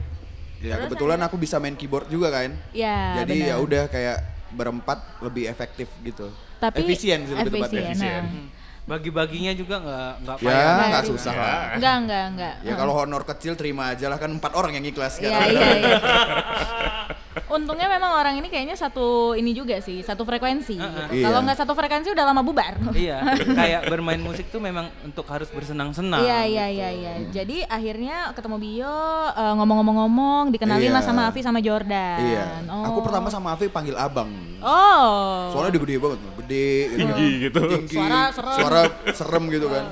Ya 0.59 0.75
kebetulan 0.79 1.19
aku 1.19 1.35
bisa 1.35 1.59
main 1.59 1.75
keyboard 1.75 2.07
juga 2.07 2.31
kan. 2.31 2.55
ya 2.71 3.23
Jadi 3.23 3.51
ya 3.51 3.55
udah 3.59 3.87
kayak 3.87 4.17
berempat 4.51 4.99
lebih 5.19 5.47
efektif 5.47 5.87
gitu. 5.99 6.27
Tapi 6.59 6.77
efisien 6.81 7.19
sih 7.23 7.33
lebih 7.33 7.51
tepatnya. 7.57 7.81
efisien, 7.85 8.21
nah. 8.21 8.27
Hmm. 8.27 8.47
Bagi-baginya 8.85 9.53
juga 9.53 9.75
nggak 9.77 10.11
nggak 10.19 10.37
Ya 10.39 10.49
payah. 10.49 10.87
nggak 10.89 11.03
Iya. 11.03 11.09
susah 11.09 11.33
lah. 11.33 11.57
Enggak, 11.73 11.95
enggak, 11.99 12.23
enggak. 12.27 12.53
Ya 12.61 12.73
kalau 12.73 12.93
honor 12.95 13.23
kecil 13.23 13.53
terima 13.53 13.83
aja 13.89 14.05
lah 14.05 14.17
kan 14.17 14.29
empat 14.29 14.51
orang 14.51 14.73
yang 14.73 14.83
ikhlas 14.83 15.17
Iya, 15.19 15.29
iya, 15.45 15.67
iya. 15.77 15.97
Untungnya 17.49 17.89
memang 17.89 18.13
orang 18.13 18.37
ini 18.37 18.45
kayaknya 18.45 18.73
satu 18.73 19.33
ini 19.33 19.51
juga 19.51 19.77
sih, 19.79 19.99
satu 19.99 20.21
frekuensi. 20.21 20.77
gitu. 20.77 21.01
Iya. 21.11 21.25
Kalau 21.25 21.41
nggak 21.41 21.57
satu 21.57 21.73
frekuensi 21.73 22.09
udah 22.09 22.25
lama 22.25 22.39
bubar. 22.39 22.77
iya, 22.93 23.25
kayak 23.59 23.89
bermain 23.89 24.17
musik 24.17 24.47
tuh 24.47 24.57
memang 24.57 24.85
untuk 25.01 25.25
harus 25.25 25.49
bersenang-senang. 25.49 26.21
Iya 26.21 26.39
iya 26.45 26.65
iya 26.67 26.89
iya. 26.91 27.13
Jadi 27.27 27.61
akhirnya 27.63 28.31
ketemu 28.31 28.57
Bio 28.57 28.97
eh, 29.27 29.53
ngomong-ngomong-ngomong 29.55 30.49
dikenalin 30.49 30.89
lah 30.89 30.99
Iya. 30.99 31.07
sama 31.07 31.21
Avi 31.25 31.41
sama 31.41 31.59
Jordan. 31.59 32.19
Iya. 32.21 32.45
Oh. 32.67 32.85
Aku 32.85 32.99
pertama 33.01 33.27
sama 33.27 33.53
Avi 33.53 33.65
panggil 33.65 33.93
abang. 33.93 34.29
Oh. 34.59 35.49
Soalnya 35.49 35.73
dia 35.73 35.81
gede 35.81 35.95
banget, 35.97 36.19
gede, 36.37 36.69
gitu. 36.85 36.97
Tinggi 36.99 37.29
gitu. 37.41 37.61
tinggi, 37.65 37.95
Suara 37.95 38.21
serem. 38.29 38.53
suara 38.53 38.81
serem 39.09 39.43
gitu 39.49 39.67
kan. 39.67 39.85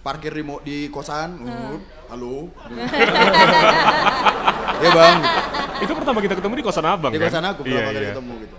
Parkir 0.00 0.30
di, 0.30 0.44
mo- 0.44 0.60
di 0.60 0.92
kosan, 0.92 1.40
uh, 1.40 1.80
halo. 2.06 2.48
ya 4.80 4.88
bang. 4.90 5.18
Itu 5.80 5.92
pertama 5.92 6.18
kita 6.20 6.34
ketemu 6.34 6.54
di 6.54 6.62
kosan 6.62 6.84
abang 6.84 7.10
di 7.10 7.18
kan? 7.18 7.26
kosan 7.28 7.44
aku 7.44 7.60
Iya, 7.62 7.66
pertama 7.66 7.88
kali 7.88 7.98
iya. 7.98 8.08
ketemu 8.10 8.32
gitu. 8.40 8.56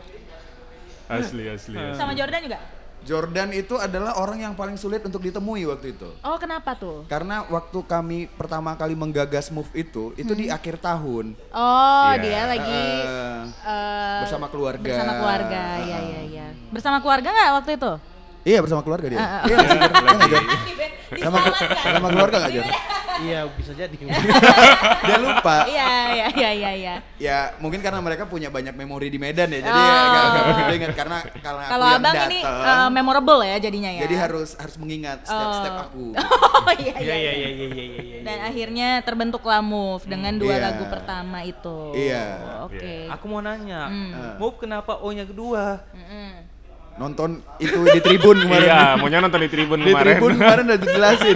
Asli, 1.05 1.43
asli, 1.47 1.75
asli. 1.75 1.93
Sama 1.93 2.11
Jordan 2.13 2.41
juga? 2.41 2.57
Jordan 3.05 3.49
itu 3.53 3.77
adalah 3.77 4.17
orang 4.17 4.41
yang 4.41 4.53
paling 4.53 4.75
sulit 4.75 4.99
untuk 4.99 5.21
ditemui 5.21 5.63
waktu 5.63 5.93
itu. 5.93 6.09
Oh 6.19 6.35
kenapa 6.35 6.73
tuh? 6.73 7.05
Karena 7.05 7.45
waktu 7.45 7.77
kami 7.79 8.25
pertama 8.27 8.73
kali 8.73 8.93
menggagas 8.93 9.47
move 9.47 9.69
itu, 9.71 10.11
itu 10.15 10.31
di 10.33 10.49
Hmm. 10.49 10.51
akhir 10.51 10.75
tahun. 10.79 11.25
Oh 11.53 12.09
Iya. 12.09 12.17
dia 12.17 12.41
lagi 12.49 12.81
Eh, 13.05 13.41
eh, 13.61 14.19
bersama 14.25 14.45
keluarga. 14.49 14.81
Bersama 14.81 15.11
keluarga, 15.15 15.61
iya 15.79 15.97
iya 16.01 16.21
iya. 16.25 16.45
Bersama 16.73 16.97
keluarga 16.97 17.29
nggak 17.29 17.51
waktu 17.55 17.71
itu? 17.77 17.91
Iya 18.45 18.61
bersama 18.61 18.81
keluarga 18.81 19.09
dia. 19.09 19.17
Ah, 19.17 19.25
ah. 19.25 19.43
Iya? 19.43 19.57
Iya? 20.21 20.39
Sama, 21.17 21.37
sama 21.73 22.07
keluarga 22.09 22.35
nggak 22.39 22.53
Jor? 22.53 22.65
Iya 23.15 23.39
bisa 23.49 23.71
jadi. 23.71 23.95
Dia 25.07 25.17
lupa. 25.17 25.65
Iya 25.65 25.89
iya 26.11 26.25
iya 26.29 26.49
iya. 26.51 26.71
iya. 26.75 26.95
Ya 27.15 27.37
mungkin 27.57 27.79
karena 27.79 27.97
mereka 27.99 28.27
punya 28.27 28.51
banyak 28.51 28.75
memori 28.75 29.07
di 29.07 29.15
Medan 29.15 29.49
ya, 29.49 29.63
jadi 29.63 29.71
Oh. 29.71 29.81
ya 29.81 30.01
nggak 30.03 30.23
nggak 30.25 30.43
begitu 30.45 30.71
ingat 30.75 30.91
karena 30.93 31.17
karena 31.35 31.61
aku 31.63 31.71
Kalau 31.71 31.85
abang 31.87 32.15
ini 32.27 32.39
eh, 32.43 32.89
memorable 32.91 33.41
ya 33.41 33.57
jadinya 33.57 33.89
ya. 33.89 34.01
jadi 34.03 34.15
harus 34.19 34.49
harus 34.55 34.75
mengingat 34.75 35.23
step-step 35.23 35.73
Oh. 35.73 35.85
aku. 35.85 36.05
Oh 36.65 36.73
iya 36.75 36.93
Iya 36.97 37.15
iya. 37.15 37.31
iya 37.31 37.31
iya 37.31 37.49
iya 37.51 37.67
iya 37.71 37.85
iya. 38.03 38.19
Dan 38.21 38.37
akhirnya 38.43 38.89
terbentuklah 39.01 39.61
Move 39.61 40.03
dengan 40.03 40.33
dua 40.35 40.53
Iya. 40.53 40.63
lagu 40.65 40.83
pertama 40.85 41.37
itu. 41.41 41.77
Iya. 41.93 42.25
Oke. 42.65 43.09
Aku 43.09 43.25
mau 43.25 43.39
nanya, 43.39 43.87
Hmm. 43.87 44.37
Move 44.37 44.57
kenapa 44.59 44.97
O-nya 44.97 45.23
kedua? 45.23 45.81
Mm-mm. 45.89 46.54
Nonton 46.95 47.43
itu 47.59 47.75
di 47.91 47.99
Tribun 47.99 48.39
kemarin. 48.39 48.71
Iya, 48.71 48.95
maunya 48.95 49.19
nonton 49.19 49.43
di 49.43 49.49
Tribun 49.51 49.83
Di 49.83 49.91
kemarin. 49.91 50.15
Tribun 50.15 50.31
kemarin 50.39 50.63
udah 50.63 50.79
dijelasin. 50.79 51.35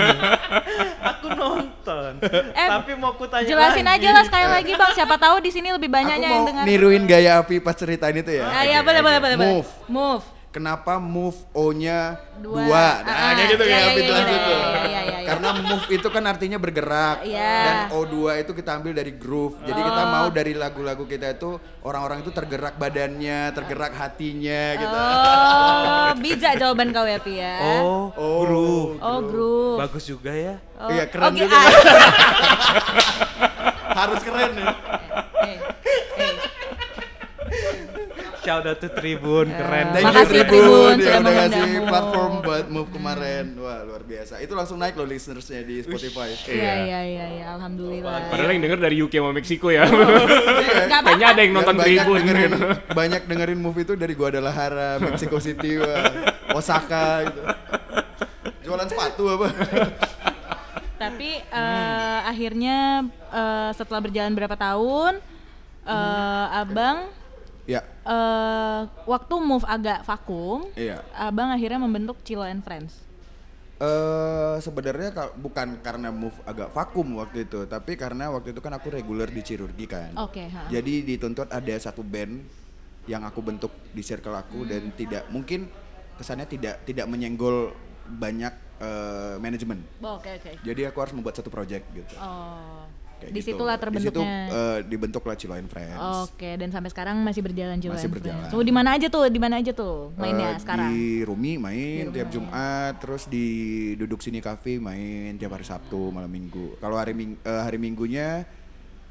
Aku 1.04 1.28
nonton. 1.30 2.12
Eh, 2.56 2.67
Tapi 2.72 2.91
mau 2.95 3.12
aku 3.12 3.28
tanya 3.28 3.43
Jelasin 3.43 3.84
lagi. 3.84 4.08
aja 4.08 4.10
lah 4.15 4.24
sekali 4.24 4.48
lagi 4.48 4.72
bang. 4.72 4.91
Siapa 4.95 5.15
tahu 5.19 5.36
di 5.43 5.52
sini 5.52 5.67
lebih 5.69 5.91
banyaknya 5.91 6.30
yang 6.32 6.43
dengar. 6.48 6.63
niruin 6.63 7.04
gaya 7.04 7.43
Api 7.43 7.60
pas 7.60 7.76
ceritain 7.76 8.15
itu 8.15 8.32
ya. 8.32 8.48
Ah, 8.48 8.63
iya 8.63 8.80
boleh 8.80 9.04
boleh 9.04 9.19
boleh. 9.19 9.36
boleh. 9.36 9.52
Move. 9.60 9.69
Move. 9.91 10.24
Kenapa 10.49 10.97
move 10.97 11.38
O-nya 11.53 12.17
Dua. 12.35 12.65
dua? 12.65 12.85
Nah, 13.05 13.13
Ah, 13.21 13.31
kayak 13.31 13.53
gitu 13.53 13.63
iya, 13.63 13.69
iya, 13.69 13.85
iya, 13.85 14.01
iya, 14.01 14.17
iya, 14.17 14.17
iya, 14.25 14.81
iya, 14.81 15.01
iya. 15.05 15.27
Karena 15.29 15.49
move 15.53 15.85
itu 15.88 16.07
kan 16.09 16.25
artinya 16.25 16.57
bergerak. 16.57 17.21
Iya. 17.21 17.53
Dan 17.62 17.77
O2 17.93 18.15
itu 18.39 18.51
kita 18.51 18.71
ambil 18.75 18.91
dari 18.91 19.13
groove. 19.13 19.62
Jadi 19.62 19.77
kita 19.77 20.01
Oh. 20.01 20.09
mau 20.09 20.27
dari 20.29 20.57
lagu-lagu 20.57 21.05
kita 21.05 21.29
itu 21.31 21.53
orang-orang 21.79 22.25
itu 22.25 22.33
tergerak 22.33 22.75
badannya, 22.75 23.53
tergerak 23.53 23.93
hatinya 23.93 24.63
gitu. 24.75 24.89
Oh, 24.89 26.09
bijak 26.17 26.57
jawaban 26.57 26.89
kau 26.89 27.05
ya 27.05 27.21
Pi 27.21 27.33
ya. 27.38 27.55
Oh, 27.62 28.09
Oh. 28.12 28.41
groove. 28.41 28.91
Oh, 28.99 29.19
groove. 29.21 29.77
Bagus 29.79 30.03
juga 30.03 30.33
ya. 30.33 30.57
Oh, 30.75 30.89
Iya, 30.89 31.05
keren 31.05 31.29
oke, 31.29 31.39
juga. 31.39 31.55
ah. 31.55 31.69
Harus 33.99 34.19
keren 34.19 34.51
ya. 34.55 34.65
Eh, 35.45 35.57
eh. 36.17 36.33
Shout 38.49 38.65
out 38.65 38.81
to 38.81 38.89
Tribun, 38.89 39.45
keren. 39.45 39.93
Thank 39.93 40.09
Makasih, 40.09 40.25
you 40.25 40.41
Tribun, 40.41 40.49
Tribun 40.49 40.95
sudah 41.05 41.19
udah 41.21 41.33
ngasih 41.38 41.69
platform 41.85 42.33
buat 42.41 42.65
move 42.65 42.89
kemarin. 42.89 43.43
Wah, 43.62 43.85
luar 43.85 44.01
biasa. 44.01 44.41
Itu 44.41 44.57
langsung 44.57 44.81
naik 44.81 44.97
loh 44.97 45.05
listenersnya 45.05 45.62
di 45.62 45.85
Spotify. 45.85 46.33
Iya 46.49 46.73
iya 46.81 46.99
iya 47.05 47.25
iya 47.29 47.45
alhamdulillah. 47.53 48.33
Padahal 48.33 48.49
yang 48.57 48.65
denger 48.65 48.79
dari 48.81 48.95
UK 49.05 49.13
sama 49.21 49.31
Meksiko 49.38 49.69
ya. 49.69 49.85
Nggak 49.85 50.99
Kayaknya 51.05 51.27
ada 51.29 51.41
yang 51.45 51.53
Dan 51.53 51.57
nonton 51.62 51.75
banyak 51.77 51.93
Tribun 51.93 52.17
dengerin, 52.25 52.51
banyak 53.05 53.21
dengerin 53.29 53.59
move 53.62 53.77
itu 53.85 53.93
dari 53.93 54.13
Guadalajara, 54.17 54.97
Mexico 54.97 55.38
City, 55.38 55.77
wah, 55.77 56.09
Osaka 56.57 57.29
gitu. 57.29 57.41
Jualan 58.65 58.89
sepatu 58.89 59.23
apa? 59.29 59.47
Tapi 60.97 61.38
eh, 61.38 62.19
akhirnya 62.25 63.05
eh, 63.29 63.69
setelah 63.77 64.01
berjalan 64.01 64.33
berapa 64.33 64.57
tahun, 64.57 65.21
eh, 65.85 66.45
abang 66.65 67.19
ya, 67.69 67.82
eh, 67.86 68.82
waktu 69.05 69.34
move 69.38 69.65
agak 69.69 70.01
vakum, 70.01 70.65
iya. 70.73 71.05
abang 71.13 71.53
akhirnya 71.53 71.77
membentuk 71.77 72.17
Cilo 72.25 72.41
and 72.41 72.65
Friends. 72.65 73.05
Eh 73.79 74.58
sebenarnya 74.60 75.32
bukan 75.39 75.79
karena 75.79 76.10
move 76.12 76.36
agak 76.43 76.73
vakum 76.73 77.21
waktu 77.21 77.47
itu, 77.47 77.63
tapi 77.69 77.95
karena 77.95 78.27
waktu 78.34 78.51
itu 78.51 78.60
kan 78.60 78.73
aku 78.75 78.91
reguler 78.91 79.29
di 79.29 79.39
Cirurgi 79.45 79.86
kan. 79.88 80.12
Oke. 80.17 80.49
ha. 80.51 80.67
Jadi 80.67 81.05
dituntut 81.05 81.47
ada 81.47 81.75
satu 81.79 82.03
band 82.03 82.43
yang 83.08 83.23
aku 83.23 83.39
bentuk 83.39 83.71
di 83.95 84.03
circle 84.03 84.36
aku 84.36 84.67
dan 84.67 84.91
tidak 84.93 85.25
mungkin 85.32 85.71
kesannya 86.19 86.45
tidak 86.45 86.84
tidak 86.84 87.08
menyenggol 87.08 87.71
banyak 88.10 88.51
eh, 88.84 89.36
manajemen. 89.39 89.79
Oh, 90.03 90.19
Oke 90.19 90.36
oke. 90.36 90.60
Jadi 90.65 90.82
aku 90.84 90.97
harus 90.99 91.13
membuat 91.15 91.39
satu 91.39 91.47
project 91.47 91.88
gitu. 91.95 92.15
Oh. 92.19 92.84
Kayak 93.19 93.29
Di 93.29 93.38
gitu. 93.38 93.47
situlah 93.51 93.75
Di 93.75 93.84
situ 93.99 94.15
terbentuknya. 94.15 94.36
eh, 94.47 94.77
dibentuklah 94.82 95.36
Cilo 95.36 95.53
and 95.53 95.67
Friends. 95.67 95.99
Oke, 96.25 96.49
dan 96.55 96.69
sampai 96.69 96.89
sekarang 96.89 97.15
masih 97.19 97.41
berjalan 97.41 97.75
Cilo 97.77 97.93
Masih 97.93 98.08
berjalan. 98.08 98.39
Friends. 98.41 98.55
Oh, 98.55 98.63
di 98.63 98.71
mana 98.71 98.95
aja 98.95 99.08
tuh? 99.08 99.23
Di 99.25 99.38
mana 99.38 99.55
aja 99.55 99.71
tuh 99.71 100.15
mainnya 100.15 100.49
Eh, 100.49 100.58
sekarang? 100.58 100.89
Di 100.89 101.03
Rumi 101.21 101.53
main 101.55 102.03
Di 102.05 102.15
tiap. 102.15 102.27
Jumat, 102.29 102.93
terus 102.97 103.25
di 103.25 103.45
Duduk 103.93 104.19
Sini 104.19 104.39
Cafe 104.39 104.77
main 104.77 105.36
tiap 105.36 105.51
hari 105.51 105.63
Sabtu 105.63 106.10
malam 106.10 106.27
Minggu. 106.27 106.75
Kalau 106.77 106.95
hari 106.95 107.12
ming 107.12 107.36
eh, 107.38 107.62
hari 107.62 107.75
Minggunya 107.75 108.47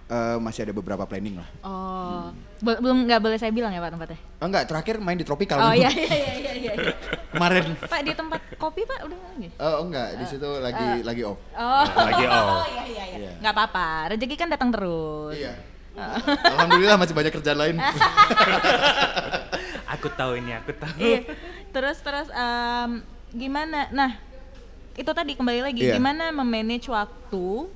eh, 0.06 0.36
masih 0.38 0.62
ada 0.62 0.72
beberapa 0.72 1.04
planning 1.04 1.36
lah. 1.36 1.48
Oh, 1.60 2.32
Bel- 2.58 2.80
belum 2.80 3.04
nggak 3.04 3.20
boleh 3.20 3.36
saya 3.36 3.52
bilang 3.52 3.70
ya 3.70 3.78
Pak 3.78 3.92
tempatnya? 3.92 4.18
Oh, 4.38 4.46
enggak, 4.46 4.64
terakhir 4.64 4.94
main 4.98 5.14
di 5.14 5.22
Tropical. 5.22 5.60
Oh 5.60 5.74
iya 5.76 5.90
iya 5.90 6.08
iya 6.08 6.52
iya. 6.54 6.72
iya. 6.74 6.94
Kemarin. 7.28 7.64
Pak 7.76 8.00
di 8.00 8.12
tempat 8.12 8.40
kopi 8.56 8.80
Pak 8.82 8.98
udah 9.04 9.18
lagi? 9.20 9.48
Oh 9.58 9.84
enggak, 9.84 10.08
di 10.16 10.24
situ 10.24 10.48
lagi 10.58 10.86
lagi 11.02 11.22
off. 11.22 11.36
Oh, 11.52 11.84
Lagi 11.84 12.24
iya 12.24 12.30
off. 12.32 12.64
iya 12.64 12.84
iya. 12.86 13.04
Iya. 13.14 13.30
Nggak 13.38 13.52
apa-apa, 13.52 13.86
rezeki 14.10 14.34
kan 14.34 14.48
datang 14.48 14.70
terus. 14.72 15.34
Iya. 15.36 15.52
Alhamdulillah 16.48 16.96
masih 16.96 17.12
banyak 17.12 17.30
kerjaan 17.30 17.58
lain. 17.58 17.76
Aku 19.88 20.06
tahu 20.10 20.38
ini, 20.38 20.52
aku 20.52 20.70
tahu. 20.76 20.94
Iya. 20.96 21.20
Terus 21.68 21.96
terus 21.98 22.28
em, 22.30 23.02
gimana? 23.30 23.88
Nah, 23.90 24.10
itu 24.94 25.08
tadi 25.08 25.32
kembali 25.34 25.60
lagi 25.64 25.80
Iya. 25.82 25.96
gimana 25.96 26.30
memanage 26.30 26.86
waktu 26.86 27.66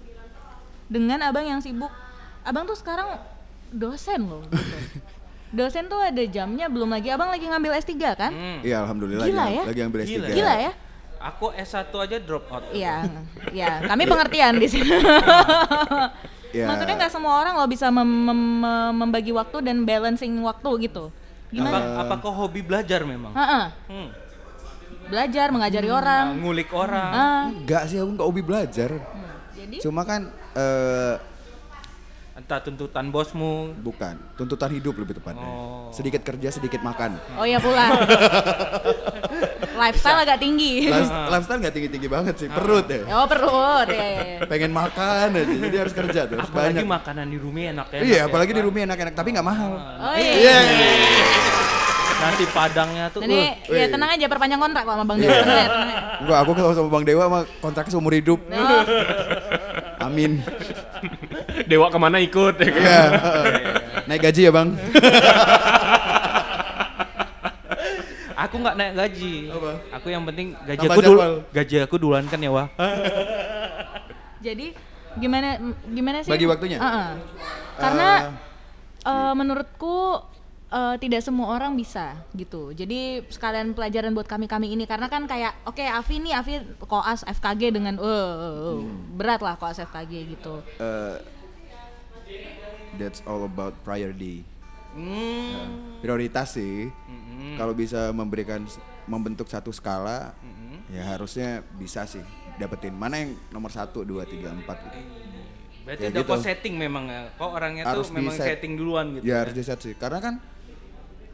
dengan 0.87 1.19
abang 1.25 1.43
yang 1.43 1.59
sibuk. 1.59 1.91
Abang 2.43 2.63
tuh 2.63 2.77
sekarang 2.77 3.19
dosen 3.69 4.29
loh. 4.29 4.43
Gitu. 4.47 5.01
dosen 5.53 5.85
tuh 5.87 6.01
ada 6.01 6.23
jamnya 6.25 6.67
belum 6.67 6.89
lagi 6.89 7.09
abang 7.09 7.29
lagi 7.29 7.45
ngambil 7.45 7.77
S3 7.77 7.93
kan? 8.13 8.33
Hmm. 8.33 8.59
Iya, 8.61 8.83
alhamdulillah 8.83 9.25
Gila 9.25 9.37
lagi, 9.39 9.55
ya? 9.55 9.63
lagi 9.65 9.81
ambil 9.83 9.99
S3. 10.01 10.09
Gila. 10.11 10.27
Gila 10.33 10.55
ya? 10.59 10.73
Aku 11.23 11.47
S1 11.53 11.87
aja 11.95 12.17
drop 12.19 12.45
out. 12.49 12.65
Iya, 12.73 13.07
ya 13.53 13.71
kami 13.85 14.03
pengertian 14.05 14.57
di 14.57 14.67
sini. 14.67 14.91
Iya. 16.53 16.69
Maksudnya 16.69 17.01
nggak 17.01 17.09
semua 17.11 17.41
orang 17.41 17.57
loh 17.57 17.65
bisa 17.65 17.89
mem- 17.89 18.05
mem- 18.05 18.37
mem- 18.61 18.93
membagi 18.95 19.33
waktu 19.33 19.65
dan 19.65 19.89
balancing 19.89 20.37
waktu 20.45 20.85
gitu. 20.85 21.09
Apa, 21.09 21.49
Gimana? 21.49 21.77
apakah 21.99 22.29
hobi 22.31 22.61
belajar 22.61 23.09
memang? 23.09 23.33
Heeh. 23.33 23.65
Hmm. 23.89 24.09
Belajar, 25.09 25.49
mengajari 25.49 25.89
orang. 25.89 26.37
Ngulik 26.37 26.69
orang. 26.73 27.09
Ah, 27.11 27.43
Enggak 27.49 27.89
sih, 27.89 27.97
aku 27.97 28.13
enggak 28.13 28.29
hobi 28.29 28.43
belajar. 28.45 28.91
jadi 29.53 29.77
Cuma 29.81 30.05
kan 30.05 30.29
eh 30.53 31.17
Entah 32.33 32.59
tuntutan 32.59 33.13
bosmu. 33.13 33.77
bukan, 33.77 34.17
tuntutan 34.35 34.73
hidup 34.73 34.97
lebih 34.97 35.21
tepatnya. 35.21 35.45
Oh. 35.45 35.93
Sedikit 35.93 36.25
kerja, 36.25 36.49
sedikit 36.49 36.81
makan. 36.81 37.21
oh 37.37 37.45
ya 37.45 37.61
pula. 37.61 37.93
Lifestyle 39.83 40.25
agak 40.25 40.41
tinggi. 40.41 40.89
Life- 40.89 41.13
Lifestyle 41.29 41.61
nggak 41.61 41.75
tinggi-tinggi 41.77 42.09
banget 42.09 42.35
sih, 42.37 42.49
perut 42.49 42.89
ya. 42.89 43.05
Oh 43.13 43.29
perut, 43.29 43.85
ya, 43.87 44.01
ya, 44.01 44.23
ya. 44.25 44.39
Pengen 44.49 44.73
makan 44.73 45.29
aja, 45.31 45.45
jadi 45.45 45.77
harus 45.77 45.93
kerja 45.93 46.21
tuh, 46.25 46.41
harus 46.41 46.49
Apalagi 46.49 46.81
banyak. 46.81 46.89
makanan 46.89 47.27
di 47.29 47.37
rumah 47.37 47.63
enak 47.69 47.87
ya. 47.93 48.01
Iya, 48.01 48.21
apalagi 48.25 48.53
di 48.53 48.63
rumah 48.65 48.81
enak-enak, 48.83 49.13
tapi 49.13 49.29
nggak 49.37 49.47
mahal. 49.47 49.73
Oh 50.01 50.17
iya. 50.17 50.59
Nasi 52.17 52.45
padangnya 52.49 53.11
tuh. 53.11 53.21
Jadi 53.21 53.41
uh, 53.67 53.77
ya 53.77 53.87
tenang 53.91 54.11
aja 54.15 54.27
perpanjang 54.31 54.61
kontrak 54.63 54.87
kok 54.87 54.95
sama 54.95 55.05
Bang 55.05 55.19
Dewa. 55.19 55.35
Tenang 55.35 55.59
ya, 55.59 55.67
tenang 55.67 55.91
ya. 55.91 56.01
Enggak, 56.23 56.39
aku 56.39 56.51
kalau 56.55 56.73
sama 56.73 56.89
Bang 56.89 57.05
Dewa 57.05 57.25
mah 57.27 57.43
kontraknya 57.59 57.93
seumur 57.93 58.15
hidup. 58.15 58.39
Oh, 58.47 58.83
Amin. 60.01 60.39
Dewa 61.73 61.89
ke 61.89 61.97
mana 61.97 62.21
ikut 62.21 62.55
ya 62.61 62.69
kan? 62.69 62.85
Heeh. 62.85 63.45
Naik 64.13 64.21
gaji 64.29 64.41
ya, 64.45 64.53
Bang. 64.53 64.69
aku 68.43 68.55
nggak 68.61 68.77
naik 68.77 68.93
gaji. 68.93 69.33
Apa? 69.49 69.71
Aku 69.97 70.07
yang 70.13 70.23
penting 70.29 70.53
gaji 70.69 70.85
Tambah 70.85 70.97
aku 70.99 71.01
dulu. 71.01 71.21
Gaji 71.49 71.77
aku 71.81 71.97
duluan 71.97 72.25
kan 72.29 72.37
ya 72.37 72.53
wah. 72.53 72.69
Jadi 74.47 74.77
gimana 75.17 75.57
gimana 75.89 76.21
sih? 76.21 76.29
Bagi 76.29 76.45
waktunya? 76.45 76.77
Heeh. 76.77 77.11
Karena 77.81 78.09
Eh, 79.03 79.11
eh, 79.11 79.33
menurutku 79.35 80.23
eh, 80.71 80.95
tidak 81.01 81.25
semua 81.27 81.57
orang 81.57 81.75
bisa 81.75 82.15
gitu. 82.39 82.71
Jadi 82.77 83.27
sekalian 83.33 83.75
pelajaran 83.75 84.15
buat 84.15 84.29
kami-kami 84.31 84.77
ini 84.77 84.87
karena 84.87 85.11
kan 85.11 85.27
kayak 85.27 85.57
oke 85.67 85.83
Avi 85.83 86.23
nih 86.23 86.37
Avi 86.37 86.63
koas 86.87 87.27
FKG 87.27 87.75
dengan 87.75 87.99
eh 87.99 88.75
berat 89.19 89.43
lah 89.43 89.59
koas 89.59 89.83
FKG 89.83 90.13
gitu. 90.39 90.63
Eh, 90.79 91.32
that's 93.01 93.25
all 93.25 93.45
about 93.45 93.77
priority. 93.83 94.45
Nah, 94.93 95.99
prioritas 96.05 96.57
sih. 96.57 96.93
Kalau 97.57 97.75
bisa 97.77 98.13
memberikan 98.15 98.65
membentuk 99.09 99.51
satu 99.51 99.73
skala, 99.75 100.37
ya 100.93 101.03
harusnya 101.17 101.65
bisa 101.77 102.05
sih 102.07 102.23
dapetin 102.61 102.93
mana 102.93 103.19
yang 103.19 103.33
nomor 103.51 103.73
satu, 103.73 104.05
dua, 104.05 104.29
tiga, 104.29 104.53
empat. 104.53 104.77
Gitu. 104.85 104.99
Berarti 105.83 106.03
Ya 106.07 106.09
udah 106.15 106.23
gitu. 106.23 106.31
kok 106.31 106.45
setting 106.47 106.75
memang 106.79 107.05
ya. 107.11 107.27
Kok 107.35 107.51
orangnya 107.51 107.83
Harus 107.89 108.09
tuh 108.09 108.15
memang 108.15 108.35
setting 108.39 108.79
duluan 108.79 109.19
gitu. 109.19 109.25
Ya 109.27 109.43
harus 109.43 109.55
di 109.57 109.65
set 109.67 109.81
sih, 109.83 109.99
karena 109.99 110.23
kan 110.23 110.35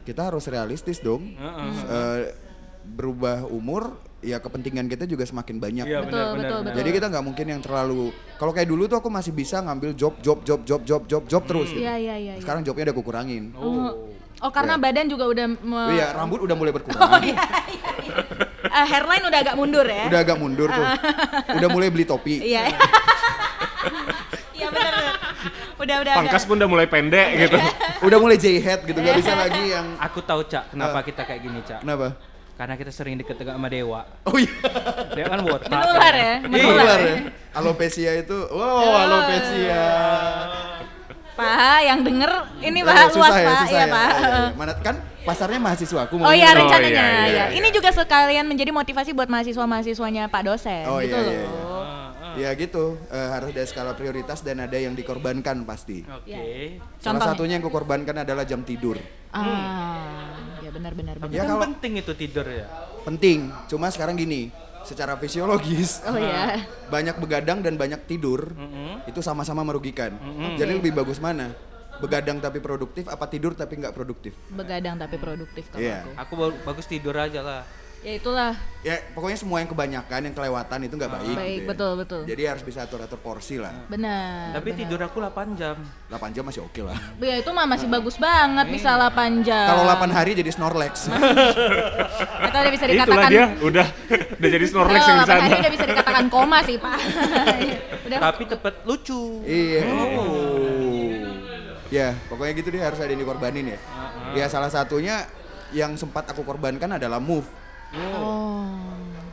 kita 0.07 0.33
harus 0.33 0.49
realistis 0.49 0.97
dong. 1.03 1.37
Heeh. 1.37 1.69
Eh, 1.85 2.21
berubah 2.89 3.45
umur, 3.45 4.01
ya 4.21 4.37
kepentingan 4.37 4.85
kita 4.85 5.03
juga 5.03 5.23
semakin 5.23 5.55
banyak. 5.57 5.85
Iya 5.85 5.99
Betul, 5.99 6.09
benar 6.09 6.25
betul, 6.27 6.35
benar. 6.35 6.59
betul. 6.61 6.75
Jadi 6.75 6.89
kita 6.91 7.05
nggak 7.07 7.23
mungkin 7.23 7.45
yang 7.47 7.61
terlalu 7.61 8.03
kalau 8.35 8.51
kayak 8.51 8.67
dulu 8.67 8.83
tuh 8.85 8.97
aku 8.97 9.07
masih 9.07 9.31
bisa 9.31 9.59
ngambil 9.59 9.91
job 9.93 10.13
job 10.19 10.39
job 10.41 10.59
job 10.61 10.81
job 10.83 11.01
job 11.05 11.23
job 11.25 11.43
terus. 11.43 11.69
gitu. 11.69 11.79
Iya 11.79 11.95
iya 11.95 12.15
iya. 12.15 12.33
iya. 12.35 12.41
Sekarang 12.41 12.61
jobnya 12.61 12.87
udah 12.87 12.95
aku 12.95 13.03
kurangin. 13.03 13.43
Oh, 13.53 13.95
oh 14.39 14.51
karena 14.51 14.75
Iya. 14.75 14.83
badan 14.83 15.05
juga 15.07 15.25
udah 15.25 15.45
me- 15.47 15.91
Iya, 15.93 16.07
rambut 16.13 16.39
udah 16.41 16.55
mulai 16.55 16.71
berkurang. 16.71 16.99
Eh, 18.59 18.85
hairline 18.85 19.23
udah 19.25 19.39
agak 19.39 19.55
mundur 19.55 19.83
ya. 19.83 20.03
Udah 20.05 20.19
agak 20.19 20.37
mundur 20.37 20.67
tuh. 20.67 20.85
udah 21.57 21.69
mulai 21.69 21.87
beli 21.87 22.03
topi. 22.03 22.43
Iya. 22.43 22.69
Iya 24.51 24.67
benar. 24.69 24.91
benar. 24.93 25.15
Udah 25.79 25.95
udah 26.03 26.13
Pangkas 26.13 26.43
agak. 26.43 26.49
pun 26.49 26.55
udah 26.59 26.69
mulai 26.69 26.87
pendek 26.87 27.27
gitu. 27.39 27.57
Udah 28.03 28.17
mulai 28.19 28.35
J-head 28.35 28.83
gitu, 28.83 28.95
nggak 28.95 29.15
bisa 29.17 29.31
lagi 29.33 29.63
yang 29.69 29.95
Aku 29.97 30.19
tahu 30.19 30.43
Cak, 30.43 30.69
kenapa 30.69 30.99
Ah. 30.99 31.03
kita 31.03 31.23
kayak 31.23 31.41
gini 31.41 31.59
Cak. 31.63 31.79
kenapa? 31.81 32.19
Karena 32.59 32.75
kita 32.75 32.91
sering 32.91 33.15
deket 33.15 33.39
sama 33.39 33.71
dewa. 33.71 34.03
Oh 34.27 34.35
iya. 34.35 34.51
Dia 35.15 35.25
kan 35.25 35.39
botak. 35.39 35.71
Menular 35.71 36.11
ya, 36.11 36.33
Iya. 36.35 36.35
menular. 36.43 36.99
Ya. 36.99 37.15
Alopecia 37.55 38.11
itu. 38.19 38.35
Wow, 38.51 38.99
alopecia. 38.99 39.87
Pak, 41.33 41.79
yang 41.81 42.03
denger 42.03 42.27
ini 42.59 42.83
Eh, 42.83 42.83
Pak 42.83 43.15
luas 43.15 43.31
ya, 43.31 43.47
Pak, 43.47 43.63
iya 43.65 43.79
ya. 43.79 43.85
Pak. 43.87 44.09
Oh, 44.11 44.19
iya. 44.19 44.43
Mana 44.59 44.73
kan 44.75 44.95
pasarnya 45.23 45.55
mahasiswa 45.57 46.03
aku 46.03 46.19
Oh 46.19 46.35
iya 46.35 46.51
Oh, 46.51 46.59
rencananya 46.59 46.91
iya, 46.91 47.07
iya, 47.07 47.15
ya. 47.15 47.27
iya. 47.31 47.45
Ini 47.55 47.67
juga 47.71 47.95
sekalian 47.95 48.43
menjadi 48.43 48.75
motivasi 48.75 49.15
buat 49.15 49.31
mahasiswa-mahasiswanya 49.31 50.27
Pak 50.27 50.41
dosen 50.43 50.83
Oh 50.83 50.99
gitu 50.99 51.15
iya, 51.15 51.23
loh. 51.23 51.31
iya, 51.31 51.43
iya. 52.35 52.51
Ya 52.51 52.55
gitu, 52.55 52.99
eh, 53.07 53.27
harus 53.29 53.49
ada 53.49 53.63
skala 53.63 53.91
prioritas 53.93 54.39
dan 54.41 54.59
ada 54.59 54.75
yang 54.75 54.93
dikorbankan 54.93 55.63
pasti. 55.63 56.03
Oke. 56.05 56.27
Iya. 56.27 56.39
Salah 56.97 57.23
Contohnya? 57.23 57.31
satunya 57.33 57.53
yang 57.55 57.65
kukorbankan 57.65 58.15
adalah 58.17 58.43
jam 58.43 58.61
tidur. 58.61 58.99
Ah, 59.31 60.58
ya 60.69 60.71
benar 60.71 60.93
benar 60.93 61.15
benar. 61.17 61.33
Ya 61.33 61.41
kan 61.41 61.49
kalau- 61.51 61.63
penting 61.65 61.91
itu 61.97 62.13
tidur 62.13 62.45
ya. 62.45 62.65
Penting, 63.01 63.37
cuma 63.65 63.89
sekarang 63.89 64.13
gini, 64.15 64.53
secara 64.81 65.17
fisiologis 65.17 66.05
Oh 66.05 66.13
iya. 66.13 66.61
banyak 66.93 67.17
begadang 67.17 67.59
dan 67.59 67.73
banyak 67.73 68.05
tidur 68.05 68.53
itu 69.03 69.19
sama-sama 69.19 69.65
merugikan. 69.65 70.13
Jadi 70.55 70.71
lebih 70.75 70.93
bagus 70.93 71.17
mana? 71.17 71.51
Begadang 71.99 72.39
tapi 72.39 72.59
produktif 72.59 73.11
apa 73.11 73.27
tidur 73.27 73.51
tapi 73.51 73.75
nggak 73.75 73.91
produktif? 73.91 74.31
Begadang 74.47 74.95
tapi 74.95 75.17
produktif 75.17 75.67
kalau 75.67 75.83
Iya. 75.83 75.99
aku. 75.99 76.09
Aku 76.15 76.33
ba- 76.37 76.59
bagus 76.65 76.85
tidur 76.85 77.11
aja 77.13 77.41
lah. 77.41 77.61
Ya 77.99 78.15
itulah. 78.15 78.55
Ya 78.79 78.95
pokoknya 79.11 79.35
semua 79.35 79.59
yang 79.59 79.67
kebanyakan 79.67 80.31
yang 80.31 80.31
kelewatan 80.31 80.87
itu 80.87 80.95
nggak 80.95 81.11
baik. 81.11 81.35
Baik, 81.35 81.35
gitu 81.35 81.59
ya. 81.59 81.67
betul, 81.67 81.91
betul. 81.99 82.21
Jadi 82.23 82.41
harus 82.47 82.63
bisa 82.63 82.79
atur-atur 82.87 83.19
porsi 83.19 83.59
lah. 83.59 83.75
Benar. 83.91 84.55
Tapi 84.55 84.71
benar. 84.71 84.79
tidur 84.79 84.99
aku 85.03 85.17
8 85.19 85.59
jam. 85.59 85.75
8 86.07 86.31
jam 86.31 86.43
masih 86.47 86.63
oke 86.63 86.79
lah. 86.87 86.95
Ya 87.19 87.35
itu 87.43 87.51
mah 87.51 87.67
masih 87.67 87.91
bagus 87.91 88.15
banget 88.15 88.67
bisa 88.71 88.95
8 88.95 89.43
jam. 89.43 89.67
Kalau 89.67 89.83
8 89.83 90.15
hari 90.15 90.31
jadi 90.31 90.47
Snorlax. 90.47 91.11
Atau 92.47 92.59
udah 92.63 92.71
bisa 92.71 92.85
Itulah 92.87 93.03
dikatakan 93.03 93.29
dia 93.35 93.45
udah 93.59 93.87
udah 94.39 94.49
jadi 94.55 94.65
Snorlax 94.71 95.01
yang 95.03 95.19
di 95.19 95.27
8 95.27 95.27
hari 95.27 95.43
sana. 95.43 95.59
udah 95.59 95.73
bisa 95.75 95.85
dikatakan 95.91 96.25
koma 96.31 96.57
sih, 96.63 96.75
Pak. 96.79 96.99
udah 98.07 98.17
Tapi 98.31 98.43
tepat 98.47 98.73
lucu. 98.87 99.43
iya. 99.43 99.83
Oh. 100.15 101.19
Ya, 101.89 102.13
pokoknya 102.31 102.53
gitu 102.53 102.69
deh 102.71 102.79
harus 102.79 103.01
ada 103.01 103.11
yang 103.11 103.27
dikorbanin 103.27 103.75
ya. 103.75 103.79
Ya 104.39 104.45
salah 104.47 104.71
satunya 104.71 105.27
yang 105.75 105.99
sempat 105.99 106.31
aku 106.31 106.47
korbankan 106.47 106.95
adalah 106.95 107.19
move. 107.19 107.58
Oh. 107.95 108.67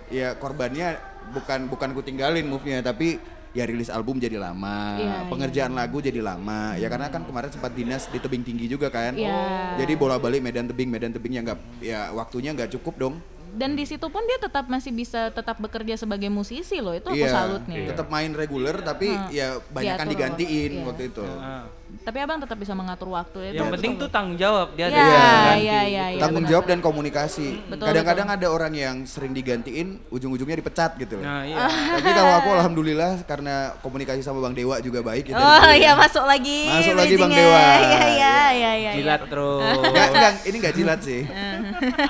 Ya 0.09 0.33
korbannya 0.33 0.97
bukan 1.31 1.67
bukan 1.67 1.89
ku 1.93 2.01
tinggalin 2.01 2.47
move-nya 2.47 2.81
tapi 2.81 3.19
ya 3.51 3.65
rilis 3.65 3.89
album 3.89 4.21
jadi 4.21 4.37
lama, 4.37 5.01
Iya, 5.01 5.17
pengerjaan 5.33 5.73
lagu 5.73 5.99
jadi 5.99 6.21
lama. 6.21 6.77
Ya 6.77 6.93
karena 6.93 7.09
kan 7.09 7.25
kemarin 7.25 7.49
sempat 7.49 7.73
dinas 7.73 8.05
di 8.05 8.21
tebing 8.21 8.45
tinggi 8.45 8.69
juga 8.69 8.93
kan. 8.93 9.17
Iya. 9.17 9.81
Jadi 9.81 9.97
bola-balik 9.97 10.45
medan 10.45 10.69
tebing, 10.69 10.93
medan 10.93 11.17
tebing 11.17 11.41
yang 11.41 11.45
nggak 11.49 11.59
ya 11.81 12.13
waktunya 12.13 12.53
nggak 12.53 12.77
cukup 12.77 12.95
dong. 13.01 13.15
Dan 13.57 13.73
di 13.73 13.89
situ 13.89 14.05
pun 14.13 14.21
dia 14.29 14.37
tetap 14.37 14.69
masih 14.69 14.93
bisa 14.93 15.33
tetap 15.33 15.57
bekerja 15.57 15.97
sebagai 15.97 16.29
musisi 16.29 16.77
loh. 16.85 16.93
Itu 16.93 17.09
aku 17.09 17.17
Iya, 17.17 17.33
salut 17.33 17.65
nih. 17.65 17.89
tetap 17.89 18.13
main 18.13 18.29
reguler 18.37 18.77
tapi 18.85 19.09
ya 19.33 19.57
banyak 19.73 19.97
kan 19.97 20.07
digantiin 20.07 20.73
Iya. 20.77 20.85
waktu 20.85 21.03
itu. 21.09 21.25
Ah. 21.25 21.65
Tapi 21.87 22.19
abang 22.23 22.39
tetap 22.43 22.59
bisa 22.59 22.75
mengatur 22.75 23.15
waktu 23.15 23.55
itu. 23.55 23.63
Yang 23.63 23.71
penting 23.79 23.93
tuh 23.99 24.09
tanggung 24.11 24.35
jawab 24.39 24.75
dia 24.75 24.91
ada 24.91 24.99
Iya, 24.99 25.07
iya, 25.07 25.81
iya, 25.87 26.05
iya. 26.15 26.21
Tanggung 26.23 26.47
benar. 26.47 26.53
jawab 26.55 26.65
dan 26.67 26.79
komunikasi. 26.83 27.49
Kadang-kadang 27.67 28.29
ada 28.31 28.47
orang 28.51 28.73
yang 28.75 28.97
sering 29.07 29.31
digantiin, 29.31 30.03
ujung-ujungnya 30.11 30.59
dipecat 30.59 30.99
gitu 30.99 31.19
loh. 31.19 31.27
Nah, 31.27 31.43
iya. 31.47 31.67
Tapi 31.99 32.11
kalau 32.11 32.33
aku 32.43 32.49
alhamdulillah 32.59 33.23
karena 33.27 33.75
komunikasi 33.83 34.23
sama 34.23 34.43
Bang 34.43 34.55
Dewa 34.55 34.79
juga 34.83 35.03
baik 35.03 35.31
gitu. 35.31 35.39
Oh 35.39 35.73
iya 35.75 35.95
masuk 35.95 36.27
lagi. 36.27 36.71
Masuk 36.71 36.95
lagi 36.95 37.15
Bang. 37.19 37.31
Dewa. 37.31 37.65
Iya 37.87 38.03
iya 38.09 38.37
iya 38.51 38.73
iya. 38.79 38.91
Jilat 38.99 39.23
terus. 39.31 39.79
Nggak, 39.95 40.09
nggak, 40.11 40.33
ini 40.47 40.57
nggak 40.63 40.75
jilat 40.75 41.01
sih. 41.03 41.21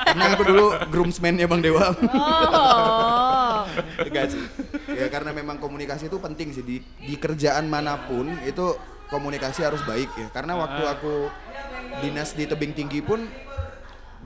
karena 0.06 0.24
aku 0.32 0.42
dulu 0.44 0.66
groomsman-nya 0.88 1.46
Bang 1.48 1.60
Dewa. 1.60 1.92
Oh. 1.92 3.64
Enggak 4.00 4.32
sih. 4.32 4.42
Ya 4.92 5.06
karena 5.12 5.30
memang 5.34 5.60
komunikasi 5.60 6.08
itu 6.08 6.16
penting 6.20 6.52
sih 6.52 6.64
di, 6.64 6.76
di 6.80 7.14
kerjaan 7.16 7.68
mana 7.68 8.08
pun 8.08 8.32
itu 8.44 8.76
komunikasi 9.08 9.62
harus 9.62 9.82
baik 9.82 10.10
ya. 10.14 10.28
Karena 10.30 10.56
waktu 10.56 10.82
aku 10.82 11.14
dinas 12.00 12.32
di 12.32 12.44
tebing 12.44 12.72
tinggi 12.72 13.00
pun 13.00 13.24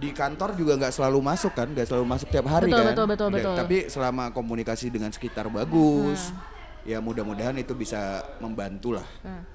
di 0.01 0.11
kantor 0.11 0.57
juga 0.57 0.81
nggak 0.81 0.95
selalu 0.97 1.21
masuk 1.21 1.53
kan, 1.53 1.69
nggak 1.69 1.85
selalu 1.85 2.07
masuk 2.09 2.29
tiap 2.33 2.49
hari 2.49 2.73
Betul, 2.73 2.81
kan. 2.81 2.89
betul, 2.89 3.07
betul, 3.07 3.29
Ya, 3.29 3.35
betul. 3.37 3.55
Tapi 3.61 3.77
selama 3.93 4.25
komunikasi 4.33 4.89
dengan 4.89 5.13
sekitar 5.13 5.53
bagus, 5.53 6.33
ya 6.89 7.05
mudah-mudahan 7.05 7.53
itu 7.61 7.77
bisa 7.77 8.25
membantu 8.41 8.97
lah, 8.97 9.05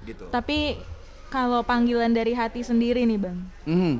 gitu. 0.06 0.30
Tapi 0.30 0.78
kalau 1.26 1.66
panggilan 1.66 2.14
dari 2.14 2.30
hati 2.38 2.62
sendiri 2.62 3.02
nih 3.02 3.18
bang, 3.18 3.38
Mhm. 3.66 3.94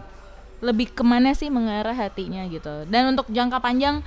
lebih 0.62 0.94
ke 0.94 1.02
mana 1.02 1.34
sih 1.34 1.50
mengarah 1.50 1.98
hatinya 1.98 2.46
gitu? 2.46 2.86
Dan 2.86 3.10
untuk 3.10 3.26
jangka 3.26 3.58
panjang, 3.58 4.06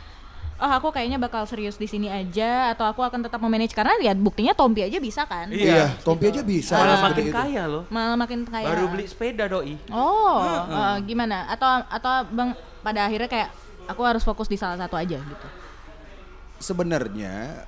oh 0.59 0.71
aku 0.75 0.91
kayaknya 0.91 1.15
bakal 1.15 1.47
serius 1.47 1.79
di 1.79 1.87
sini 1.87 2.11
aja 2.11 2.75
atau 2.75 2.83
aku 2.83 2.99
akan 2.99 3.23
tetap 3.23 3.39
memanage 3.39 3.71
karena 3.71 3.95
ya 4.03 4.11
buktinya 4.11 4.51
Tompi 4.51 4.83
aja 4.83 4.99
bisa 4.99 5.23
kan? 5.23 5.47
Iya, 5.47 5.95
Tompi 6.03 6.27
aja 6.27 6.43
bisa. 6.43 6.75
Malah 6.75 6.97
seperti 6.99 7.21
makin 7.23 7.31
itu. 7.31 7.39
kaya 7.39 7.63
loh. 7.65 7.83
Malah 7.87 8.17
makin 8.19 8.39
kaya. 8.43 8.65
Baru 8.67 8.91
beli 8.91 9.05
sepeda 9.07 9.47
doi. 9.47 9.79
Oh, 9.87 10.43
eh, 10.67 10.95
gimana? 11.07 11.47
Atau 11.47 11.67
atau 11.87 12.11
bang 12.29 12.51
pada 12.83 13.07
akhirnya 13.07 13.31
kayak 13.31 13.49
aku 13.87 14.01
harus 14.03 14.21
fokus 14.21 14.45
di 14.45 14.59
salah 14.59 14.75
satu 14.75 14.95
aja 14.95 15.17
gitu. 15.17 15.47
sebenarnya 16.59 17.63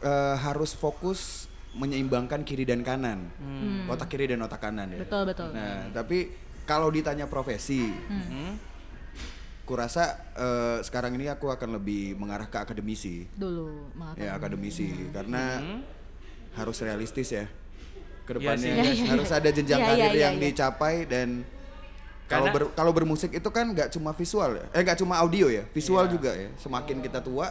eh, 0.00 0.36
harus 0.38 0.72
fokus 0.72 1.50
menyeimbangkan 1.72 2.44
kiri 2.44 2.68
dan 2.68 2.84
kanan, 2.84 3.32
otak 3.88 4.12
kiri 4.12 4.28
dan 4.28 4.44
otak 4.44 4.60
kanan 4.60 4.92
ya. 4.92 5.00
Hmm. 5.00 5.04
Betul 5.08 5.22
betul. 5.24 5.48
Nah, 5.50 5.88
tapi 5.90 6.18
kalau 6.62 6.86
ditanya 6.86 7.24
profesi, 7.26 7.88
Hmm. 8.06 8.54
Kurasa 9.62 10.04
eh, 10.34 10.78
sekarang 10.82 11.14
ini 11.14 11.26
aku 11.26 11.48
akan 11.48 11.78
lebih 11.78 12.14
mengarah 12.14 12.46
ke 12.46 12.58
akademisi, 12.58 13.30
Dulu 13.32 13.94
maaf. 13.94 14.18
ya 14.18 14.34
akademisi, 14.34 14.90
karena 15.10 15.62
harus 16.52 16.76
realistis 16.78 17.30
ya. 17.30 17.46
Ke 18.22 18.38
depannya 18.38 18.58
sih. 18.58 18.70
Iya, 18.70 18.92
iya, 18.92 19.04
harus 19.10 19.30
iya. 19.34 19.38
ada 19.38 19.48
jenjang 19.50 19.80
Iya, 19.80 19.88
karir 19.88 19.98
iya, 19.98 20.10
iya, 20.10 20.22
yang 20.24 20.36
iya. 20.36 20.44
dicapai 20.48 20.94
dan 21.06 21.28
kalau 22.26 22.48
ber- 22.48 22.72
kalau 22.72 22.92
bermusik 22.92 23.30
itu 23.30 23.48
kan 23.48 23.70
nggak 23.70 23.90
cuma 23.90 24.10
visual 24.12 24.50
ya, 24.56 24.64
eh 24.70 24.80
nggak 24.80 24.98
cuma 24.98 25.18
audio 25.18 25.46
ya, 25.46 25.64
visual 25.70 26.06
Iya. 26.06 26.12
juga 26.12 26.30
ya. 26.32 26.48
Semakin 26.56 26.96
kita 27.00 27.20
tua, 27.20 27.50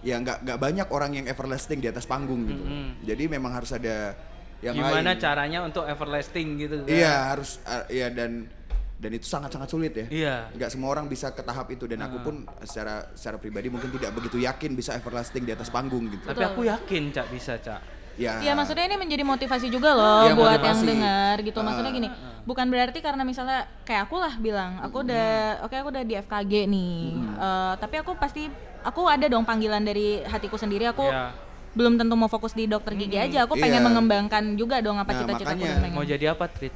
ya 0.00 0.16
nggak 0.16 0.44
nggak 0.44 0.58
banyak 0.58 0.86
orang 0.88 1.10
yang 1.12 1.26
everlasting 1.26 1.78
di 1.78 1.88
atas 1.88 2.04
panggung 2.04 2.46
gitu. 2.46 2.62
Jadi 3.04 3.24
memang 3.26 3.52
harus 3.52 3.70
ada 3.70 4.14
yang 4.58 4.74
Gimana 4.74 5.14
lain. 5.14 5.18
caranya 5.18 5.58
untuk 5.62 5.84
everlasting 5.84 6.58
gitu 6.58 6.82
kan? 6.82 6.90
Iya 6.90 7.14
harus 7.30 7.62
uh, 7.62 7.86
ya 7.86 8.10
dan 8.10 8.50
dan 8.98 9.10
itu 9.10 9.24
sangat 9.24 9.48
sangat 9.48 9.70
sulit 9.70 9.94
ya. 9.94 10.06
Iya. 10.08 10.34
Nggak 10.52 10.70
semua 10.70 10.90
orang 10.90 11.06
bisa 11.06 11.30
ke 11.30 11.40
tahap 11.40 11.70
itu 11.70 11.86
dan 11.86 12.02
aku 12.02 12.18
pun 12.20 12.34
secara 12.62 13.06
secara 13.14 13.38
pribadi 13.38 13.70
mungkin 13.70 13.88
tidak 13.90 14.10
begitu 14.12 14.38
yakin 14.38 14.74
bisa 14.74 14.92
everlasting 14.92 15.42
di 15.42 15.54
atas 15.54 15.70
panggung 15.70 16.10
gitu. 16.10 16.26
Tapi 16.26 16.42
aku 16.42 16.66
yakin 16.66 17.10
Cak 17.10 17.26
bisa 17.30 17.54
Cak. 17.56 17.80
Ya. 18.18 18.42
Iya 18.42 18.52
maksudnya 18.52 18.82
ini 18.84 18.98
menjadi 18.98 19.22
motivasi 19.22 19.70
juga 19.70 19.94
loh 19.94 20.26
Iya, 20.26 20.34
buat 20.34 20.58
motivasi. 20.58 20.66
yang 20.66 20.80
dengar 20.90 21.34
gitu. 21.38 21.58
Maksudnya 21.62 21.86
Ah, 21.86 21.96
gini, 21.96 22.08
bukan 22.42 22.66
berarti 22.66 22.98
karena 22.98 23.22
misalnya 23.22 23.58
kayak 23.86 24.10
aku 24.10 24.18
lah 24.18 24.34
bilang, 24.36 24.82
aku 24.82 25.06
udah 25.06 25.30
oke 25.62 25.70
aku 25.72 25.88
udah 25.88 26.02
di 26.02 26.14
FKG 26.18 26.66
nih. 26.66 26.98
Eh, 27.38 27.72
tapi 27.78 27.94
aku 27.96 28.18
pasti 28.18 28.50
aku 28.82 29.06
ada 29.06 29.22
dong 29.24 29.46
panggilan 29.46 29.78
dari 29.80 30.18
hatiku 30.20 30.58
sendiri. 30.58 30.90
Aku 30.90 31.06
Iya. 31.06 31.30
belum 31.70 31.94
tentu 31.94 32.18
mau 32.18 32.26
fokus 32.26 32.50
di 32.52 32.66
dokter 32.66 32.98
gigi 32.98 33.14
aja. 33.14 33.46
Aku 33.46 33.54
pengen 33.54 33.78
Iya. 33.78 33.86
mengembangkan 33.86 34.58
juga 34.58 34.82
dong 34.82 34.98
apa 34.98 35.14
Nah, 35.14 35.18
cita-cita 35.20 35.46
aku 35.46 35.54
makanya. 35.54 35.70
dan 35.70 35.82
pengen. 35.86 35.94
Mau 35.94 36.02
jadi 36.04 36.24
apa, 36.28 36.44
Trit? 36.50 36.74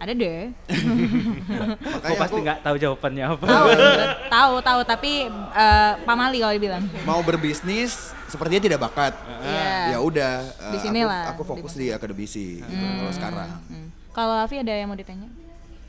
Ada 0.00 0.12
deh. 0.16 0.48
Makanya 1.76 2.16
pasti 2.16 2.32
aku 2.32 2.36
nggak 2.40 2.58
tahu 2.64 2.76
jawabannya 2.80 3.24
apa. 3.36 3.44
tahu, 3.44 3.68
tahu, 4.32 4.54
tahu. 4.64 4.80
Tapi 4.88 5.12
eh, 5.52 5.92
pamali 6.08 6.40
kalau 6.40 6.54
dibilang. 6.56 6.82
mau 7.04 7.20
berbisnis 7.20 8.16
sepertinya 8.24 8.64
tidak 8.64 8.80
bakat. 8.80 9.12
Iya. 9.44 9.92
Ya 9.92 9.98
udah, 10.00 10.34
eh, 10.40 10.72
Di 10.72 10.78
sinilah, 10.80 11.36
aku, 11.36 11.44
aku 11.44 11.52
fokus 11.52 11.76
di 11.76 11.92
akademisi 11.92 12.64
gitu, 12.64 12.72
kalau 12.72 13.12
sekarang. 13.12 13.50
Hmm. 13.68 13.88
Kalau 14.16 14.34
Afi 14.40 14.56
ada 14.56 14.72
yang 14.72 14.88
mau 14.88 14.96
ditanya? 14.96 15.28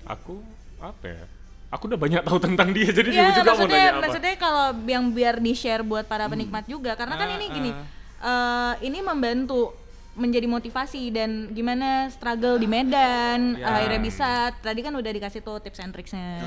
Aku 0.03 0.43
apa 0.83 1.05
ya? 1.07 1.23
Aku 1.71 1.87
udah 1.87 1.95
banyak 1.95 2.21
tahu 2.27 2.35
tentang 2.43 2.75
dia 2.75 2.91
jadi 2.91 3.07
Ya, 3.15 3.31
dia 3.31 3.39
juga 3.39 3.55
mau 3.55 3.63
maksudnya, 3.63 3.79
nanya 3.79 3.91
apa. 3.95 4.01
maksudnya 4.03 4.33
kalau 4.35 4.65
yang 4.91 5.05
biar 5.15 5.39
di 5.39 5.55
share 5.55 5.87
buat 5.87 6.03
para 6.03 6.27
penikmat 6.27 6.67
juga, 6.67 6.99
karena 6.99 7.15
kan 7.15 7.31
ini 7.39 7.45
gini, 7.47 7.71
eh, 8.19 8.73
ini 8.83 8.99
membantu 8.99 9.71
menjadi 10.11 10.43
motivasi 10.43 11.07
dan 11.09 11.49
gimana 11.51 12.11
struggle 12.11 12.59
di 12.59 12.67
Medan 12.67 13.55
Ya. 13.55 13.79
akhirnya 13.79 13.99
bisa. 13.99 14.51
Tadi 14.53 14.79
kan 14.79 14.91
udah 14.91 15.07
dikasih 15.07 15.39
tuh 15.39 15.59
tips 15.59 15.79
and 15.79 15.91
tricksnya. 15.91 16.43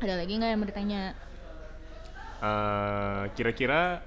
Ada 0.00 0.18
lagi 0.18 0.32
nggak 0.34 0.48
yang 0.48 0.58
mau 0.58 0.66
ditanya? 0.66 1.02
Eh, 2.40 3.22
kira-kira 3.36 4.00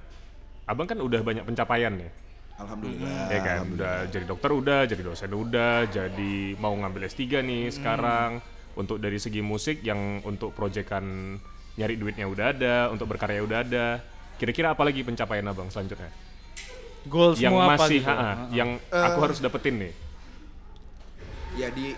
abang 0.66 0.90
kan 0.90 0.98
udah 0.98 1.22
banyak 1.22 1.46
pencapaian 1.46 1.94
nih, 1.94 2.10
Alhamdulillah. 2.58 3.30
ya 3.30 3.40
kan? 3.40 3.58
Udah 3.70 3.94
jadi 4.10 4.24
dokter 4.26 4.50
udah, 4.50 4.80
jadi 4.84 5.02
dosen 5.02 5.30
udah, 5.30 5.86
jadi 5.86 6.34
mau 6.58 6.74
ngambil 6.74 7.06
S3 7.06 7.40
nih 7.40 7.70
sekarang. 7.70 8.42
Untuk 8.74 8.98
dari 8.98 9.22
segi 9.22 9.38
musik 9.38 9.86
yang 9.86 10.18
untuk 10.26 10.50
proyekan 10.50 11.38
nyari 11.78 11.94
duitnya 11.94 12.26
udah 12.26 12.46
ada, 12.50 12.76
untuk 12.90 13.06
berkarya 13.06 13.38
udah 13.40 13.62
ada. 13.62 13.86
Kira-kira 14.34 14.74
apa 14.74 14.82
lagi 14.82 15.06
pencapaian 15.06 15.46
abang 15.46 15.70
selanjutnya? 15.70 16.10
Goals 17.04 17.36
yang 17.36 17.52
semua 17.52 17.76
apa 17.76 17.84
masih, 17.84 18.00
gitu. 18.00 18.08
ha-ha, 18.08 18.32
yang 18.48 18.70
aku 18.88 19.18
harus 19.20 19.38
dapetin 19.40 19.74
nih. 19.76 19.92
Ya 21.54 21.68
di 21.70 21.92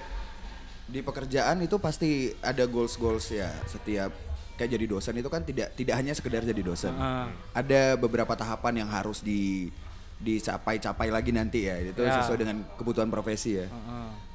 di 0.87 1.01
pekerjaan 1.03 1.63
itu 1.63 1.77
pasti 1.83 2.31
ada 2.39 2.63
goals 2.67 2.95
goals 2.95 3.31
ya 3.35 3.51
setiap 3.67 4.15
kayak 4.57 4.71
jadi 4.73 4.87
dosen 4.87 5.15
itu 5.19 5.29
kan 5.29 5.43
tidak 5.43 5.75
tidak 5.77 5.95
hanya 5.99 6.13
sekedar 6.17 6.43
jadi 6.43 6.63
dosen. 6.63 6.95
Ah. 6.97 7.31
Ada 7.55 7.95
beberapa 7.95 8.33
tahapan 8.35 8.83
yang 8.83 8.91
harus 8.91 9.23
di 9.23 9.71
dicapai-capai 10.19 11.09
lagi 11.09 11.31
nanti 11.31 11.65
ya 11.65 11.77
itu 11.79 12.01
Ya. 12.01 12.19
sesuai 12.19 12.39
dengan 12.39 12.57
kebutuhan 12.75 13.07
profesi 13.07 13.57
ya. 13.57 13.69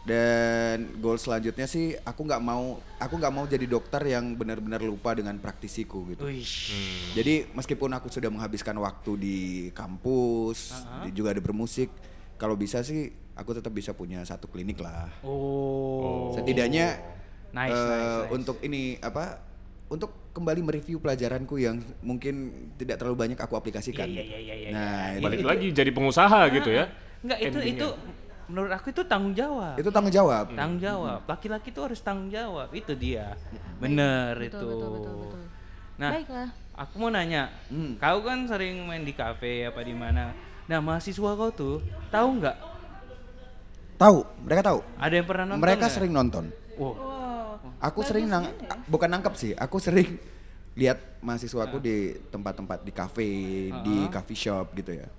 Dan 0.02 0.98
goal 0.98 1.14
selanjutnya 1.16 1.66
sih 1.66 1.94
aku 1.94 2.26
nggak 2.26 2.42
mau 2.42 2.82
aku 2.98 3.14
nggak 3.16 3.30
mau 3.30 3.46
jadi 3.46 3.66
dokter 3.66 4.02
yang 4.08 4.34
benar-benar 4.34 4.82
lupa 4.82 5.14
dengan 5.14 5.38
praktisiku 5.38 6.10
gitu. 6.10 6.26
Wih. 6.26 6.42
Jadi 7.14 7.46
meskipun 7.52 7.92
aku 7.92 8.10
sudah 8.10 8.28
menghabiskan 8.28 8.74
waktu 8.76 9.12
di 9.16 9.40
kampus, 9.72 10.74
di- 11.06 11.14
juga 11.14 11.32
ada 11.32 11.40
bermusik, 11.40 11.94
kalau 12.36 12.58
bisa 12.58 12.82
sih 12.82 13.08
aku 13.32 13.54
tetap 13.54 13.70
bisa 13.70 13.94
punya 13.94 14.22
satu 14.22 14.46
klinik 14.46 14.82
lah. 14.82 15.06
Oh. 15.22 16.34
Setidaknya 16.34 16.98
Nice, 17.52 17.70
eh, 17.70 17.78
nice, 17.78 18.02
nice. 18.26 18.30
untuk 18.32 18.58
ini 18.62 18.98
apa? 18.98 19.38
Untuk 19.92 20.32
kembali 20.32 20.64
mereview 20.64 21.04
pelajaranku 21.04 21.60
yang 21.60 21.84
mungkin 22.00 22.34
tidak 22.80 22.96
terlalu 23.04 23.28
banyak 23.28 23.40
aku 23.40 23.60
aplikasikan. 23.60 24.08
Iya, 24.08 24.24
iya, 24.24 24.38
iya, 24.40 24.56
iya, 24.56 24.70
Nah, 24.72 25.06
itu, 25.20 25.24
Balik 25.28 25.44
lagi 25.44 25.68
jadi 25.76 25.92
pengusaha 25.92 26.48
gitu 26.48 26.72
ya. 26.72 26.88
Enggak 27.20 27.40
itu 27.44 27.58
Endingnya. 27.60 27.76
itu 27.76 27.88
menurut 28.48 28.72
aku 28.72 28.88
itu 28.92 29.04
tanggung 29.04 29.36
jawab. 29.36 29.76
itu 29.76 29.90
tanggung 29.92 30.16
jawab. 30.16 30.46
tanggung 30.56 30.80
jawab. 30.80 31.20
Laki-laki 31.28 31.76
itu 31.76 31.82
harus 31.84 32.00
tanggung 32.00 32.32
jawab. 32.32 32.72
Itu 32.72 32.96
dia. 32.96 33.36
Bener 33.84 34.40
Betul, 34.40 34.48
itu. 34.48 34.68
betul, 34.72 34.90
betul, 34.96 35.14
betul. 35.28 35.42
Nah, 36.00 36.12
Baiklah. 36.16 36.50
aku 36.74 36.94
mau 36.96 37.12
nanya, 37.12 37.44
Hmm. 37.68 38.00
kau 38.00 38.24
kan 38.24 38.48
sering 38.48 38.88
main 38.88 39.04
di 39.04 39.12
kafe 39.12 39.68
apa 39.68 39.84
di 39.84 39.92
mana? 39.92 40.32
Nah, 40.72 40.80
mahasiswa 40.80 41.32
kau 41.36 41.52
tuh 41.52 41.84
tahu 42.08 42.40
nggak? 42.40 42.58
Tahu, 44.00 44.18
mereka 44.48 44.62
tahu. 44.66 44.80
Ada 44.98 45.14
yang 45.14 45.28
pernah 45.28 45.46
nonton? 45.52 45.62
mereka 45.62 45.84
nggak? 45.84 45.94
sering 45.94 46.12
nonton. 46.16 46.46
Wow. 46.80 46.96
Aku 47.82 48.06
sering 48.06 48.30
nang 48.30 48.46
bukan 48.86 49.10
nangkep 49.10 49.34
sih, 49.34 49.52
aku 49.58 49.82
sering 49.82 50.22
lihat 50.80 51.02
mahasiswaku 51.20 51.82
di 51.82 52.16
tempat-tempat 52.30 52.86
di 52.86 52.94
kafe, 52.94 53.30
di 53.82 53.96
coffee 54.14 54.38
shop 54.38 54.72
gitu 54.78 54.96
ya. 54.96 55.10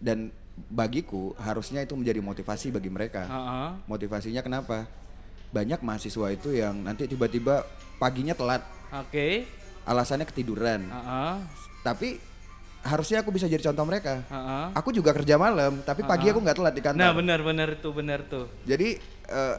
Dan 0.00 0.32
bagiku 0.66 1.36
harusnya 1.38 1.84
itu 1.84 1.94
menjadi 1.94 2.18
motivasi 2.24 2.74
bagi 2.74 2.90
mereka. 2.90 3.28
Heeh. 3.28 3.68
Motivasinya 3.86 4.42
kenapa? 4.42 4.88
Banyak 5.54 5.84
mahasiswa 5.84 6.34
itu 6.34 6.56
yang 6.56 6.82
nanti 6.82 7.06
tiba-tiba 7.06 7.62
paginya 8.00 8.34
telat, 8.34 8.64
Oke. 8.90 9.46
alasannya 9.86 10.26
ketiduran. 10.26 10.88
Heeh. 10.88 11.36
Tapi 11.84 12.18
harusnya 12.82 13.20
aku 13.20 13.30
bisa 13.30 13.44
jadi 13.44 13.62
contoh 13.70 13.84
mereka. 13.86 14.24
Heeh. 14.26 14.66
Aku 14.74 14.90
juga 14.90 15.12
kerja 15.12 15.36
malam, 15.36 15.84
tapi 15.84 16.02
pagi 16.02 16.32
aku 16.32 16.40
nggak 16.42 16.56
telat 16.58 16.74
di 16.74 16.82
kantor. 16.82 17.04
Nah, 17.04 17.12
benar-benar 17.14 17.76
tuh, 17.78 17.92
benar 17.94 18.24
tuh. 18.26 18.48
Jadi 18.64 18.98
eh, 19.28 19.56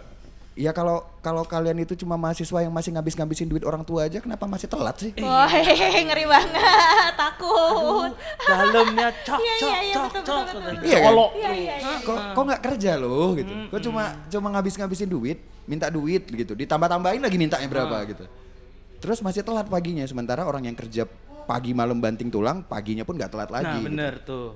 ya 0.58 0.72
kalau 0.76 1.06
kalau 1.20 1.45
kalian 1.45 1.86
itu 1.86 1.93
cuma 2.00 2.18
mahasiswa 2.18 2.60
yang 2.66 2.74
masih 2.74 2.91
ngabis-ngabisin 2.95 3.47
duit 3.47 3.64
orang 3.64 3.86
tua 3.86 4.10
aja, 4.10 4.20
kenapa 4.20 4.50
masih 4.50 4.68
telat 4.68 4.95
sih? 5.00 5.12
Wah, 5.22 5.47
hehehe, 5.54 6.04
ngeri 6.10 6.26
banget, 6.26 7.14
takut. 7.16 8.12
Dalamnya 8.43 9.08
cok 9.24 9.39
cok 9.39 9.76
cok 9.93 10.24
cok. 10.26 10.43
Iya 10.84 10.97
kan? 11.06 11.14
Iya, 11.38 11.52
iya, 11.54 11.76
iya. 11.80 11.97
Kok 12.04 12.18
kok 12.36 12.43
nggak 12.43 12.62
kerja 12.64 12.91
loh 13.00 13.38
gitu? 13.38 13.52
Kok 13.72 13.82
cuma 13.86 14.04
cuma 14.28 14.47
ngabis-ngabisin 14.58 15.10
duit, 15.10 15.39
minta 15.70 15.88
duit 15.88 16.28
gitu, 16.28 16.58
ditambah-tambahin 16.58 17.22
lagi 17.24 17.38
mintanya 17.38 17.68
berapa 17.70 17.97
gitu. 18.10 18.26
Terus 19.00 19.24
masih 19.24 19.47
telat 19.47 19.72
paginya, 19.72 20.04
sementara 20.04 20.43
orang 20.43 20.68
yang 20.68 20.76
kerja 20.76 21.08
pagi 21.47 21.72
malam 21.74 21.97
banting 22.04 22.30
tulang, 22.30 22.62
paginya 22.68 23.08
pun 23.08 23.16
nggak 23.16 23.32
telat 23.32 23.50
lagi. 23.50 23.74
Nah, 23.74 23.80
gitu. 23.80 23.88
bener 23.89 24.14
tuh. 24.28 24.50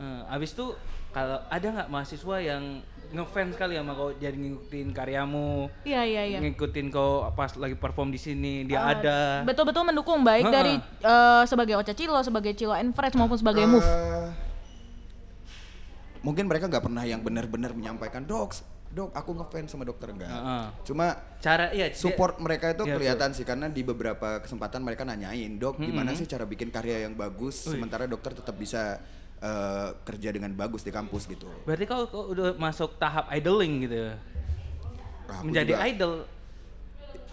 Eh, 0.00 0.34
abis 0.34 0.52
itu 0.56 0.66
kalau 1.12 1.38
ada 1.48 1.66
nggak 1.70 1.88
mahasiswa 1.88 2.36
yang 2.40 2.82
ngefans 3.10 3.54
kali 3.54 3.74
sama 3.74 3.92
kau 3.92 4.10
jadi 4.12 4.32
ngikutin 4.32 4.88
karyamu, 4.90 5.66
Iya, 5.82 6.02
iya, 6.02 6.22
iya. 6.26 6.38
ngikutin 6.38 6.86
kau 6.88 7.26
pas 7.32 7.50
lagi 7.54 7.74
perform 7.74 8.08
di 8.08 8.16
sini 8.16 8.62
dia 8.64 8.86
ada. 8.88 9.42
Betul-betul 9.42 9.82
mendukung 9.84 10.20
baik 10.20 10.44
Ha-ha. 10.44 10.54
dari 10.54 10.74
eh, 10.78 11.42
sebagai 11.44 11.74
Ocha 11.74 11.90
Cilo, 11.90 12.18
sebagai 12.20 12.52
Cilo 12.52 12.70
and 12.72 12.90
Fresh 12.90 13.14
maupun 13.14 13.34
sebagai 13.36 13.64
Move. 13.64 13.82
Eh, 13.82 14.30
mungkin 16.20 16.46
mereka 16.46 16.66
nggak 16.66 16.84
pernah 16.84 17.02
yang 17.02 17.18
benar-benar 17.18 17.72
menyampaikan 17.72 18.22
dok, 18.22 18.52
dok 18.90 19.10
aku 19.10 19.30
ngefans 19.32 19.70
sama 19.70 19.82
dokter 19.82 20.12
enggak. 20.12 20.28
Heeh. 20.28 20.64
Cuma 20.84 21.06
Cara 21.38 21.72
iya 21.72 21.88
dia- 21.88 21.96
support 21.96 22.36
mereka 22.38 22.70
itu 22.70 22.84
Iya, 22.84 22.94
kelihatan 22.94 23.30
sih 23.32 23.42
karena 23.42 23.66
di 23.66 23.80
beberapa 23.80 24.38
kesempatan 24.38 24.82
mereka 24.82 25.02
nanyain 25.02 25.56
dok 25.56 25.80
gimana 25.80 26.12
sih 26.12 26.26
cara 26.26 26.44
bikin 26.44 26.68
karya 26.68 27.02
yang 27.02 27.14
bagus 27.14 27.64
sementara 27.64 28.04
dokter 28.04 28.34
tetap 28.34 28.52
bisa 28.54 29.00
eh, 29.40 29.88
kerja 30.02 30.28
dengan 30.30 30.52
bagus 30.52 30.80
di 30.80 30.90
kampus 30.90 31.24
gitu. 31.26 31.48
Berarti 31.64 31.84
kau, 31.84 32.04
kau 32.06 32.28
udah 32.28 32.54
masuk 32.54 32.96
tahap 32.96 33.26
idling 33.30 33.84
gitu. 33.84 33.96
Nah, 34.06 34.18
aku 35.32 35.44
Menjadi 35.46 35.72
juga, 35.72 35.86
idol. 35.86 36.12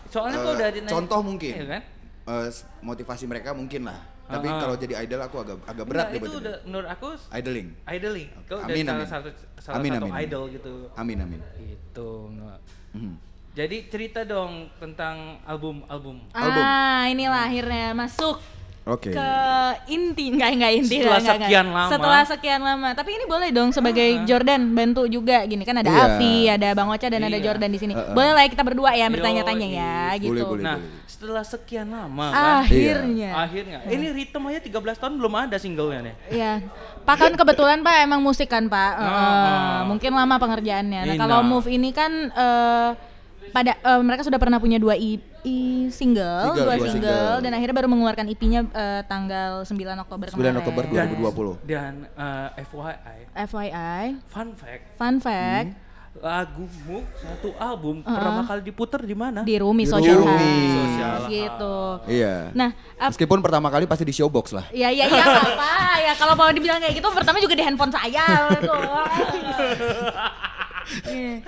Soalnya 0.07 0.37
kau 0.37 0.49
eh, 0.49 0.57
udah 0.57 0.69
di- 0.71 0.81
contoh 0.85 1.19
mungkin 1.19 1.51
Iya 1.53 1.65
kan? 1.69 1.81
eh, 2.25 2.47
s- 2.47 2.63
motivasi 2.79 3.23
mereka 3.25 3.51
mungkin 3.51 3.83
lah. 3.83 3.99
Tapi 4.25 4.43
Ah, 4.43 4.51
ah. 4.51 4.59
kalau 4.61 4.75
jadi 4.75 4.93
idol 5.01 5.21
aku 5.21 5.35
agak 5.39 5.57
agak 5.65 5.85
berat 5.85 6.03
Enggak, 6.05 6.11
deh 6.13 6.19
itu 6.21 6.37
udah 6.37 6.55
menurut 6.63 6.89
aku 6.89 7.07
idling. 7.31 7.67
idling. 7.85 8.27
Kau 8.43 8.55
udah 8.57 8.67
Amin, 8.67 8.83
salah 8.83 8.97
amin. 8.97 9.07
satu 9.07 9.29
salah 9.57 9.75
Amin, 9.77 9.89
satu 9.89 9.99
amin, 10.01 10.11
amin. 10.11 10.23
idol 10.25 10.43
gitu. 10.49 10.73
Amin 10.93 11.17
amin. 11.17 11.39
Gitu. 11.57 12.09
nggak. 12.29 12.59
Mhm. 12.93 13.13
Jadi 13.51 13.77
cerita 13.89 14.21
dong 14.21 14.69
tentang 14.77 15.15
album-album. 15.41 16.21
Album. 16.29 16.61
Ah, 16.61 17.07
inilah 17.07 17.41
akhirnya 17.41 17.89
masuk 17.91 18.37
Oke. 18.87 19.11
ke 19.11 19.29
inti 19.87 20.31
enggak 20.31 20.49
enggak 20.49 20.71
inti 20.73 20.97
Setelah 20.97 21.11
lah, 21.11 21.19
enggak, 21.19 21.35
enggak. 21.35 21.43
sekian 21.43 21.67
lama. 21.67 21.89
setelah 21.89 22.21
sekian 22.23 22.61
lama 22.61 22.89
tapi 22.91 23.09
ini 23.11 23.25
boleh 23.25 23.49
dong 23.51 23.69
sebagai 23.69 24.23
Jordan 24.23 24.71
bantu 24.71 25.03
juga 25.05 25.43
gini 25.43 25.61
kan 25.61 25.75
ada 25.75 25.87
Iya. 25.87 26.03
Avi 26.09 26.35
ada 26.47 26.67
Bang 26.71 26.87
Ocha 26.87 27.05
dan 27.05 27.21
ada 27.21 27.33
Iya. 27.33 27.43
Jordan 27.43 27.67
di 27.67 27.77
sini 27.77 27.91
Heeh. 27.91 28.11
boleh 28.11 28.31
lah 28.31 28.41
ya 28.41 28.49
kita 28.49 28.63
berdua 28.63 28.91
ya 28.91 29.07
bertanya-tanya 29.07 29.67
ya 29.67 29.95
gitu 30.17 30.31
Boleh, 30.31 30.43
boleh. 30.47 30.63
Nah, 30.63 30.77
setelah 31.05 31.43
sekian 31.43 31.87
lama 31.87 32.25
kan, 32.29 32.63
akhirnya 32.63 33.29
akhirnya 33.35 33.77
ini 33.87 34.05
Rhythm 34.13 34.43
aja 34.45 34.59
13 34.61 34.71
tahun 34.97 35.13
belum 35.15 35.33
ada 35.35 35.57
singlenya 35.57 35.99
nih. 36.03 36.15
Iya, 36.29 36.51
Pak 37.01 37.15
kan 37.17 37.31
kebetulan 37.33 37.81
Pak 37.81 37.95
emang 38.01 38.21
musik 38.21 38.47
kan 38.47 38.65
Pak, 38.65 38.91
Eh, 38.93 39.03
Ah. 39.03 39.81
mungkin 39.83 40.11
lama 40.11 40.35
pengerjaannya. 40.37 41.01
Nah 41.03 41.15
kalau 41.17 41.43
Move 41.43 41.67
ini 41.67 41.89
kan 41.89 42.11
eh, 42.29 42.89
pada 43.49 43.71
eh, 43.73 44.01
mereka 44.01 44.21
sudah 44.21 44.35
pernah 44.35 44.57
punya 44.57 44.77
dua 44.77 44.93
EP 44.93 45.19
single, 45.87 45.89
Single, 45.89 46.51
dua 46.53 46.75
dua 46.75 46.75
single, 46.77 46.91
single. 46.91 47.35
dan 47.39 47.51
akhirnya 47.53 47.75
baru 47.75 47.87
mengeluarkan 47.87 48.25
EP-nya 48.27 48.61
eh, 48.67 49.01
tanggal 49.03 49.63
9 49.63 49.71
Oktober 49.97 50.27
9 50.27 50.33
kemarin. 50.33 50.55
Oktober 50.57 50.83
2020. 50.85 51.63
Dan 51.63 51.93
eh, 52.05 52.47
FYI, 52.61 53.17
FYI, 53.45 54.03
fun 54.27 54.49
fact, 54.53 54.83
fun 54.93 55.15
fact, 55.17 55.71
lagu 56.17 56.65
Move 56.83 57.05
satu 57.15 57.53
album 57.55 58.01
pertama 58.01 58.41
kali 58.43 58.61
diputer 58.61 58.99
di 59.01 59.13
mana? 59.13 59.39
di 59.41 59.55
Rumi 59.55 59.85
Di 59.85 59.89
Social 59.89 60.17
Rumi. 60.17 60.51
House, 60.97 61.29
gitu. 61.29 61.77
Iya. 62.09 62.49
Nah, 62.51 62.69
ap- 62.97 63.13
Meskipun 63.13 63.39
pertama 63.39 63.69
kali 63.69 63.85
pasti 63.85 64.01
di 64.01 64.11
showbox 64.11 64.51
lah. 64.51 64.65
Ya 64.71 64.89
ya 64.89 65.05
ya 65.05 65.23
nggak 65.23 65.45
apa 65.47 65.73
ya 66.01 66.13
kalau 66.17 66.33
mau 66.33 66.49
dibilang 66.49 66.81
kayak 66.81 66.97
gitu 66.97 67.07
pertama 67.09 67.37
juga 67.37 67.53
di 67.53 67.63
handphone 67.63 67.93
saya 67.93 68.25
gitu. 68.51 68.73
Iya. 71.03 71.43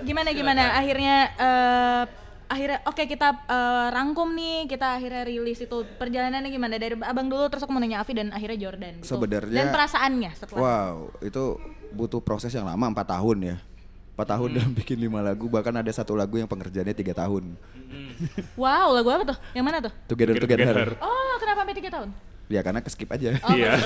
Gimana 0.00 0.30
gimana 0.30 0.62
akhirnya 0.74 1.16
eh, 1.32 2.02
akhirnya 2.46 2.78
oke 2.84 3.02
kita 3.04 3.28
eh, 3.44 3.86
rangkum 3.90 4.30
nih, 4.32 4.66
kita 4.66 4.94
akhirnya 4.94 5.22
rilis 5.22 5.58
itu 5.58 5.76
perjalanannya 5.96 6.46
gimana 6.46 6.76
dari 6.76 6.94
abang 6.96 7.26
dulu 7.26 7.46
terus 7.46 7.62
aku 7.62 7.70
mau 7.70 7.80
nanya 7.80 8.00
Avi 8.00 8.14
dan 8.14 8.30
akhirnya 8.30 8.58
Jordan. 8.60 8.94
gitu. 9.00 9.10
Sebenarnya- 9.12 9.56
dan 9.56 9.66
perasaannya 9.68 10.30
setelah. 10.32 10.60
Wow, 10.60 10.94
itu 11.20 11.42
butuh 11.90 12.20
proses 12.20 12.50
yang 12.50 12.64
lama 12.64 12.86
empat 12.86 13.06
tahun 13.10 13.38
ya. 13.44 13.56
Empat 14.16 14.28
tahun 14.32 14.48
Hmm. 14.48 14.56
dalam 14.56 14.72
bikin 14.72 14.96
lima 14.96 15.20
lagu, 15.20 15.44
bahkan 15.46 15.74
ada 15.74 15.92
satu 15.92 16.16
lagu 16.16 16.36
yang 16.36 16.48
pengerjaannya 16.48 16.94
tiga 16.94 17.12
tahun. 17.12 17.52
Wow, 18.56 18.96
lagu 18.96 19.08
apa 19.12 19.24
tuh? 19.28 19.38
Yang 19.52 19.64
mana 19.64 19.78
tuh? 19.84 19.92
Together 20.08 20.34
Together. 20.34 20.72
Together. 20.72 20.88
Oh, 21.04 21.34
kenapa 21.36 21.66
sampai 21.66 21.76
tiga 21.76 21.90
tahun? 21.92 22.10
Ya 22.46 22.60
karena 22.60 22.78
keskip 22.78 23.10
aja. 23.10 23.34
Oh, 23.40 23.50
Iya. 23.50 23.74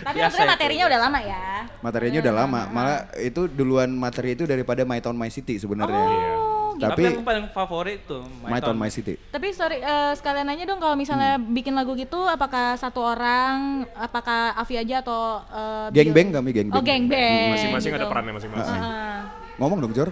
Tapi 0.00 0.16
Biasa 0.16 0.26
maksudnya 0.30 0.46
materinya 0.48 0.84
udah 0.86 1.00
lama 1.00 1.18
ya. 1.20 1.44
Materinya 1.80 2.18
udah 2.20 2.34
lama, 2.36 2.60
malah 2.68 2.98
itu 3.16 3.46
duluan 3.46 3.90
materi 3.92 4.32
itu 4.32 4.44
daripada 4.44 4.82
My 4.82 4.98
Town 4.98 5.14
My 5.14 5.26
City 5.26 5.56
sebenarnya. 5.56 5.98
Oh, 5.98 6.06
Iya. 6.08 6.30
gitu. 6.72 6.86
Tapi, 6.86 7.02
Tapi 7.02 7.12
aku 7.12 7.24
paling 7.26 7.46
favorit 7.50 8.00
tuh 8.04 8.22
My 8.40 8.56
Town 8.58 8.72
My 8.74 8.88
City. 8.88 9.18
Tapi 9.26 9.50
sorry 9.50 9.78
eh, 9.78 10.12
sekalian 10.14 10.46
nanya 10.46 10.64
dong 10.64 10.78
kalau 10.78 10.94
misalnya 10.94 11.34
Hmm. 11.34 11.50
bikin 11.50 11.74
lagu 11.74 11.92
gitu 11.92 12.24
apakah 12.24 12.72
satu 12.74 13.04
orang, 13.04 13.84
apakah 13.92 14.54
Avi 14.54 14.78
aja 14.78 15.02
atau 15.02 15.42
eh, 15.44 15.86
Geng 15.92 16.08
Bio? 16.08 16.16
bang 16.16 16.28
kami 16.32 16.50
geng 16.52 16.68
Oh, 16.68 16.78
bang. 16.78 16.86
geng 16.86 17.04
bang. 17.06 17.52
Masing-masing 17.52 17.90
gitu. 17.90 17.98
ada 17.98 18.06
perannya 18.06 18.32
masing-masing. 18.32 18.80
Ah. 18.80 19.20
Ngomong 19.60 19.78
dong 19.78 19.92
Jor. 19.92 20.08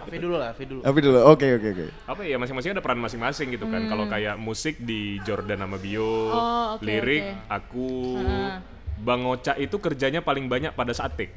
Avi 0.00 0.16
dulu 0.16 0.38
lah, 0.38 0.54
Avi 0.54 0.64
dulu. 0.64 0.80
Tapi 0.80 0.98
dulu. 1.02 1.18
Oke 1.26 1.46
oke 1.50 1.68
oke. 1.68 1.84
Apa 2.06 2.20
ya 2.22 2.38
masing-masing 2.38 2.70
ada 2.70 2.78
peran 2.78 2.96
masing-masing 2.96 3.50
gitu 3.50 3.66
kan. 3.66 3.82
Kalau 3.84 4.06
kayak 4.06 4.38
musik 4.38 4.78
di 4.78 5.18
Jordan 5.20 5.58
sama 5.58 5.76
Bio, 5.76 6.30
Hmm. 6.30 6.30
Oh, 6.32 6.66
oke, 6.78 6.86
lirik 6.86 7.26
oke. 7.26 7.50
aku, 7.50 7.88
Heeh. 8.16 8.50
Bang 9.00 9.24
Oca 9.24 9.56
itu 9.56 9.76
kerjanya 9.76 10.20
paling 10.20 10.46
banyak 10.46 10.70
pada 10.70 10.92
saat 10.92 11.16
take. 11.16 11.34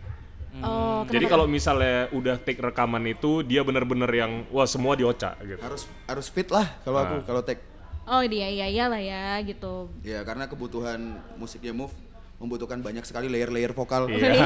Oh, 0.61 1.01
Jadi 1.09 1.25
kalau 1.25 1.49
misalnya 1.49 2.13
udah 2.13 2.37
take 2.37 2.61
rekaman 2.61 3.01
itu 3.09 3.41
dia 3.41 3.65
bener-bener 3.65 4.05
yang 4.07 4.45
wah 4.53 4.69
semua 4.69 4.93
di 4.93 5.01
Oca 5.01 5.33
gitu. 5.41 5.57
Harus 5.57 5.89
harus 6.05 6.29
fit 6.29 6.45
lah 6.45 6.77
kalau 6.85 7.01
aku 7.01 7.15
Ah. 7.17 7.23
kalau 7.25 7.41
tag. 7.41 7.57
Oh 8.05 8.21
iya 8.21 8.47
iya 8.47 8.67
iyalah 8.69 9.01
ya 9.01 9.41
gitu. 9.41 9.89
Ya 10.05 10.21
karena 10.21 10.45
kebutuhan 10.45 10.99
musiknya 11.33 11.73
move 11.73 11.95
membutuhkan 12.43 12.83
banyak 12.83 13.07
sekali 13.07 13.31
layer-layer 13.31 13.71
vokal. 13.71 14.11
Iya. 14.11 14.35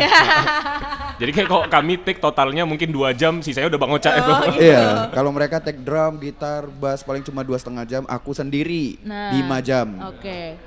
Jadi 1.22 1.32
kayak 1.34 1.48
kalau 1.50 1.66
kami 1.66 1.98
take 2.06 2.22
totalnya 2.22 2.62
mungkin 2.62 2.94
dua 2.94 3.10
jam, 3.18 3.42
sisanya 3.42 3.74
udah 3.74 3.82
Bang 3.82 3.90
Oca 3.98 4.12
itu. 4.14 4.30
Oh, 4.30 4.40
gitu. 4.54 4.70
Iya, 4.70 5.10
kalau 5.10 5.34
mereka 5.34 5.58
take 5.58 5.82
drum, 5.82 6.22
gitar, 6.22 6.70
bass 6.70 7.02
paling 7.02 7.26
cuma 7.26 7.42
dua 7.42 7.58
setengah 7.58 7.84
jam, 7.90 8.04
aku 8.06 8.38
sendiri 8.38 9.02
Nah. 9.02 9.34
lima 9.34 9.58
jam. 9.66 9.98
Oke. 10.14 10.62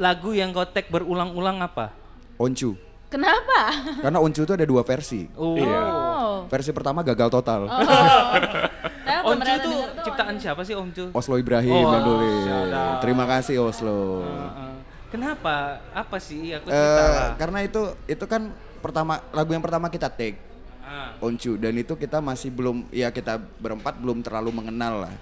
lagu 0.00 0.32
yang 0.32 0.48
kau 0.56 0.64
tag 0.64 0.88
berulang-ulang 0.88 1.60
apa? 1.60 1.92
Oncu. 2.40 2.72
Kenapa? 3.12 3.68
Karena 4.00 4.16
Oncu 4.16 4.48
itu 4.48 4.56
ada 4.56 4.64
dua 4.64 4.80
versi. 4.80 5.28
Oh. 5.36 5.60
Iya. 5.60 5.82
Oh. 5.92 6.36
Versi 6.48 6.72
pertama 6.72 7.04
gagal 7.04 7.28
total. 7.28 7.68
Saya 7.68 9.20
belum 9.20 9.44
Oncu 9.44 9.52
itu 9.60 9.72
ciptaan 10.00 10.40
siapa 10.40 10.64
sih 10.64 10.72
Oncu? 10.72 11.12
Oslo 11.12 11.36
Ibrahim 11.36 11.84
Oh, 11.84 11.92
yang 11.92 12.00
nulis. 12.00 12.48
Terima 13.04 13.28
kasih 13.28 13.60
Oslo. 13.60 14.24
Heeh. 14.24 14.69
Kenapa? 15.10 15.82
Apa 15.90 16.16
sih? 16.22 16.54
Aku 16.54 16.70
cerita 16.70 17.02
lah. 17.10 17.30
karena 17.34 17.58
itu 17.66 17.82
itu 18.06 18.24
kan 18.24 18.48
pertama 18.78 19.20
lagu 19.34 19.50
yang 19.52 19.62
pertama 19.62 19.90
kita 19.90 20.08
take 20.08 20.38
Ah. 20.80 21.14
Oncu 21.22 21.54
dan 21.54 21.70
itu 21.78 21.94
kita 21.94 22.18
masih 22.18 22.50
belum 22.50 22.82
ya 22.90 23.14
kita 23.14 23.38
berempat 23.62 23.94
belum 24.02 24.26
terlalu 24.26 24.50
mengenal 24.50 25.06
lah. 25.06 25.14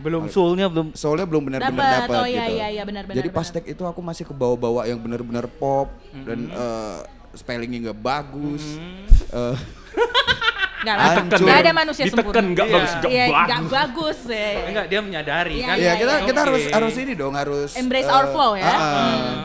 Belum 0.00 0.24
soulnya 0.32 0.64
belum 0.64 0.96
Soalnya 0.96 1.28
belum 1.28 1.44
benar-benar 1.44 1.76
Dapat, 1.76 2.08
dapat 2.08 2.20
oh 2.24 2.28
iya, 2.30 2.44
gitu. 2.48 2.56
iya, 2.56 2.66
iya, 2.72 2.82
benar, 2.88 3.04
benar, 3.04 3.16
Jadi 3.20 3.28
pas 3.28 3.44
benar. 3.44 3.60
take 3.60 3.68
itu 3.76 3.82
aku 3.84 4.00
masih 4.00 4.24
ke 4.24 4.32
bawa-bawa 4.32 4.88
yang 4.88 4.96
benar-benar 4.96 5.44
pop 5.60 5.92
dan 6.24 6.48
eh, 6.48 6.98
spellingnya 7.36 7.92
nggak 7.92 8.00
bagus. 8.00 8.80
Eh, 9.28 9.56
Nggak, 10.80 10.96
Hancur. 10.96 11.48
ada 11.50 11.72
manusia 11.74 12.04
Diteken 12.04 12.24
sempurna. 12.24 12.40
nggak 12.50 12.66
Iya. 12.66 12.74
bagus, 12.74 12.92
Iya, 13.06 13.24
bagus. 13.28 13.70
bagus 13.70 14.18
ya. 14.26 14.48
enggak 14.64 14.86
dia 14.86 15.00
menyadari 15.00 15.54
Iya, 15.54 15.66
kan. 15.66 15.76
Iya, 15.76 15.92
kita 15.94 16.12
Oke. 16.14 16.26
kita 16.26 16.40
harus 16.40 16.62
harus 16.70 16.94
ini 16.96 17.12
dong, 17.12 17.34
harus 17.34 17.70
Embrace 17.74 18.06
eh, 18.06 18.14
our 18.14 18.26
flow 18.28 18.52
ya. 18.54 18.64
ah. 18.64 18.74
Ah. 18.74 19.38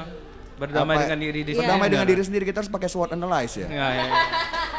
Berdamai 0.55 0.95
Apa- 0.95 1.03
dengan 1.03 1.19
diri 1.19 1.41
di 1.41 1.51
Berdamai 1.51 1.67
sendiri. 1.77 1.91
dengan 1.91 2.07
diri 2.07 2.21
sendiri 2.23 2.43
kita 2.45 2.57
harus 2.57 2.71
pakai 2.71 2.88
SWOT 2.88 3.11
analyze 3.11 3.53
ya. 3.53 3.67
Ya, 3.67 3.88
ya. 3.91 4.05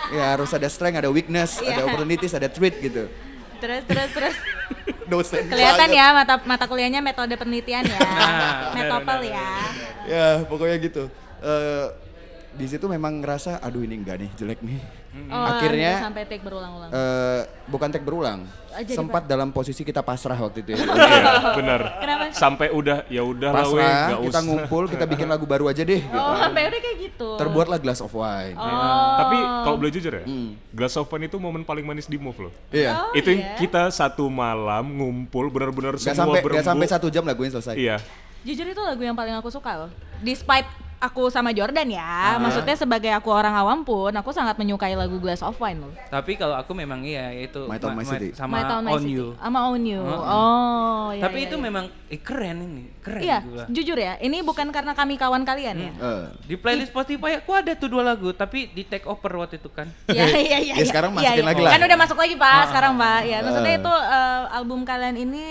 Ya 0.09 0.24
harus 0.32 0.48
ada 0.50 0.64
strength, 0.66 0.96
ada 0.96 1.11
weakness, 1.11 1.61
Iya. 1.61 1.76
ada 1.76 1.82
opportunities, 1.84 2.32
ada 2.32 2.48
threat 2.48 2.74
gitu. 2.78 3.04
Terus 3.57 3.82
terus 3.84 4.11
terus 4.11 4.36
Dosen 5.12 5.44
kelihatan 5.44 5.86
banget. 5.86 5.98
ya 5.98 6.07
mata 6.11 6.34
mata 6.42 6.64
kuliahnya 6.64 6.98
metode 7.00 7.34
penelitian 7.34 7.84
ya. 7.84 7.98
Nah, 7.98 8.72
Metopel 8.72 9.20
ya. 9.26 9.48
Ya, 10.04 10.26
pokoknya 10.42 10.76
gitu. 10.78 11.04
Eh 11.38 11.84
di 12.57 12.66
situ 12.66 12.84
memang 12.84 13.20
ngerasa 13.20 13.61
aduh 13.61 13.80
ini 13.80 13.94
enggak 13.94 14.16
nih, 14.18 14.30
jelek 14.34 14.61
nih. 14.61 14.80
Oh, 15.28 15.48
Akhirnya 15.48 15.96
sampai 16.02 16.24
take 16.24 16.44
berulang-ulang. 16.44 16.92
eh 16.92 17.40
bukan 17.66 17.88
take 17.88 18.04
berulang. 18.04 18.44
Oh, 18.44 18.76
jadi 18.76 18.92
Sempat 18.92 19.24
dalam 19.24 19.48
posisi 19.48 19.80
kita 19.80 20.00
pasrah 20.00 20.36
waktu 20.36 20.61
itu 20.61 20.72
ya. 20.72 20.84
Iya. 20.84 21.57
Kenapa? 21.57 22.24
Sampai 22.30 22.68
udah 22.68 23.09
ya 23.09 23.24
udah 23.24 23.48
lah 23.48 23.64
nggak 23.64 24.20
kita 24.22 24.28
usah. 24.28 24.42
ngumpul, 24.42 24.82
kita 24.88 25.04
bikin 25.12 25.24
lagu 25.26 25.44
baru 25.44 25.68
aja 25.68 25.80
deh 25.80 25.96
gitu. 25.98 26.12
Oh, 26.12 26.36
sampai 26.36 26.68
udah 26.68 26.78
kayak 26.78 26.96
gitu. 27.02 27.28
Terbuatlah 27.36 27.78
Glass 27.78 28.00
of 28.00 28.12
Wine. 28.12 28.57
Oh. 28.57 29.16
Tapi 29.16 29.36
kalau 29.62 29.76
boleh 29.76 29.92
jujur 29.92 30.12
ya, 30.12 30.24
Hmm. 30.24 30.52
Glass 30.68 30.96
of 30.96 31.09
Wine 31.09 31.24
itu 31.24 31.36
momen 31.36 31.62
paling 31.62 31.84
manis 31.84 32.04
di 32.04 32.16
move 32.16 32.36
loh. 32.38 32.52
Iya. 32.68 32.92
Oh, 32.98 33.12
itu 33.12 33.28
yang 33.30 33.40
iya? 33.42 33.57
kita 33.57 33.88
satu 33.88 34.28
malam 34.28 34.84
ngumpul 34.90 35.48
benar-benar 35.48 35.96
semua 35.96 36.12
sampai 36.18 36.40
berembuk. 36.40 36.61
gak 36.61 36.68
sampai 36.68 36.86
satu 36.86 37.09
jam 37.09 37.24
lagunya 37.24 37.52
selesai. 37.52 37.72
Iya. 37.74 37.96
Jujur 38.42 38.68
itu 38.68 38.78
lagu 38.78 39.00
yang 39.00 39.16
paling 39.16 39.32
aku 39.34 39.48
suka 39.48 39.74
loh. 39.74 39.90
Despite 40.20 40.68
aku 40.99 41.28
sama 41.28 41.53
Jordan 41.53 41.84
ya, 41.86 42.36
maksudnya 42.38 42.72
sebagai 42.72 43.12
aku 43.12 43.28
orang 43.28 43.53
awam 43.53 43.80
pun 43.80 44.09
aku 44.11 44.30
sangat 44.30 44.57
menyukai 44.57 44.92
lagu 44.92 45.16
Glass 45.16 45.40
of 45.40 45.53
Wine 45.57 45.78
loh. 45.78 45.92
Tapi 46.07 46.34
kalau 46.34 46.55
aku 46.55 46.72
memang 46.72 47.01
iya 47.01 47.28
itu 47.30 47.64
My 47.64 47.76
Town, 47.76 47.92
My 47.92 48.03
City. 48.03 48.32
sama 48.32 48.53
My 48.53 48.64
Town, 48.64 48.82
My 48.82 48.92
On 48.92 49.01
City. 49.01 49.12
You. 49.12 49.26
Sama 49.36 49.59
On 49.66 49.76
You. 49.78 50.01
Heeh. 50.01 50.24
Oh, 50.26 51.07
iya, 51.11 51.22
Tapi 51.22 51.38
iya, 51.38 51.47
itu 51.47 51.55
iya. 51.55 51.62
memang 51.62 51.84
eh, 52.07 52.16
keren 52.16 52.57
ini, 52.59 52.84
keren 52.99 53.20
Iya, 53.20 53.38
gua. 53.42 53.64
jujur 53.68 53.94
ya, 53.94 54.16
ini 54.18 54.40
bukan 54.40 54.66
karena 54.70 54.92
kami 54.92 55.14
kawan 55.14 55.44
kalian 55.44 55.76
ya. 55.76 55.92
Eh. 55.92 56.24
Di 56.44 56.57
playlist 56.57 56.90
Spotify 56.90 57.36
aku 57.36 57.53
ada 57.53 57.72
tuh 57.72 57.88
dua 57.88 58.03
lagu, 58.03 58.32
tapi 58.32 58.66
di 58.66 58.82
take 58.82 59.05
over 59.05 59.36
waktu 59.38 59.57
itu 59.57 59.68
kan. 59.68 59.86
Iya 60.09 60.24
iya 60.49 60.59
iya. 60.59 60.59
Ya, 60.66 60.74
iya. 60.74 60.84
sekarang 60.84 61.12
Iya, 61.12 61.20
masukin 61.22 61.36
iya. 61.36 61.47
lagi 61.47 61.61
lah. 61.61 61.72
Kan 61.72 61.82
udah 61.84 61.99
masuk 61.99 62.18
lagi 62.18 62.34
Pak, 62.34 62.62
sekarang 62.68 62.92
Pak. 62.97 63.20
Ya, 63.22 63.38
maksudnya 63.40 63.72
Eh. 63.72 63.80
itu 63.80 63.92
eh, 63.92 64.42
album 64.51 64.80
kalian 64.82 65.16
ini 65.18 65.44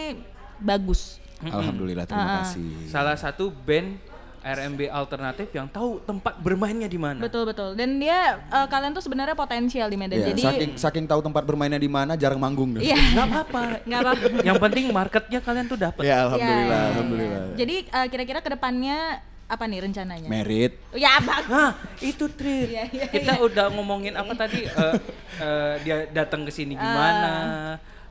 bagus. 0.57 1.21
Alhamdulillah, 1.37 2.03
terima 2.03 2.25
Ah. 2.25 2.35
kasih. 2.41 2.89
Salah 2.89 3.13
satu 3.13 3.53
band 3.53 4.01
R&B 4.45 4.85
alternatif 4.85 5.49
yang 5.49 5.65
tahu 5.65 5.97
tempat 5.99 6.37
bermainnya 6.37 6.85
di 6.85 7.01
mana. 7.01 7.17
Betul 7.17 7.49
betul. 7.49 7.73
Dan 7.73 7.97
dia 7.97 8.37
eh, 8.45 8.67
kalian 8.69 8.93
tuh 8.93 9.01
sebenarnya 9.01 9.33
potensial 9.33 9.89
di 9.89 9.97
Medan. 9.97 10.21
Ya, 10.21 10.29
Jadi 10.29 10.41
saking 10.45 10.71
saking 10.77 11.05
tahu 11.09 11.25
tempat 11.25 11.41
bermainnya 11.41 11.81
di 11.81 11.89
mana, 11.89 12.13
jarang 12.13 12.37
manggung 12.37 12.77
deh. 12.77 12.85
Iya. 12.85 12.93
Gak 12.93 13.25
apa-apa. 13.25 13.63
Nggak 13.89 13.99
apa-apa. 13.99 14.25
yang 14.45 14.57
penting 14.61 14.83
marketnya 14.93 15.39
kalian 15.41 15.65
tuh 15.65 15.79
dapat. 15.81 16.03
Ya, 16.05 16.29
alhamdulillah, 16.29 16.77
Iya. 16.77 16.89
alhamdulillah. 16.93 17.41
Jadi 17.57 17.75
eh, 17.89 18.07
kira-kira 18.07 18.39
ke 18.39 18.49
depannya 18.53 18.97
apa 19.45 19.63
nih 19.65 19.79
rencananya? 19.81 20.29
Merit. 20.29 20.77
Ya 20.93 21.17
bang. 21.17 21.43
Nah, 21.53 21.71
itu 21.97 22.25
Trit. 22.29 22.69
Iya, 22.69 22.83
iya, 22.89 23.05
Kita 23.09 23.41
udah 23.41 23.73
ngomongin 23.73 24.13
apa 24.13 24.33
tadi? 24.37 24.61
eh, 24.61 24.95
eh, 25.41 25.73
dia 25.81 25.97
datang 26.13 26.45
ke 26.45 26.53
sini 26.53 26.77
gimana? 26.77 27.33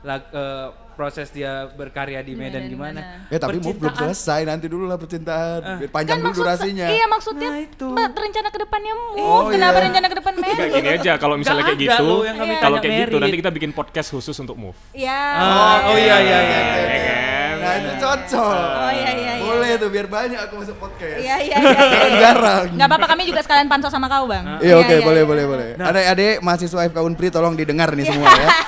Lag- 0.05 0.29
eh, 0.29 0.67
proses 0.95 1.27
dia 1.27 1.67
berkarya 1.67 2.23
di 2.23 2.39
Medan 2.39 2.63
Medan 2.63 2.71
gimana? 2.71 2.99
Eh 3.27 3.35
tapi 3.35 3.59
move 3.59 3.75
belum 3.75 3.91
selesai, 3.91 4.47
nanti 4.47 4.71
dulu 4.71 4.87
lah 4.87 4.95
percintaan. 4.95 5.83
Biar 5.83 5.91
Panjang 5.91 6.23
dulu 6.23 6.31
maksud 6.31 6.39
durasinya. 6.39 6.87
Iya 6.87 7.05
maksudnya 7.11 7.49
Nah, 7.51 7.65
itu. 7.67 7.87
Mbak, 7.91 8.15
rencana 8.15 8.47
ke 8.47 8.59
depannya 8.63 8.93
move. 8.95 9.19
Oh, 9.19 9.43
Kenapa 9.51 9.75
iya. 9.75 9.85
rencana 9.91 10.07
ke 10.07 10.15
depan 10.15 10.33
Medan? 10.39 10.67
gini 10.71 10.89
aja 10.95 11.11
kalau 11.19 11.35
misalnya 11.35 11.63
Nggak 11.67 11.75
kayak 11.75 11.99
gitu, 11.99 12.07
kami 12.23 12.53
kalau 12.63 12.77
kayak 12.79 12.95
gitu 13.03 13.15
nanti 13.19 13.37
kita 13.43 13.51
bikin 13.51 13.71
podcast 13.75 14.07
khusus 14.07 14.37
untuk 14.39 14.55
move. 14.55 14.77
Ya. 14.95 15.19
Oh, 15.35 15.91
oh 15.91 15.97
iya 15.99 16.15
iya 16.23 16.39
iya. 16.39 16.59
Ya 16.63 16.99
kan? 17.03 17.53
Nah 17.59 17.73
itu 17.75 17.91
cocok. 17.99 18.55
Oh 18.55 18.91
iya 18.93 19.11
iya 19.11 19.31
iya. 19.35 19.43
Boleh 19.43 19.71
tuh 19.75 19.89
biar 19.91 20.07
banyak 20.07 20.39
aku 20.39 20.53
masuk 20.63 20.77
podcast. 20.79 21.19
Iya 21.19 21.35
iya 21.43 21.57
iya. 21.57 21.71
iya, 21.75 21.75
Kan 21.75 22.07
iya. 22.07 22.19
jarang. 22.23 22.65
Nggak 22.71 22.87
apa-apa 22.87 23.07
kami 23.11 23.21
juga 23.27 23.41
sekalian 23.43 23.67
pansos 23.67 23.91
sama 23.91 24.07
kau 24.07 24.31
bang. 24.31 24.63
Iya 24.63 24.79
oke 24.79 24.95
boleh 25.03 25.23
boleh 25.27 25.43
boleh. 25.43 25.67
Adik-adik 25.75 26.39
mahasiswa 26.39 26.87
FK 26.87 26.97
Unpri 27.03 27.27
tolong 27.27 27.51
didengar 27.51 27.91
nih 27.91 28.07
semua 28.07 28.31
ya. 28.31 28.47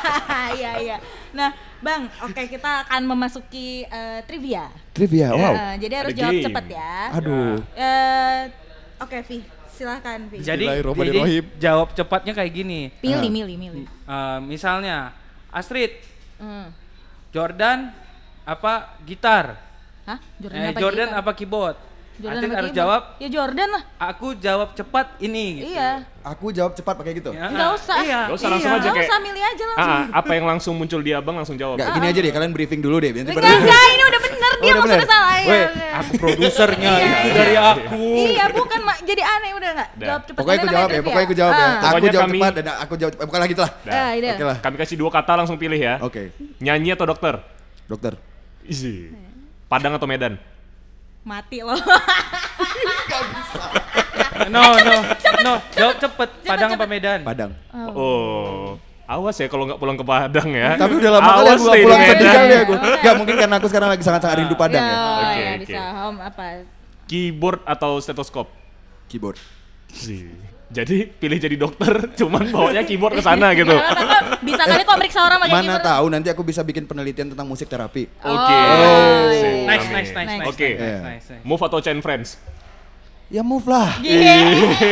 Iya 0.58 0.72
iya. 0.82 0.98
Nah 1.38 1.54
bang, 1.78 2.10
oke 2.26 2.42
kita 2.50 2.82
akan 2.84 3.02
memasuki 3.06 3.86
eh, 3.86 4.26
trivia. 4.26 4.74
Trivia, 4.90 5.30
wow. 5.32 5.54
Eh, 5.54 5.74
jadi 5.78 5.94
harus 6.02 6.12
Ada 6.12 6.22
jawab 6.26 6.34
game. 6.34 6.46
cepat 6.50 6.66
ya. 6.66 6.94
Aduh. 7.14 7.54
Eh, 7.78 8.42
oke 8.98 9.18
Vi, 9.22 9.38
silahkan 9.70 10.20
Vi. 10.26 10.38
Jadi, 10.42 10.66
jadi 10.82 11.22
jawab 11.62 11.94
cepatnya 11.94 12.34
kayak 12.34 12.52
gini. 12.52 12.90
Milih 13.00 13.30
milih 13.30 13.56
milih. 13.56 13.86
Eh, 13.86 14.40
misalnya 14.42 15.14
Astrid, 15.48 15.94
Hmm. 16.38 16.70
Jordan 17.30 17.94
apa 18.42 18.98
gitar? 19.04 19.58
Hah? 20.06 20.18
Jordan 20.38 20.58
Eh, 20.58 20.70
apa 20.70 20.80
Jordan 20.80 21.10
gitar? 21.10 21.20
apa 21.20 21.32
keyboard? 21.34 21.78
Jordan 22.18 22.42
apa 22.44 22.58
harus 22.58 22.74
jawab. 22.74 23.02
Ya 23.18 23.28
Jordan 23.28 23.70
lah. 23.70 23.84
Aku 24.04 24.28
jawab 24.36 24.74
cepat 24.74 25.08
ini. 25.20 25.46
Gitu. 25.62 25.70
Iya. 25.72 25.92
Aku 26.24 26.50
jawab 26.50 26.74
cepat 26.74 26.94
pakai 26.96 27.14
gitu. 27.14 27.30
Ya, 27.30 27.48
Nggak 27.48 27.70
usah. 27.74 27.96
Iya. 28.00 28.20
Nggak 28.26 28.36
usah, 28.36 28.48
langsung 28.50 28.68
iya. 28.68 28.80
aja 28.80 28.90
kayak- 28.90 29.08
usah 29.08 29.20
milih 29.22 29.44
aja 29.44 29.64
langsung. 29.66 29.94
Ah, 29.94 30.04
apa 30.20 30.32
yang 30.34 30.46
langsung 30.46 30.74
muncul 30.74 31.00
di 31.00 31.12
abang 31.12 31.36
langsung 31.36 31.56
jawab. 31.56 31.78
Enggak, 31.78 31.94
gini 31.94 32.08
aja 32.08 32.20
deh 32.20 32.32
kalian 32.32 32.52
briefing 32.52 32.82
dulu 32.82 32.98
deh. 32.98 33.12
Nanti 33.14 33.32
Enggak, 33.32 33.54
enggak, 33.56 33.86
ini 33.88 34.04
udah 34.04 34.22
bener 34.22 34.36
nih. 34.52 34.58
iya 34.60 34.72
udah 34.72 34.82
maksudnya 34.84 35.08
salah 35.08 35.36
ya. 35.38 35.48
Weh, 35.48 35.66
aku 35.94 36.12
produsernya 36.18 36.92
Iya, 36.92 37.06
itu 37.06 37.28
iya. 37.28 37.36
dari 37.36 37.56
aku. 37.56 38.02
Iya, 38.28 38.46
bukan 38.52 38.80
mak 38.82 38.98
jadi 39.02 39.22
aneh 39.24 39.52
udah 39.54 39.70
enggak? 39.72 39.90
Jawab 39.98 40.22
cepet. 40.26 40.38
Pokoknya 40.38 40.58
Ini 40.58 40.60
aku 40.60 40.68
jawab 40.68 40.82
ya, 40.82 40.92
trivia. 40.92 41.06
pokoknya 41.06 41.26
aku 41.26 41.36
jawab 41.38 41.54
ya. 41.54 41.62
Ah. 41.62 41.70
Aku 41.70 41.86
Pokoknya 41.88 42.12
jawab 42.12 42.30
cepat 42.30 42.54
dan 42.54 42.66
aku 42.76 42.94
jawab 42.96 43.12
cepat. 43.14 43.26
Bukan 43.30 43.40
lagi 43.40 43.54
lah. 43.56 43.72
Ah, 43.86 44.12
iya. 44.12 44.34
Oke 44.34 44.44
lah. 44.44 44.58
Kami 44.60 44.76
kasih 44.76 44.96
dua 44.98 45.10
kata 45.10 45.32
langsung 45.36 45.56
pilih 45.56 45.78
ya. 45.78 45.94
Oke, 46.02 46.34
Nyanyi 46.58 46.90
atau 46.92 47.06
dokter? 47.06 47.36
dokter. 47.86 48.14
Isi. 48.64 49.14
Padang 49.66 49.96
atau 49.96 50.04
Medan? 50.04 50.36
Mati 51.28 51.60
loh. 51.60 51.76
No, 54.48 54.78
no, 54.78 54.96
no. 55.44 55.54
Jawab 55.74 55.96
cepet. 55.98 56.30
Padang 56.46 56.70
apa 56.78 56.86
Medan? 56.86 57.20
Padang. 57.26 57.52
Oh. 57.74 58.78
Awas 59.08 59.40
ya 59.40 59.48
kalau 59.48 59.64
nggak 59.66 59.80
pulang 59.80 59.98
ke 59.98 60.06
Padang 60.06 60.52
ya. 60.52 60.76
Tapi 60.78 60.94
udah 61.00 61.12
lama 61.18 61.32
kali 61.42 61.52
di 61.58 61.84
pulang 61.84 62.02
sedih 62.06 62.28
kali 62.28 62.54
aku. 62.60 62.74
Gak 62.78 63.16
mungkin 63.18 63.36
karena 63.40 63.56
aku 63.58 63.68
sekarang 63.72 63.90
lagi 63.96 64.04
sangat-sangat 64.06 64.36
rindu 64.46 64.56
Padang 64.60 64.84
ya. 64.84 64.94
Oh, 64.94 65.18
Oke, 65.18 65.40
ya 65.42 65.50
oke. 65.50 65.60
bisa. 65.66 65.82
Home 66.06 66.20
apa? 66.22 66.44
Keyboard 67.08 67.60
atau 67.66 67.92
stetoskop? 67.98 68.48
Keyboard. 69.08 69.40
Sih. 69.90 70.28
Jadi 70.68 71.08
pilih 71.08 71.40
jadi 71.40 71.56
dokter, 71.56 71.96
cuman 72.20 72.52
bawanya 72.52 72.84
keyboard 72.84 73.16
ke 73.16 73.24
sana 73.24 73.56
gitu. 73.56 73.72
bisa 74.44 74.64
kali 74.64 74.84
kok 74.84 74.98
meriksa 75.00 75.24
orang 75.24 75.40
pakai 75.40 75.56
Mana 75.56 75.64
keyboard. 75.74 75.88
tahu 75.88 76.06
nanti 76.12 76.28
aku 76.28 76.44
bisa 76.44 76.60
bikin 76.62 76.84
penelitian 76.84 77.32
tentang 77.32 77.48
musik 77.48 77.66
terapi. 77.66 78.04
Oke. 78.20 78.28
Oh, 78.28 79.32
iya. 79.32 79.64
Nice, 79.64 79.88
amin. 79.88 79.96
nice, 79.96 80.12
nice, 80.12 80.12
nice. 80.12 80.48
Oke. 80.52 80.70
nice, 80.70 80.76
Iya. 80.78 80.98
nice, 81.02 81.28
nice. 81.32 81.44
Move 81.44 81.62
atau 81.64 81.80
chain 81.80 82.04
friends? 82.04 82.36
Ya 83.28 83.44
move 83.44 83.64
lah. 83.64 83.96
Iya. 84.00 84.36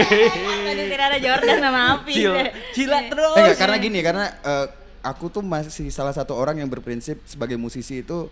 Tadi 0.68 0.82
sini 0.86 0.96
ada 0.98 1.20
Jordan 1.20 1.58
sama 1.60 1.82
Api. 1.94 2.14
Cil, 2.14 2.32
cila 2.72 3.00
terus. 3.08 3.36
Eh 3.36 3.42
enggak, 3.44 3.58
karena 3.60 3.76
gini, 3.76 4.00
karena 4.00 4.26
eh, 4.32 4.66
aku 5.02 5.28
tuh 5.28 5.44
masih 5.44 5.88
salah 5.88 6.12
satu 6.12 6.32
orang 6.32 6.56
yang 6.56 6.68
berprinsip 6.68 7.20
sebagai 7.24 7.60
musisi 7.60 8.00
itu 8.00 8.32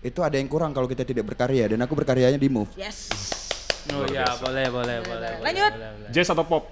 itu 0.00 0.20
ada 0.20 0.36
yang 0.36 0.44
kurang 0.44 0.72
kalau 0.72 0.84
kita 0.84 1.00
tidak 1.00 1.24
berkarya 1.24 1.64
dan 1.66 1.80
aku 1.80 1.92
berkaryanya 1.92 2.36
di 2.36 2.48
move. 2.48 2.68
Yes. 2.74 3.08
Oh 3.92 4.04
ya, 4.08 4.24
boleh, 4.40 4.66
boleh, 4.70 4.96
boleh. 5.04 5.32
Lanjut. 5.44 5.72
Jazz 6.08 6.32
atau 6.32 6.40
pop? 6.40 6.64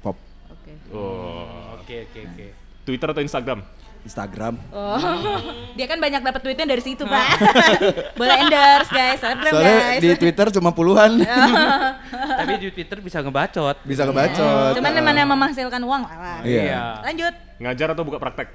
Pop, 0.00 0.16
Oke. 0.48 0.72
Oh. 0.88 1.76
Oke, 1.76 2.08
oke, 2.08 2.20
oke. 2.24 2.46
Twitter 2.84 3.08
atau 3.10 3.20
Instagram? 3.20 3.60
Instagram. 3.98 4.54
Oh, 4.72 4.96
dia 5.76 5.84
kan 5.84 6.00
banyak 6.00 6.22
dapat 6.22 6.40
tweetnya 6.40 6.64
dari 6.64 6.80
situ, 6.80 7.04
Pak. 7.04 7.26
Boleh 8.20 8.36
endorse, 8.40 8.88
guys. 8.88 9.20
Selebgram, 9.20 9.52
Soalnya 9.52 9.76
guys. 9.76 10.00
di 10.00 10.08
Twitter 10.16 10.46
cuma 10.56 10.70
puluhan. 10.72 11.20
Tapi 12.40 12.52
di 12.56 12.68
Twitter 12.72 13.04
bisa 13.04 13.20
ngebacot. 13.20 13.76
Bisa 13.84 14.08
ngebacot. 14.08 14.72
Cuman 14.78 14.90
Eh, 14.94 15.02
mana 15.04 15.18
yang 15.18 15.28
menghasilkan 15.28 15.82
uang 15.82 16.02
lah. 16.06 16.40
Iya. 16.40 17.04
Lanjut. 17.04 17.34
Ngajar 17.60 17.88
atau 17.92 18.04
buka 18.06 18.16
praktek? 18.16 18.48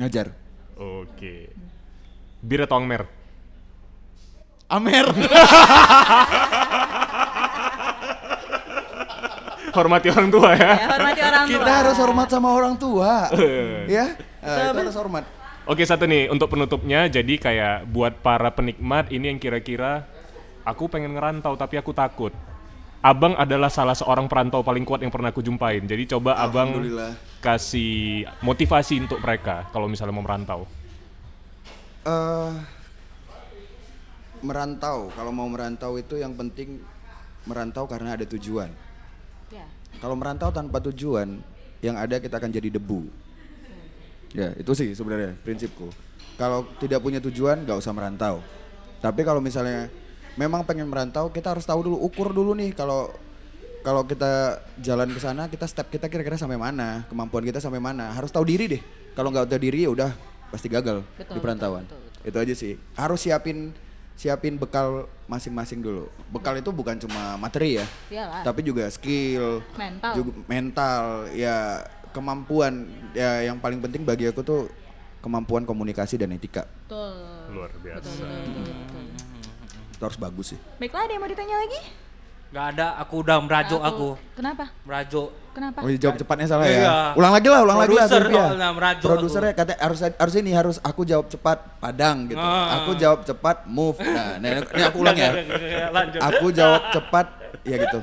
Ngajar. 0.00 0.32
Oke. 0.78 1.52
Bir 2.40 2.64
atau 2.64 2.78
angmer? 2.80 3.04
Amer. 4.66 5.06
Hormati 9.76 10.08
orang 10.08 10.28
tua 10.32 10.50
ya. 10.56 10.72
Ya, 10.72 10.86
hormati 10.88 11.20
orang 11.20 11.44
tua. 11.46 11.52
Kita 11.60 11.72
harus 11.84 11.96
hormat 12.00 12.28
sama 12.32 12.48
orang 12.50 12.74
tua. 12.80 13.28
ya, 13.86 14.16
Eh, 14.40 14.70
itu 14.72 14.78
harus 14.78 14.96
hormat. 14.96 15.24
Oke 15.66 15.82
satu 15.82 16.06
nih 16.06 16.30
untuk 16.30 16.46
penutupnya 16.46 17.10
jadi 17.10 17.34
kayak 17.36 17.90
buat 17.90 18.22
para 18.22 18.54
penikmat 18.54 19.10
ini 19.10 19.34
yang 19.34 19.38
kira-kira 19.42 20.06
aku 20.62 20.86
pengen 20.86 21.18
ngerantau 21.18 21.58
tapi 21.58 21.74
aku 21.76 21.90
takut. 21.90 22.30
Abang 23.02 23.34
adalah 23.34 23.70
salah 23.70 23.94
seorang 23.94 24.26
perantau 24.26 24.62
paling 24.62 24.82
kuat 24.82 25.02
yang 25.02 25.10
pernah 25.10 25.30
aku 25.30 25.42
jumpain. 25.42 25.82
Jadi 25.82 26.06
coba 26.10 26.38
abang 26.38 26.74
kasih 27.38 28.26
motivasi 28.42 29.02
untuk 29.06 29.18
mereka 29.22 29.66
kalau 29.70 29.86
misalnya 29.86 30.14
mau 30.14 30.24
merantau. 30.24 30.66
eh 32.06 32.75
merantau, 34.46 35.10
kalau 35.18 35.34
mau 35.34 35.50
merantau 35.50 35.98
itu 35.98 36.14
yang 36.22 36.32
penting 36.38 36.78
merantau 37.42 37.90
karena 37.90 38.14
ada 38.14 38.22
tujuan. 38.22 38.70
Ya. 39.50 39.66
Kalau 39.98 40.14
merantau 40.14 40.54
tanpa 40.54 40.78
tujuan, 40.90 41.42
yang 41.82 41.98
ada 41.98 42.22
kita 42.22 42.38
akan 42.38 42.50
jadi 42.54 42.70
debu. 42.70 43.06
Ya, 44.34 44.52
itu 44.58 44.72
sih 44.76 44.92
sebenarnya 44.94 45.34
prinsipku. 45.42 45.90
Kalau 46.36 46.68
tidak 46.78 47.00
punya 47.00 47.18
tujuan, 47.22 47.64
nggak 47.64 47.78
usah 47.80 47.92
merantau. 47.96 48.44
Tapi 49.00 49.24
kalau 49.24 49.40
misalnya 49.40 49.88
memang 50.36 50.66
pengen 50.68 50.86
merantau, 50.86 51.32
kita 51.32 51.56
harus 51.56 51.64
tahu 51.64 51.88
dulu, 51.88 51.96
ukur 52.04 52.30
dulu 52.34 52.52
nih 52.52 52.76
kalau 52.76 53.08
kalau 53.80 54.02
kita 54.02 54.60
jalan 54.82 55.08
ke 55.14 55.20
sana, 55.22 55.46
kita 55.46 55.64
step 55.70 55.86
kita 55.88 56.10
kira-kira 56.10 56.34
sampai 56.34 56.58
mana, 56.58 57.06
kemampuan 57.06 57.46
kita 57.46 57.62
sampai 57.62 57.78
mana. 57.78 58.10
Harus 58.12 58.34
tahu 58.34 58.42
diri 58.42 58.66
deh. 58.66 58.82
Kalau 59.14 59.30
nggak 59.30 59.46
tahu 59.46 59.62
diri 59.62 59.86
ya 59.86 59.90
udah 59.94 60.10
pasti 60.50 60.66
gagal 60.66 61.06
Betul, 61.16 61.38
di 61.38 61.40
perantauan. 61.40 61.84
betul, 61.86 62.02
betul, 62.02 62.28
Itu 62.28 62.36
aja 62.42 62.54
sih. 62.58 62.72
Harus 62.98 63.22
siapin 63.22 63.70
siapin 64.16 64.56
bekal 64.56 65.04
masing-masing 65.28 65.84
dulu. 65.84 66.08
Bekal 66.32 66.56
itu 66.58 66.72
bukan 66.72 66.96
cuma 66.96 67.36
materi 67.36 67.78
ya, 67.78 67.86
Iyalah. 68.08 68.42
tapi 68.42 68.64
juga 68.64 68.88
skill, 68.88 69.60
Mental. 69.76 70.12
juga 70.16 70.30
mental, 70.48 71.02
ya 71.36 71.84
kemampuan. 72.16 72.88
Ya 73.12 73.44
yang 73.44 73.60
paling 73.60 73.78
penting 73.84 74.02
bagi 74.02 74.24
aku 74.32 74.40
tuh 74.40 74.72
kemampuan 75.20 75.68
komunikasi 75.68 76.16
dan 76.16 76.32
etika. 76.32 76.64
Betul. 76.88 77.12
Luar 77.52 77.70
biasa. 77.76 78.08
Betul, 78.08 78.26
betul, 78.26 78.64
betul. 78.64 79.04
Itu 79.96 80.02
harus 80.02 80.18
bagus 80.20 80.46
sih. 80.56 80.60
Baiklah, 80.80 81.04
ada 81.04 81.12
yang 81.12 81.22
mau 81.24 81.30
ditanya 81.30 81.56
lagi? 81.60 81.80
Gak 82.56 82.72
ada, 82.72 82.96
aku 82.96 83.20
udah 83.20 83.36
merajuk 83.44 83.76
aku. 83.84 84.16
Kenapa? 84.32 84.72
Merajuk. 84.88 85.28
Kenapa? 85.52 85.84
Oh, 85.84 85.92
jawab 85.92 86.16
cepatnya 86.16 86.48
salah 86.48 86.64
Iya. 86.64 86.80
ya. 86.80 86.92
Ulang 87.12 87.32
lagi 87.36 87.48
lah, 87.52 87.60
ulang 87.68 87.78
lagi 87.84 87.92
lah. 87.92 88.08
Produser 88.08 88.72
merajuk 88.72 89.08
Produsernya 89.12 89.52
kata 89.52 89.72
harus 89.76 90.00
harus 90.00 90.34
ini 90.40 90.50
harus 90.56 90.76
aku 90.80 91.04
jawab 91.04 91.28
cepat 91.28 91.60
Padang 91.76 92.32
gitu. 92.32 92.40
Ah. 92.40 92.80
Aku 92.80 92.96
jawab 92.96 93.28
cepat 93.28 93.68
move. 93.68 94.00
Nah, 94.00 94.36
ini, 94.40 94.64
ini 94.72 94.82
aku 94.88 95.04
ulang 95.04 95.16
ya. 95.20 95.36
Lanjut. 95.92 96.20
Aku 96.24 96.46
jawab 96.48 96.82
cepat 96.96 97.26
ya 97.60 97.76
gitu. 97.76 98.00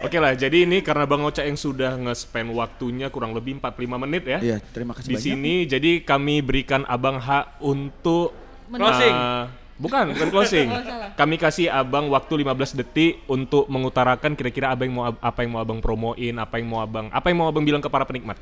Oke 0.00 0.16
lah, 0.16 0.32
jadi 0.32 0.64
ini 0.64 0.80
karena 0.80 1.04
Bang 1.04 1.20
Ocha 1.20 1.44
yang 1.44 1.60
sudah 1.60 2.00
nge-spend 2.00 2.56
waktunya 2.56 3.12
kurang 3.12 3.36
lebih 3.36 3.60
45 3.60 4.00
menit 4.00 4.24
ya. 4.24 4.38
Iya, 4.40 4.56
terima 4.72 4.96
kasih 4.96 5.12
Di 5.12 5.16
banyak. 5.20 5.28
sini 5.28 5.54
jadi 5.68 5.90
kami 6.08 6.40
berikan 6.40 6.88
Abang 6.88 7.20
hak 7.20 7.60
untuk 7.60 8.32
Closing. 8.70 9.12
Eh, 9.12 9.44
bukan, 9.80 10.04
bukan 10.12 10.28
closing. 10.34 10.68
Oh. 10.68 10.78
Kami 11.16 11.40
kasih 11.40 11.72
Abang 11.72 12.12
waktu 12.12 12.44
15 12.44 12.78
detik 12.84 13.24
untuk 13.26 13.64
mengutarakan 13.72 14.36
kira-kira 14.36 14.76
apa 14.76 14.84
yang 14.84 14.94
mau 14.94 15.04
apa 15.08 15.38
yang 15.40 15.50
mau 15.56 15.60
Abang 15.64 15.80
promoin, 15.80 16.34
apa 16.36 16.60
yang 16.60 16.68
mau 16.68 16.84
Abang 16.84 17.08
apa 17.08 17.26
yang 17.32 17.38
mau 17.40 17.48
Abang 17.48 17.64
bilang 17.64 17.80
ke 17.80 17.88
para 17.88 18.04
penikmat. 18.04 18.36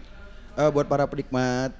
Eh, 0.59 0.70
buat 0.74 0.91
para 0.91 1.07
penikmat 1.07 1.70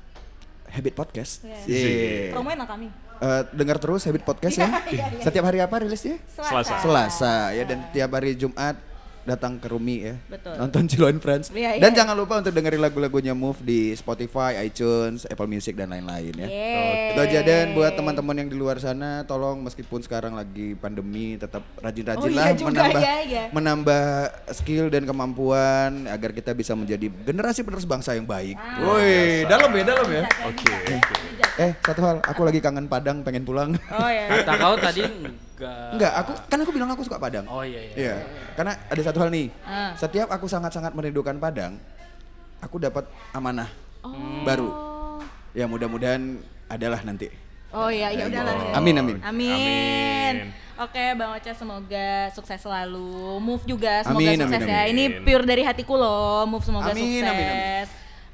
Habit 0.71 0.95
Podcast. 0.95 1.43
Iya. 1.43 1.59
Iya. 1.67 2.33
Promoin 2.33 2.57
lah 2.57 2.69
kami. 2.71 2.89
Eh, 3.19 3.43
dengar 3.51 3.77
terus 3.83 4.07
Habit 4.07 4.23
Podcast 4.23 4.57
ya. 4.63 4.71
Setiap 5.27 5.45
hari 5.51 5.59
apa 5.59 5.83
rilisnya? 5.83 6.23
Selasa. 6.31 6.79
Selasa 6.79 7.35
ya 7.51 7.67
dan 7.67 7.83
tiap 7.91 8.15
hari 8.15 8.39
Jumat 8.39 8.88
datang 9.29 9.61
ke 9.61 9.69
Rumi 9.69 9.97
ya. 10.09 10.15
Betul. 10.33 10.57
Nonton 10.57 10.89
Ciloan 10.89 11.19
Friends. 11.21 11.53
Iya, 11.53 11.77
dan 11.77 11.93
iya. 11.93 11.99
jangan 12.01 12.17
lupa 12.17 12.41
untuk 12.41 12.57
dengerin 12.57 12.81
lagu-lagunya 12.81 13.37
Move 13.37 13.61
di 13.61 13.93
Spotify, 13.93 14.57
iTunes, 14.65 15.29
Apple 15.29 15.45
Music 15.45 15.77
dan 15.77 15.93
lain-lain 15.93 16.33
ya. 16.33 16.49
Yeay. 16.49 17.13
Itu 17.13 17.21
aja 17.21 17.41
dan 17.45 17.77
buat 17.77 17.93
teman-teman 17.93 18.37
yang 18.41 18.49
di 18.49 18.57
luar 18.57 18.81
sana 18.81 19.23
tolong 19.29 19.61
meskipun 19.61 20.01
sekarang 20.01 20.33
lagi 20.33 20.73
pandemi 20.81 21.37
tetap 21.37 21.61
rajin-rajin 21.85 22.25
Oh 22.25 22.33
iya 22.33 22.55
menambah 22.57 23.03
iya, 23.03 23.17
iya. 23.29 23.45
menambah 23.53 24.05
skill 24.57 24.89
dan 24.89 25.05
kemampuan 25.05 26.09
agar 26.09 26.33
kita 26.33 26.57
bisa 26.57 26.73
menjadi 26.73 27.13
generasi 27.29 27.61
penerus 27.61 27.85
bangsa 27.85 28.17
yang 28.17 28.25
baik. 28.25 28.57
Woi, 28.81 29.45
dalam 29.45 29.71
ya, 29.75 29.85
dalam 29.85 30.09
ya. 30.09 30.25
Oke. 30.49 30.73
Eh, 31.59 31.73
satu 31.83 32.01
hal, 32.07 32.17
aku 32.23 32.47
lagi 32.47 32.63
kangen 32.63 32.87
Padang, 32.87 33.27
pengen 33.27 33.43
pulang. 33.45 33.75
Oh 33.93 34.09
ya. 34.09 34.41
Kata 34.41 34.53
kau 34.57 34.77
tadi 34.79 35.03
enggak. 35.59 35.91
Enggak, 35.93 36.13
aku 36.15 36.31
kan 36.47 36.59
aku 36.63 36.71
bilang 36.71 36.89
aku 36.89 37.03
suka 37.03 37.19
Padang. 37.19 37.45
Oh 37.47 37.61
iya 37.61 37.81
iya. 37.83 37.95
Iya, 37.95 38.15
karena 38.55 38.73
ada 38.79 39.03
satu 39.03 39.19
hal 39.19 39.29
nih. 39.29 39.51
Ah. 39.63 39.93
Setiap 39.93 40.31
aku 40.31 40.47
sangat-sangat 40.47 40.95
merindukan 40.95 41.35
Padang, 41.37 41.77
aku 42.59 42.79
dapat 42.79 43.05
amanah 43.31 43.67
Oh. 43.99 44.15
baru. 44.43 44.71
Ya 45.51 45.67
mudah-mudahan 45.67 46.39
adalah 46.67 47.03
nanti. 47.03 47.27
Oh 47.69 47.91
iya, 47.91 48.09
ya 48.09 48.25
udahlah. 48.27 48.55
ya. 48.55 48.73
Amin, 48.79 48.95
amin. 48.97 49.17
Amin. 49.21 49.53
Amin. 49.53 50.35
Oke, 50.79 51.05
Bang 51.19 51.35
Ocha 51.35 51.53
semoga 51.53 52.31
sukses 52.31 52.57
selalu. 52.57 53.43
Move 53.43 53.67
juga 53.67 54.07
semoga 54.07 54.25
Amin, 54.25 54.39
sukses 54.39 54.63
amin, 54.63 54.71
ya. 54.71 54.81
amin. 54.81 54.95
Ini 54.95 55.05
pure 55.21 55.45
dari 55.45 55.63
hatiku 55.67 55.99
loh. 55.99 56.47
Move 56.47 56.63
semoga 56.63 56.95
Amin, 56.95 57.03
sukses. 57.19 57.29
amin, 57.29 57.45
amin. 57.45 57.87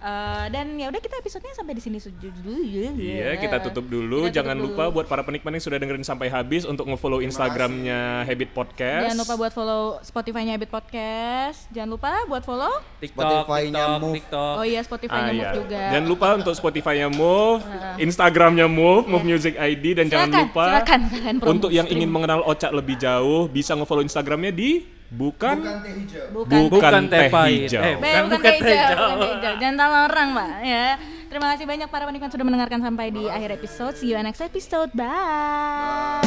Eh, 0.04 0.46
dan 0.52 0.76
ya 0.76 0.92
udah 0.92 1.00
kita 1.00 1.16
episodenya 1.16 1.56
sampai 1.56 1.72
di 1.72 1.80
sini 1.80 1.96
dulu 1.96 2.60
ya. 2.60 2.92
Iya, 2.92 3.30
kita 3.40 3.56
tutup 3.64 3.88
dulu. 3.88 4.28
Kita 4.28 4.28
tutup 4.28 4.36
Jangan 4.36 4.56
dulu. 4.60 4.66
lupa 4.76 4.84
buat 4.92 5.06
para 5.08 5.24
penikmat 5.24 5.56
yang 5.56 5.64
sudah 5.64 5.80
dengerin 5.80 6.04
sampai 6.04 6.28
habis 6.28 6.68
untuk 6.68 6.84
nge-follow 6.84 7.24
Instagramnya 7.24 8.28
Habit 8.28 8.52
Podcast. 8.52 9.00
Jangan 9.08 9.20
lupa 9.24 9.34
buat 9.40 9.52
follow 9.56 9.82
Spotify-nya 10.04 10.60
Habit 10.60 10.68
Podcast. 10.68 11.58
Jangan 11.72 11.88
lupa 11.88 12.10
buat 12.28 12.44
follow. 12.44 12.74
TikTok, 13.00 13.16
Spotify-nya 13.16 13.72
TikTok, 13.80 14.00
Move. 14.04 14.14
TikTok. 14.20 14.54
Oh 14.60 14.64
iya, 14.68 14.80
Spotify-nya 14.84 15.24
Ah, 15.24 15.32
Move 15.32 15.40
iya. 15.40 15.56
juga. 15.56 15.80
Jangan 15.88 16.06
lupa 16.06 16.26
untuk 16.36 16.52
Spotify-nya 16.52 17.08
Move, 17.08 17.60
Instagramnya 17.96 18.66
Move, 18.68 19.04
Move 19.08 19.24
Music 19.24 19.56
ID 19.56 19.84
dan 19.96 20.12
jangan 20.12 20.28
Silakan, 20.28 20.44
lupa 20.44 20.64
silakan 20.68 21.00
untuk 21.48 21.70
yang 21.72 21.88
ingin 21.88 22.12
mengenal 22.12 22.44
Ocak 22.44 22.76
lebih 22.76 23.00
jauh 23.00 23.48
bisa 23.48 23.72
nge-follow 23.72 24.04
Instagramnya 24.04 24.52
di 24.52 24.84
bukan 25.14 25.56
teh 25.62 25.94
hijau. 25.94 26.24
Bukan. 26.34 26.68
bukan 26.70 27.06
teh 27.06 27.28
hijau. 27.30 27.80
Eh, 27.82 27.94
bukan 27.96 28.22
bukan, 28.26 28.34
bukan 28.34 28.52
teh 28.52 28.58
hijau, 28.58 28.74
hijau. 28.74 28.98
bukan 28.98 29.18
teh 29.18 29.30
hijau. 29.34 29.54
Jangan 29.62 29.76
salah 29.78 30.00
orang, 30.10 30.28
Pak, 30.34 30.50
ya. 30.66 30.86
Terima 31.34 31.46
kasih 31.56 31.66
banyak 31.66 31.88
para 31.90 32.04
penikmat 32.06 32.30
sudah 32.30 32.46
mendengarkan 32.46 32.78
sampai 32.78 33.10
di 33.10 33.26
akhir 33.26 33.58
episode. 33.58 33.98
See 33.98 34.14
you 34.14 34.18
next 34.22 34.38
episode. 34.38 34.94
Bye. 34.94 36.22